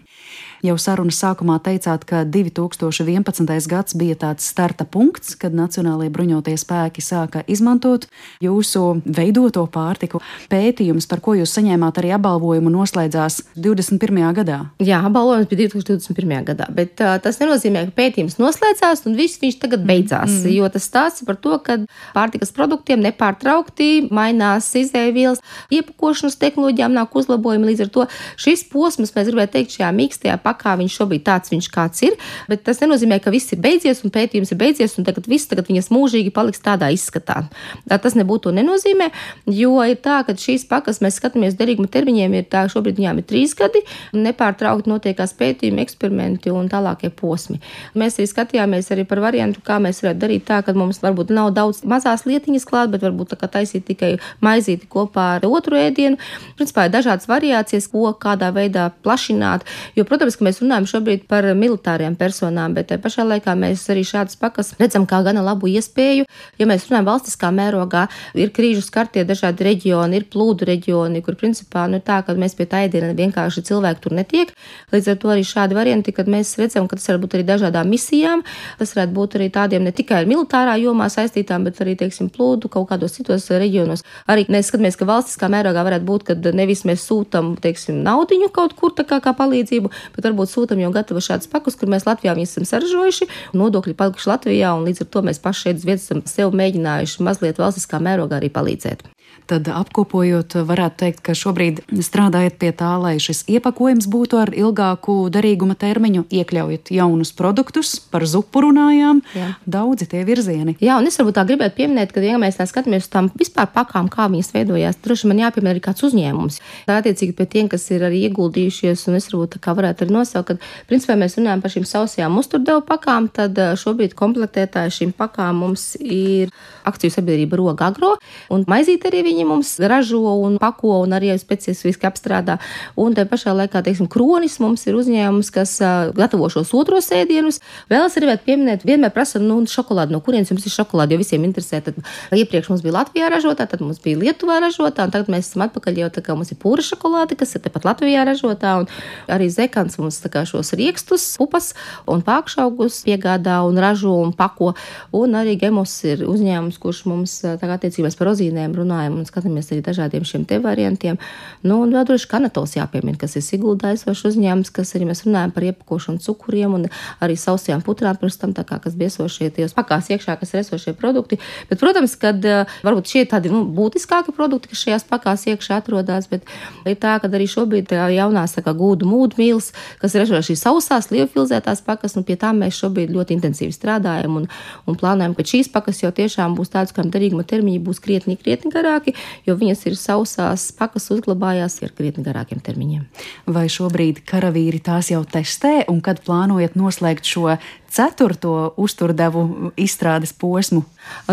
Jau 0.64 0.78
sarunas 0.80 1.18
sākumā 1.20 1.58
teicāt, 1.60 2.06
ka 2.08 2.22
2011. 2.24 3.50
gads 3.68 3.96
bija 4.00 4.16
tāds 4.16 4.46
starta 4.48 4.86
punkts, 4.88 5.34
kad 5.36 5.52
Nacionālajie 5.52 6.12
bruņotie 6.16 6.54
spēki 6.56 7.02
sāka 7.04 7.42
izmantot 7.52 8.06
jūsu 8.40 9.02
veidoto 9.04 9.66
pārtiku. 9.68 10.22
Pētījums, 10.48 11.10
par 11.12 11.20
ko 11.26 11.34
jūs 11.36 11.52
saņēmāt 11.58 12.00
arī 12.00 12.14
apbalvojumu, 12.16 12.72
noslēdzās 12.72 13.42
21. 13.58 14.22
gadā. 14.38 14.62
Jā, 14.80 15.02
apbalvojums 15.04 15.50
bija 15.52 15.68
2021. 15.74 16.48
gadā, 16.54 16.70
bet 16.72 17.04
uh, 17.04 17.18
tas 17.20 17.42
nenozīmē, 17.44 17.84
ka 17.90 17.98
pētījums 18.00 18.40
noslēdzās 18.40 19.04
un 19.10 19.20
viss 19.20 19.44
viņš 19.44 19.60
tagad 19.66 19.84
beidzās. 19.84 20.32
Mm. 20.46 20.56
Jo 20.62 20.72
tas 20.72 20.88
stāsta 20.88 21.28
par 21.28 21.42
to, 21.44 21.60
ka 21.60 21.82
pārtikas 22.16 22.56
produktiem 22.56 23.04
nepārtraukti 23.04 24.08
mainās 24.16 24.72
izēvielas, 24.80 25.44
iepakošanas 25.76 26.40
tehnoloģijām 26.40 26.96
nāk 26.96 27.20
uzlabojumi. 27.20 27.74
Līdz 27.74 27.90
ar 27.90 27.94
to 28.00 28.10
šis 28.40 28.64
posms, 28.72 29.12
mēs 29.12 29.28
gribētu 29.28 29.58
teikt, 29.60 29.76
šajā 29.76 29.94
mīkstajā 30.00 30.40
pakā 30.54 30.78
viņš 30.80 30.98
šobrīd 31.02 31.26
tāds 31.28 31.52
viņš 31.54 31.70
kāds 31.74 32.06
ir, 32.08 32.18
bet 32.48 32.64
tas 32.68 32.80
nenozīmē, 32.84 33.20
ka 33.24 33.34
viss 33.34 33.52
ir 33.54 33.62
beidzies 33.64 34.04
un 34.06 34.14
pētījums 34.14 34.54
ir 34.54 34.62
beidzies 34.62 34.98
un 34.98 35.08
tagad 35.08 35.28
viss 35.30 35.50
tagad 35.50 35.68
viņas 35.72 35.92
mūžīgi 35.94 36.34
paliks 36.34 36.64
tādā 36.64 36.90
izskatā. 36.94 37.44
Tā 37.90 38.00
tas 38.02 38.18
nebūtu 38.20 38.54
nenozīmē, 38.56 39.10
jo 39.52 39.76
ir 39.84 40.00
tā, 40.04 40.22
ka 40.28 40.36
šīs 40.38 40.68
pakas 40.70 41.02
mēs 41.04 41.18
skatāmies 41.20 41.58
derīguma 41.60 41.90
termiņiem, 41.92 42.38
ir 42.38 42.48
tā, 42.52 42.66
šobrīd 42.72 43.00
viņām 43.02 43.22
ir 43.22 43.28
trīs 43.30 43.56
gadi, 43.58 43.84
nepārtraukti 44.16 44.92
notiekās 44.92 45.36
pētījumi, 45.40 45.84
eksperimenti 45.84 46.54
un 46.54 46.70
tālākie 46.72 47.12
posmi. 47.14 47.60
Mēs 48.00 48.20
arī 48.20 48.30
skatījāmies 48.30 48.92
arī 48.94 49.08
par 49.10 49.24
variantu, 49.24 49.64
kā 49.66 49.80
mēs 49.84 50.04
varētu 50.04 50.22
darīt 50.22 50.48
tā, 50.50 50.62
ka 50.66 50.76
mums 50.78 51.02
varbūt 51.04 51.34
nav 51.34 51.54
daudz 51.56 51.84
mazās 51.90 52.26
lietiņas 52.30 52.68
klāt, 52.70 52.94
bet 52.94 53.06
varbūt 53.06 53.34
tā 53.34 53.40
kā 53.42 53.50
taisīt 53.58 53.88
tikai 53.90 54.14
maizīti 54.44 54.90
kopā 54.92 55.28
ar 55.38 55.48
otru 55.50 55.80
ēdienu. 55.80 56.20
Principā 56.60 56.88
ir 56.88 56.96
dažādas 56.96 57.30
variācijas, 57.30 57.90
ko 57.92 58.14
kādā 58.20 58.52
veidā 58.56 58.90
plašināt, 59.04 59.66
jo, 59.98 60.06
protams, 60.08 60.38
ka 60.44 60.50
mēs 60.50 60.60
runājam 60.60 60.86
šobrīd 60.90 61.22
par 61.32 61.46
militāriem 61.56 62.18
personām, 62.20 62.74
bet 62.76 62.92
pašā 63.00 63.24
laikā 63.24 63.54
mēs 63.56 63.86
arī 63.94 64.04
šādas 64.04 64.36
pakas 64.40 64.74
redzam 64.80 65.06
kā 65.08 65.22
gana 65.24 65.40
labu 65.46 65.70
iespēju. 65.72 66.26
Ja 66.60 66.68
mēs 66.68 66.90
runājam 66.90 67.08
valstiskā 67.08 67.52
mērogā, 67.56 68.08
ir 68.36 68.52
krīžu 68.52 68.84
skartie 68.84 69.24
dažādi 69.24 69.64
reģioni, 69.70 70.20
ir 70.20 70.28
plūdu 70.34 70.68
reģioni, 70.68 71.22
kur 71.24 71.38
principā 71.40 71.86
nu, 71.88 72.02
tā, 72.04 72.20
ka 72.28 72.36
mēs 72.36 72.58
pie 72.60 72.68
tā 72.68 72.84
ēdiena 72.88 73.14
vienkārši 73.16 73.64
cilvēki 73.70 74.04
tur 74.04 74.18
netiek. 74.18 74.52
Līdz 74.92 75.14
ar 75.14 75.22
to 75.22 75.32
arī 75.32 75.46
šādi 75.48 75.78
varianti, 75.78 76.16
kad 76.16 76.28
mēs 76.28 76.58
redzam, 76.60 76.90
ka 76.92 77.00
tas 77.00 77.08
var 77.14 77.22
būt 77.24 77.38
arī 77.38 77.48
dažādām 77.48 77.88
misijām, 77.94 78.44
tas 78.82 78.94
varētu 78.98 79.16
būt 79.16 79.40
arī 79.40 79.50
tādiem 79.56 79.88
ne 79.88 79.96
tikai 79.96 80.24
ar 80.24 80.30
militārā 80.30 80.76
jomā 80.82 81.08
saistītām, 81.14 81.70
bet 81.70 81.80
arī, 81.86 81.96
teiksim, 82.00 82.28
plūdu 82.34 82.72
kaut 82.74 82.90
kādos 82.92 83.16
citos 83.16 83.48
reģionos. 83.48 84.04
Arī 84.28 84.46
mēs 84.52 84.72
skatāmies, 84.72 85.00
ka 85.00 85.08
valstiskā 85.08 85.48
mērogā 85.54 85.86
varētu 85.88 86.10
būt, 86.10 86.28
ka 86.28 86.54
nevis 86.56 86.84
mēs 86.90 87.08
sūtam, 87.08 87.54
teiksim, 87.64 88.04
naudiņu 88.04 88.52
kaut 88.54 88.76
kur 88.80 88.94
tā 88.98 89.08
kā, 89.08 89.22
kā 89.24 89.36
palīdzību, 89.38 89.92
bet 90.16 90.33
varbūt 90.34 90.52
sūtam 90.52 90.82
jau 90.82 90.92
gatavu 90.94 91.22
šādus 91.24 91.50
pakus, 91.52 91.78
kur 91.78 91.92
mēs 91.94 92.08
Latvijā 92.10 92.34
viņus 92.36 92.56
esam 92.58 92.68
saražojuši, 92.70 93.30
nodokļi 93.58 93.96
palikuši 94.00 94.30
Latvijā, 94.32 94.74
un 94.76 94.88
līdz 94.88 95.06
ar 95.06 95.12
to 95.14 95.24
mēs 95.30 95.42
paši 95.44 95.68
šeit 95.68 95.82
uz 95.82 95.88
vietas 95.88 96.10
esam 96.10 96.24
sev 96.30 96.54
mēģinājuši 96.58 97.26
mazliet 97.28 97.62
valstiskā 97.62 98.02
mērogā 98.04 98.42
arī 98.42 98.50
palīdzēt. 98.54 99.06
Tad 99.44 99.68
apkopojot, 99.68 100.56
varētu 100.64 101.00
teikt, 101.02 101.20
ka 101.26 101.34
šobrīd 101.36 101.82
strādājat 102.06 102.56
pie 102.62 102.70
tā, 102.80 102.94
lai 103.02 103.18
šis 103.20 103.42
iepakojums 103.52 104.08
būtu 104.08 104.40
ar 104.40 104.52
ilgāku 104.56 105.28
derīguma 105.34 105.76
termiņu, 105.80 106.24
iekļaujot 106.32 106.92
jaunus 106.96 107.34
produktus, 107.36 107.98
par 108.00 108.24
zupu 108.30 108.62
runājām. 108.64 109.20
Jā. 109.36 109.50
Daudzi 109.68 110.08
tie 110.14 110.22
virzieni. 110.28 110.78
Jā, 110.80 110.96
un 111.02 111.10
es 111.10 111.20
varbūt 111.20 111.36
tā 111.36 111.44
gribētu 111.50 111.76
pieminēt, 111.82 112.14
ka, 112.16 112.24
ja 112.24 112.40
mēs 112.40 112.60
tā 112.60 112.68
skatāmies 112.70 113.04
uz 113.04 113.12
tām 113.12 113.28
vispār 113.40 113.68
pakām, 113.74 114.08
kā 114.12 114.30
viņas 114.32 114.54
veidojās, 114.56 115.02
droši 115.04 115.32
man 115.32 115.42
jāpiemina 115.44 115.74
arī 115.76 115.84
kāds 115.84 116.08
uzņēmums. 116.08 116.62
Tā 116.88 117.02
attiecīgi 117.02 117.36
pie 117.36 117.50
tiem, 117.58 117.72
kas 117.74 117.90
ir 117.92 118.08
arī 118.08 118.24
ieguldījušies, 118.30 119.04
un 119.12 119.20
es 119.20 119.28
varbūt 119.28 119.58
tā 119.58 119.64
kā 119.66 119.76
varētu 119.76 120.08
arī 120.08 120.16
nosaukt, 120.22 120.54
ka, 120.54 120.72
principā, 120.88 121.20
mēs 121.20 121.36
runājam 121.42 121.66
par 121.66 121.76
šīm 121.76 121.90
sausajām 121.90 122.40
uzturdevu 122.40 122.86
pakām, 122.88 123.28
tad 123.28 123.60
šobrīd 123.84 124.16
komplektētāji 124.16 124.96
šīm 125.02 125.14
pakām 125.20 125.66
mums 125.66 125.92
ir 126.00 126.54
akciju 126.90 127.14
sabiedrība 127.14 127.60
Roga 127.60 127.90
Agro, 127.92 128.16
un 128.54 128.66
maizīt 128.70 129.06
arī 129.10 129.24
viņi 129.28 129.48
mums 129.50 129.76
ražo 129.80 130.22
un 130.44 130.58
pako 130.62 131.02
un 131.04 131.16
arī 131.16 131.32
specifiski 131.40 132.08
apstrādā. 132.10 132.60
Un 133.00 133.16
te 133.18 133.26
pašā 133.30 133.54
laikā, 133.58 133.84
teiksim, 133.86 134.10
kronis 134.12 134.60
mums 134.64 134.86
ir 134.88 134.98
uzņēmums, 135.00 135.52
kas 135.54 135.78
gatavo 136.18 136.50
šos 136.54 136.74
otros 136.78 137.10
ēdienus. 137.16 137.60
Vēl 137.92 138.08
es 138.08 138.18
gribētu 138.20 138.48
pieminēt, 138.48 138.86
vienmēr 138.88 139.14
prasa, 139.16 139.42
nu, 139.42 139.60
šokolādi, 139.70 140.14
no 140.16 140.22
kurienes 140.24 140.52
jums 140.52 140.66
ir 140.68 140.74
šokolāde, 140.76 141.16
jo 141.16 141.24
visiem 141.24 141.46
interesē. 141.48 141.82
Tad 141.86 142.00
iepriekš 142.36 142.72
mums 142.72 142.84
bija 142.86 142.98
Latvijā 143.00 143.30
ražotā, 143.34 143.68
tad 143.70 143.84
mums 143.84 144.02
bija 144.04 144.20
Lietuvā 144.22 144.60
ražotā, 144.64 145.08
un 145.08 145.14
tagad 145.14 145.32
mēs 145.34 145.52
esam 145.52 145.66
atpakaļ 145.68 146.04
jau 146.04 146.12
tā 146.14 146.24
kā 146.26 146.38
mums 146.38 146.54
ir 146.54 146.60
pūra 146.62 146.86
šokolāde, 146.86 147.38
kas 147.40 147.56
ir 147.58 147.64
tepat 147.66 147.88
Latvijā 147.88 148.26
ražotā, 148.28 148.76
un 148.84 148.90
arī 149.32 149.50
Zekans 149.54 149.98
mums 150.02 150.20
tā 150.24 150.32
kā 150.34 150.46
šos 150.50 150.74
riekstus, 150.80 151.26
pupas 151.40 151.72
un 152.10 152.24
pākšaugus 152.26 153.02
piegādā 153.08 153.60
un 153.68 153.80
ražo 153.82 154.16
un 154.24 154.34
pako, 154.38 154.74
un 155.16 155.38
arī 155.40 155.56
Gemos 155.62 155.94
ir 156.08 156.26
uzņēmums, 156.28 156.73
kurš 156.82 157.04
mums 157.10 157.36
kā 157.44 157.70
attiecībās 157.76 158.18
par 158.20 158.32
ozīnēm 158.34 158.76
runājam 158.78 159.20
un 159.20 159.28
skatāmies 159.28 159.72
arī 159.72 159.84
dažādiem 159.86 160.26
šiem 160.28 160.46
te 160.50 160.60
variantiem. 160.64 161.20
Nu, 161.64 161.82
un 161.84 161.94
vēl 161.96 162.08
droši 162.08 162.30
kanatols 162.32 162.78
jāpiemina, 162.78 163.18
kas 163.20 163.38
ir 163.38 163.46
Sigulda 163.46 163.92
aizsošs 163.94 164.30
uzņēmums, 164.32 164.72
kas 164.74 164.94
arī 164.98 165.10
mēs 165.10 165.24
runājam 165.28 165.54
par 165.56 165.68
iepakošanu 165.70 166.24
cukuriem 166.24 166.78
un 166.80 166.88
arī 167.24 167.38
sausajām 167.40 167.84
putrām 167.86 168.18
pirms 168.20 168.40
tam, 168.42 168.54
tā 168.56 168.66
kā 168.68 168.80
kas 168.84 168.98
biesošie 169.00 169.52
tajos 169.56 169.76
pakās 169.78 170.10
iekšā, 170.14 170.38
kas 170.40 170.54
ir 170.54 170.62
esošie 170.64 170.96
produkti. 170.98 171.40
Bet, 171.70 171.82
protams, 171.82 172.16
kad 172.20 172.44
varbūt 172.84 173.14
šie 173.14 173.26
tādi 173.30 173.52
nu, 173.54 173.64
būtiskāki 173.76 174.34
produkti, 174.36 174.72
kas 174.72 174.84
šajās 174.86 175.08
pakās 175.10 175.46
iekšā 175.52 175.82
atrodas, 175.82 176.30
bet 176.32 176.48
ir 176.86 176.98
tā, 177.00 177.18
ka 177.22 177.30
arī 177.30 177.48
šobrīd 177.50 177.90
tā 177.90 178.64
kā 178.64 178.74
gūdu 178.78 179.08
mūdu 179.10 179.40
mīls, 179.40 179.72
kas 180.02 180.16
ir 180.16 180.28
šīs 180.30 180.64
sausās, 180.64 181.10
lielfilzētās 181.12 181.84
pakas, 181.86 182.16
nu 182.18 182.24
pie 182.28 182.38
tām 182.40 182.62
mēs 182.64 182.78
šobrīd 182.80 183.12
ļoti 183.14 183.38
intensīvi 183.38 183.74
strādājam 183.76 184.38
un, 184.40 184.48
un 184.88 184.98
plānojam, 185.00 185.36
ka 185.36 185.46
šīs 185.48 185.72
pakas 185.74 186.04
jau 186.04 186.12
tiešām 186.16 186.56
būs 186.58 186.63
tādas, 186.72 186.94
kam 186.96 187.12
derīguma 187.14 187.46
termiņi 187.48 187.82
būs 187.84 188.02
krietni, 188.04 188.38
krietni 188.40 188.72
garāki, 188.74 189.16
jo 189.48 189.58
viņas 189.60 189.86
ir 189.90 189.98
sausās 190.00 190.70
pakas 190.78 191.10
uzglabājās 191.16 191.80
ar 191.84 191.94
krietni 191.98 192.24
garākiem 192.26 192.64
termiņiem. 192.64 193.06
Vai 193.46 193.68
šobrīd 193.72 194.24
karavīri 194.30 194.82
tās 194.84 195.12
jau 195.12 195.24
testē, 195.26 195.84
un 195.92 196.02
kad 196.06 196.24
plānojat 196.24 196.78
noslēgt 196.80 197.28
šo 197.28 197.58
ceturto 197.94 198.74
uzturdevu 198.82 199.72
izstrādes 199.80 200.34
posmu? 200.34 200.84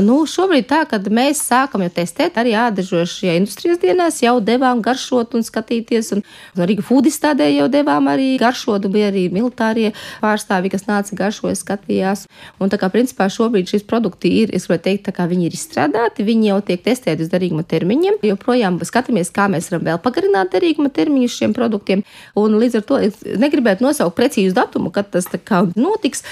Nu, 0.02 0.16
šobrīd 0.28 0.66
tā, 0.70 0.80
kad 0.88 1.06
mēs 1.12 1.40
sākam 1.46 1.84
jau 1.84 1.90
testēt, 1.94 2.36
arī 2.40 2.52
ādažošajā 2.58 3.36
industrijas 3.38 3.78
dienās 3.82 4.18
jau 4.22 4.36
devām 4.44 4.82
garšot 4.84 5.36
un 5.38 5.44
skatīties, 5.46 6.10
un 6.16 6.24
arī 6.60 6.76
food 6.84 7.08
izstādē 7.08 7.46
jau 7.52 7.68
devām 7.70 8.10
arī 8.10 8.32
garšot, 8.40 8.86
un 8.86 8.94
bija 8.94 9.10
arī 9.12 9.28
militārie 9.32 9.92
pārstāvi, 10.22 10.72
kas 10.74 10.88
nāca 10.88 11.16
garšoja, 11.16 11.56
skatījās. 11.58 12.26
Un 12.60 12.72
tā 12.72 12.80
kā 12.80 12.90
principā 12.92 13.28
šobrīd 13.32 13.70
šis 13.70 13.86
produkti 13.88 14.32
ir, 14.42 14.54
es 14.56 14.66
gribētu 14.66 14.88
teikt, 14.88 15.06
tā 15.08 15.16
kā 15.16 15.28
viņi 15.30 15.48
ir 15.48 15.56
izstrādāti, 15.56 16.26
viņi 16.26 16.50
jau 16.50 16.60
tiek 16.66 16.84
testēti 16.84 17.24
uz 17.24 17.32
derīguma 17.32 17.64
termiņiem, 17.70 18.20
joprojām 18.30 18.80
skatāmies, 18.86 19.32
kā 19.34 19.46
mēs 19.52 19.70
varam 19.70 19.86
vēl 19.86 20.02
pagarināt 20.02 20.52
derīguma 20.54 20.92
termiņus 20.94 21.38
šiem 21.40 21.56
produktiem, 21.56 22.04
un 22.38 22.58
līdz 22.60 22.80
ar 22.80 22.86
to 22.90 23.00
es 23.06 23.22
negribētu 23.22 23.86
nosaukt 23.86 24.18
precīzu 24.18 24.56
datumu, 24.58 24.92
kad 24.94 25.12
tas 25.14 25.28
notiks, 25.76 26.24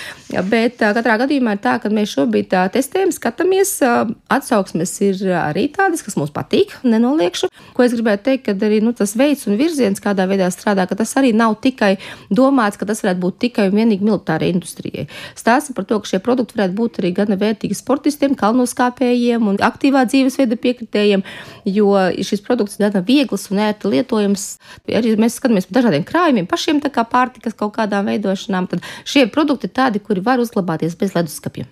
bet 0.51 0.79
katrā 0.81 1.17
gadījumā 1.23 1.57
ir 1.57 1.63
tā, 1.65 1.77
ka 1.83 1.91
mēs 1.93 2.13
šobrīd 2.17 2.53
testējam, 2.75 3.13
skatāmies, 3.15 3.79
atsauksmes 4.33 4.93
ir 5.07 5.23
arī 5.39 5.67
tādas, 5.73 6.03
kas 6.05 6.19
mums 6.21 6.33
patīk, 6.35 6.75
nenoliekšu. 6.85 7.49
Ko 7.77 7.85
es 7.87 7.95
gribētu 7.97 8.27
teikt, 8.29 8.45
ka 8.49 8.55
arī 8.67 8.81
nu, 8.85 8.93
tas 8.97 9.15
veids 9.19 9.47
un 9.49 9.57
virziens, 9.61 10.03
kādā 10.03 10.27
veidā 10.29 10.51
strādā, 10.53 10.85
ka 10.89 10.99
tas 10.99 11.15
arī 11.21 11.33
nav 11.37 11.57
tikai 11.65 11.95
domāts, 12.35 12.79
ka 12.81 12.89
tas 12.89 13.03
varētu 13.05 13.23
būt 13.23 13.39
tikai 13.47 13.69
un 13.71 13.79
vienīgi 13.79 14.05
militārai 14.05 14.51
industrijai. 14.53 15.07
Stāsta 15.39 15.75
par 15.77 15.87
to, 15.89 16.01
ka 16.03 16.11
šie 16.11 16.21
produkti 16.25 16.59
varētu 16.59 16.77
būt 16.79 17.01
arī 17.03 17.13
gana 17.17 17.39
vērtīgi 17.41 17.79
sportistiem, 17.79 18.37
kalnoskāpējiem 18.39 19.49
un 19.53 19.61
aktīvā 19.65 20.05
dzīvesveida 20.11 20.59
piekritējiem, 20.61 21.25
jo 21.71 21.95
šis 22.27 22.45
produkts 22.45 22.79
ir 22.79 22.89
gana 22.89 23.05
viegls 23.07 23.49
un 23.53 23.63
ērti 23.65 23.93
lietojams. 23.95 24.47
Arī 24.99 25.15
mēs 25.21 25.39
skatāmies 25.39 25.69
par 25.69 25.81
dažādiem 25.81 26.07
krājumiem, 26.09 26.49
pašiem 26.51 26.83
tā 26.85 26.91
kā 26.93 27.05
pārtikas 27.09 27.57
kaut 27.59 27.77
kādām 27.77 28.09
veidošanām, 28.11 28.69
tad 28.71 28.85
šie 29.09 29.27
produkti 29.33 29.69
ir 29.69 29.75
tādi, 29.77 30.03
kuri 30.09 30.25
var 30.25 30.41
uzglabāties 30.43 30.97
bez 30.99 31.15
leduskapja. 31.17 31.69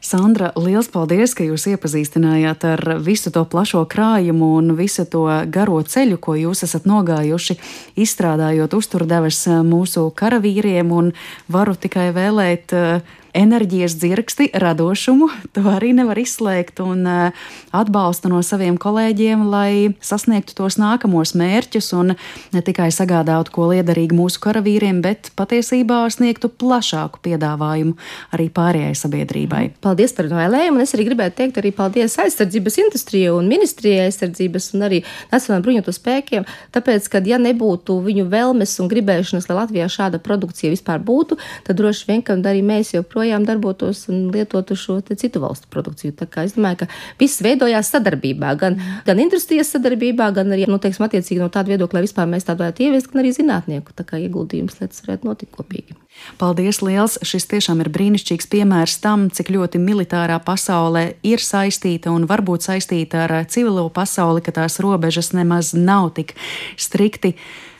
Sandra, 0.00 0.48
liels 0.56 0.88
paldies, 0.88 1.34
ka 1.36 1.44
jūs 1.44 1.66
iepazīstinājāt 1.74 2.64
ar 2.64 2.82
visu 3.04 3.28
to 3.34 3.42
plašo 3.44 3.82
krājumu 3.84 4.54
un 4.56 4.72
visu 4.78 5.04
to 5.04 5.26
garo 5.52 5.82
ceļu, 5.84 6.16
ko 6.16 6.36
jūs 6.40 6.64
esat 6.64 6.88
nogājuši, 6.88 7.58
izstrādājot 8.00 8.76
uzturdevas 8.78 9.42
mūsu 9.68 10.06
karavīriem, 10.16 10.88
un 10.88 11.12
varu 11.52 11.76
tikai 11.76 12.08
vēlēt 12.16 12.72
uh, 12.72 13.18
enerģijas 13.36 13.94
dzirksti, 14.00 14.50
radošumu, 14.58 15.28
to 15.54 15.62
arī 15.70 15.92
nevar 15.94 16.18
izslēgt, 16.20 16.80
un 16.82 17.06
eh, 17.06 17.44
atbalstu 17.76 18.30
no 18.32 18.40
saviem 18.46 18.78
kolēģiem, 18.80 19.44
lai 19.50 19.92
sasniegtu 20.04 20.56
tos 20.58 20.78
nākamos 20.80 21.34
mērķus 21.38 21.92
un 21.98 22.14
ne 22.54 22.62
tikai 22.66 22.90
sagādātu 22.94 23.54
ko 23.54 23.68
liederīgu 23.70 24.16
mūsu 24.18 24.42
karavīriem, 24.42 24.98
bet 25.04 25.30
patiesībā 25.38 26.02
sniegtu 26.10 26.50
plašāku 26.50 27.22
piedāvājumu 27.26 27.94
arī 28.34 28.48
pārējai 28.54 28.96
sabiedrībai. 28.98 29.62
Paldies 29.84 30.14
par 30.16 30.30
vēlējumu, 30.32 30.80
un 30.80 30.86
es 30.86 30.96
arī 30.96 31.06
gribētu 31.10 31.38
teikt 31.42 31.62
arī 31.62 31.72
paldies 31.76 32.18
aizsardzības 32.20 32.80
industrijai 32.84 33.36
un 33.36 33.50
ministrijai 33.50 34.08
aizsardzības 34.08 34.72
un 34.74 34.88
arī 34.88 35.02
Nacionālajiem 35.30 35.64
bruņotu 35.64 35.94
spēkiem, 35.94 36.46
tāpēc, 36.74 37.06
ka 37.12 37.22
ja 37.26 37.38
nebūtu 37.38 38.00
viņu 38.02 38.26
vēlmes 38.32 38.72
un 38.82 38.90
gribēšanas, 38.90 39.46
lai 39.50 39.60
Latvijā 39.60 39.86
šāda 39.92 40.18
produkcija 40.22 40.72
vispār 40.72 41.02
būtu, 41.04 41.38
tad 41.66 41.78
droši 41.78 42.08
vien, 42.08 42.24
ka 42.26 42.34
arī 42.50 42.64
mēs 42.66 42.94
joprojām 42.96 43.19
joprojām 43.20 43.44
darbotos 43.44 44.08
un 44.08 44.30
lietotu 44.32 44.76
šo 44.76 45.00
citu 45.02 45.40
valstu 45.40 45.68
produkciju. 45.70 46.12
Tā 46.16 46.26
kā 46.26 46.44
es 46.44 46.54
domāju, 46.56 46.82
ka 46.82 46.86
viss 47.18 47.42
veidojās 47.42 47.90
sadarbībā, 47.92 48.54
gan, 48.58 48.78
gan 49.06 49.20
industrijas 49.20 49.72
sadarbībā, 49.74 50.30
gan 50.34 50.50
arī, 50.52 50.66
nu, 50.68 50.78
teiksim, 50.78 51.04
attiecīgi 51.06 51.40
no 51.40 51.50
tāda 51.52 51.74
viedokļa, 51.74 52.02
vispār 52.04 52.26
mēs 52.30 52.46
tādu 52.48 52.64
varētu 52.64 52.86
ieviest, 52.86 53.10
gan 53.12 53.22
arī 53.22 53.32
zinātnieku 53.36 53.92
tā 53.94 54.04
kā 54.04 54.20
ieguldījums, 54.20 54.80
lai 54.80 54.88
tas 54.88 55.04
varētu 55.04 55.28
notikt 55.28 55.54
kopīgi. 55.54 55.96
Paldies 56.40 56.82
liels! 56.82 57.18
Šis 57.22 57.46
tiešām 57.50 57.80
ir 57.84 57.92
brīnišķīgs 57.92 58.48
piemērs 58.50 58.98
tam, 59.04 59.28
cik 59.30 59.52
ļoti 59.52 59.80
militārā 59.82 60.40
pasaule 60.44 61.14
ir 61.22 61.42
saistīta 61.44 62.12
un 62.12 62.26
varbūt 62.30 62.66
saistīta 62.66 63.26
ar 63.26 63.36
civilo 63.48 63.88
pasauli, 63.92 64.42
ka 64.44 64.54
tās 64.62 64.80
robežas 64.82 65.34
nemaz 65.36 65.74
nav 65.76 66.14
tik 66.16 66.34
strikti 66.80 67.36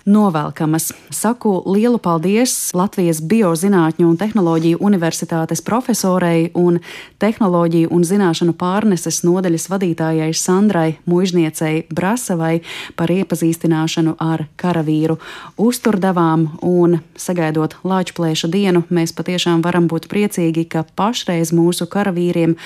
novelkamas. 0.07 0.93
Saku 1.11 1.63
lielu 1.67 1.99
paldies 1.99 2.75
Latvijas 2.75 3.21
Biozinātņu 3.23 4.09
un 4.09 4.17
tehnoloģiju 4.21 4.81
universitātes 4.81 5.63
profesorei 5.65 6.51
un 6.55 6.81
tehnoloģiju 7.23 7.91
un 7.95 8.05
zināšanu 8.07 8.55
pārneses 8.59 9.23
nodaļas 9.27 9.69
vadītājai 9.73 10.31
Sandrai 10.35 10.99
Mužniecei 11.11 11.85
Brasavai 11.93 12.61
par 12.97 13.13
iepazīstināšanu 13.13 14.17
ar 14.21 14.47
karavīru 14.61 15.19
uzturdevām 15.61 16.47
un 16.67 17.01
sagaidot 17.17 17.77
Lāčplēša 17.85 18.51
dienu, 18.53 18.85
mēs 18.91 19.15
patiešām 19.17 19.65
varam 19.65 19.89
būt 19.91 20.09
priecīgi, 20.11 20.67
ka 20.71 20.85
pašreiz 20.97 21.53
mūsu 21.57 21.89
karavīriem 21.91 22.57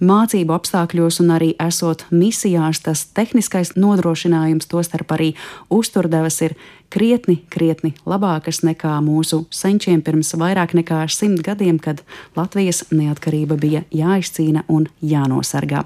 mācību 0.00 0.54
apstākļos 0.54 1.20
un 1.24 1.32
arī 1.36 1.52
esot 1.62 2.04
misijās, 2.10 2.82
tas 2.84 3.04
tehniskais 3.16 3.74
nodrošinājums, 3.76 4.68
tostarp 4.70 5.14
arī 5.16 5.32
uzturdevas, 5.74 6.40
ir 6.46 6.56
krietni, 6.90 7.38
krietni 7.50 7.92
labākas 8.08 8.62
nekā 8.66 8.96
mūsu 9.04 9.44
senčiem 9.54 10.00
pirms 10.04 10.34
vairāk 10.38 10.74
nekā 10.78 11.02
simt 11.12 11.42
gadiem, 11.46 11.78
kad 11.82 12.02
Latvijas 12.36 12.84
neatkarība 12.90 13.58
bija 13.60 13.84
jāizcīna 13.94 14.64
un 14.68 14.88
jānosargā. 15.02 15.84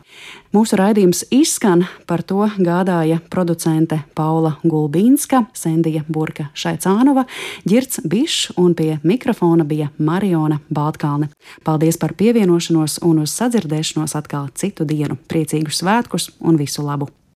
Mūsu 0.53 0.76
raidījums 0.76 1.24
izskan, 1.32 1.86
par 2.07 2.22
to 2.28 2.44
gādāja 2.61 3.20
producente 3.32 4.03
Paula 4.14 4.59
Gulbīnska, 4.64 5.46
Sendija 5.57 6.05
Burka 6.09 6.50
Šaicānova, 6.55 7.24
Girts 7.68 8.03
Bišs 8.05 8.53
un 8.61 8.76
pie 8.76 8.98
mikrofona 9.03 9.64
bija 9.64 9.88
Mariona 9.98 10.61
Baltkalne. 10.68 11.30
Paldies 11.64 11.98
par 12.00 12.12
pievienošanos 12.18 13.00
un 13.09 13.24
uz 13.24 13.32
sadzirdēšanos 13.38 14.16
atkal 14.18 14.53
citu 14.55 14.84
dienu. 14.88 15.16
Priecīgus 15.28 15.80
svētkus 15.82 16.30
un 16.40 16.61
visu 16.61 16.84
labu! 16.84 17.11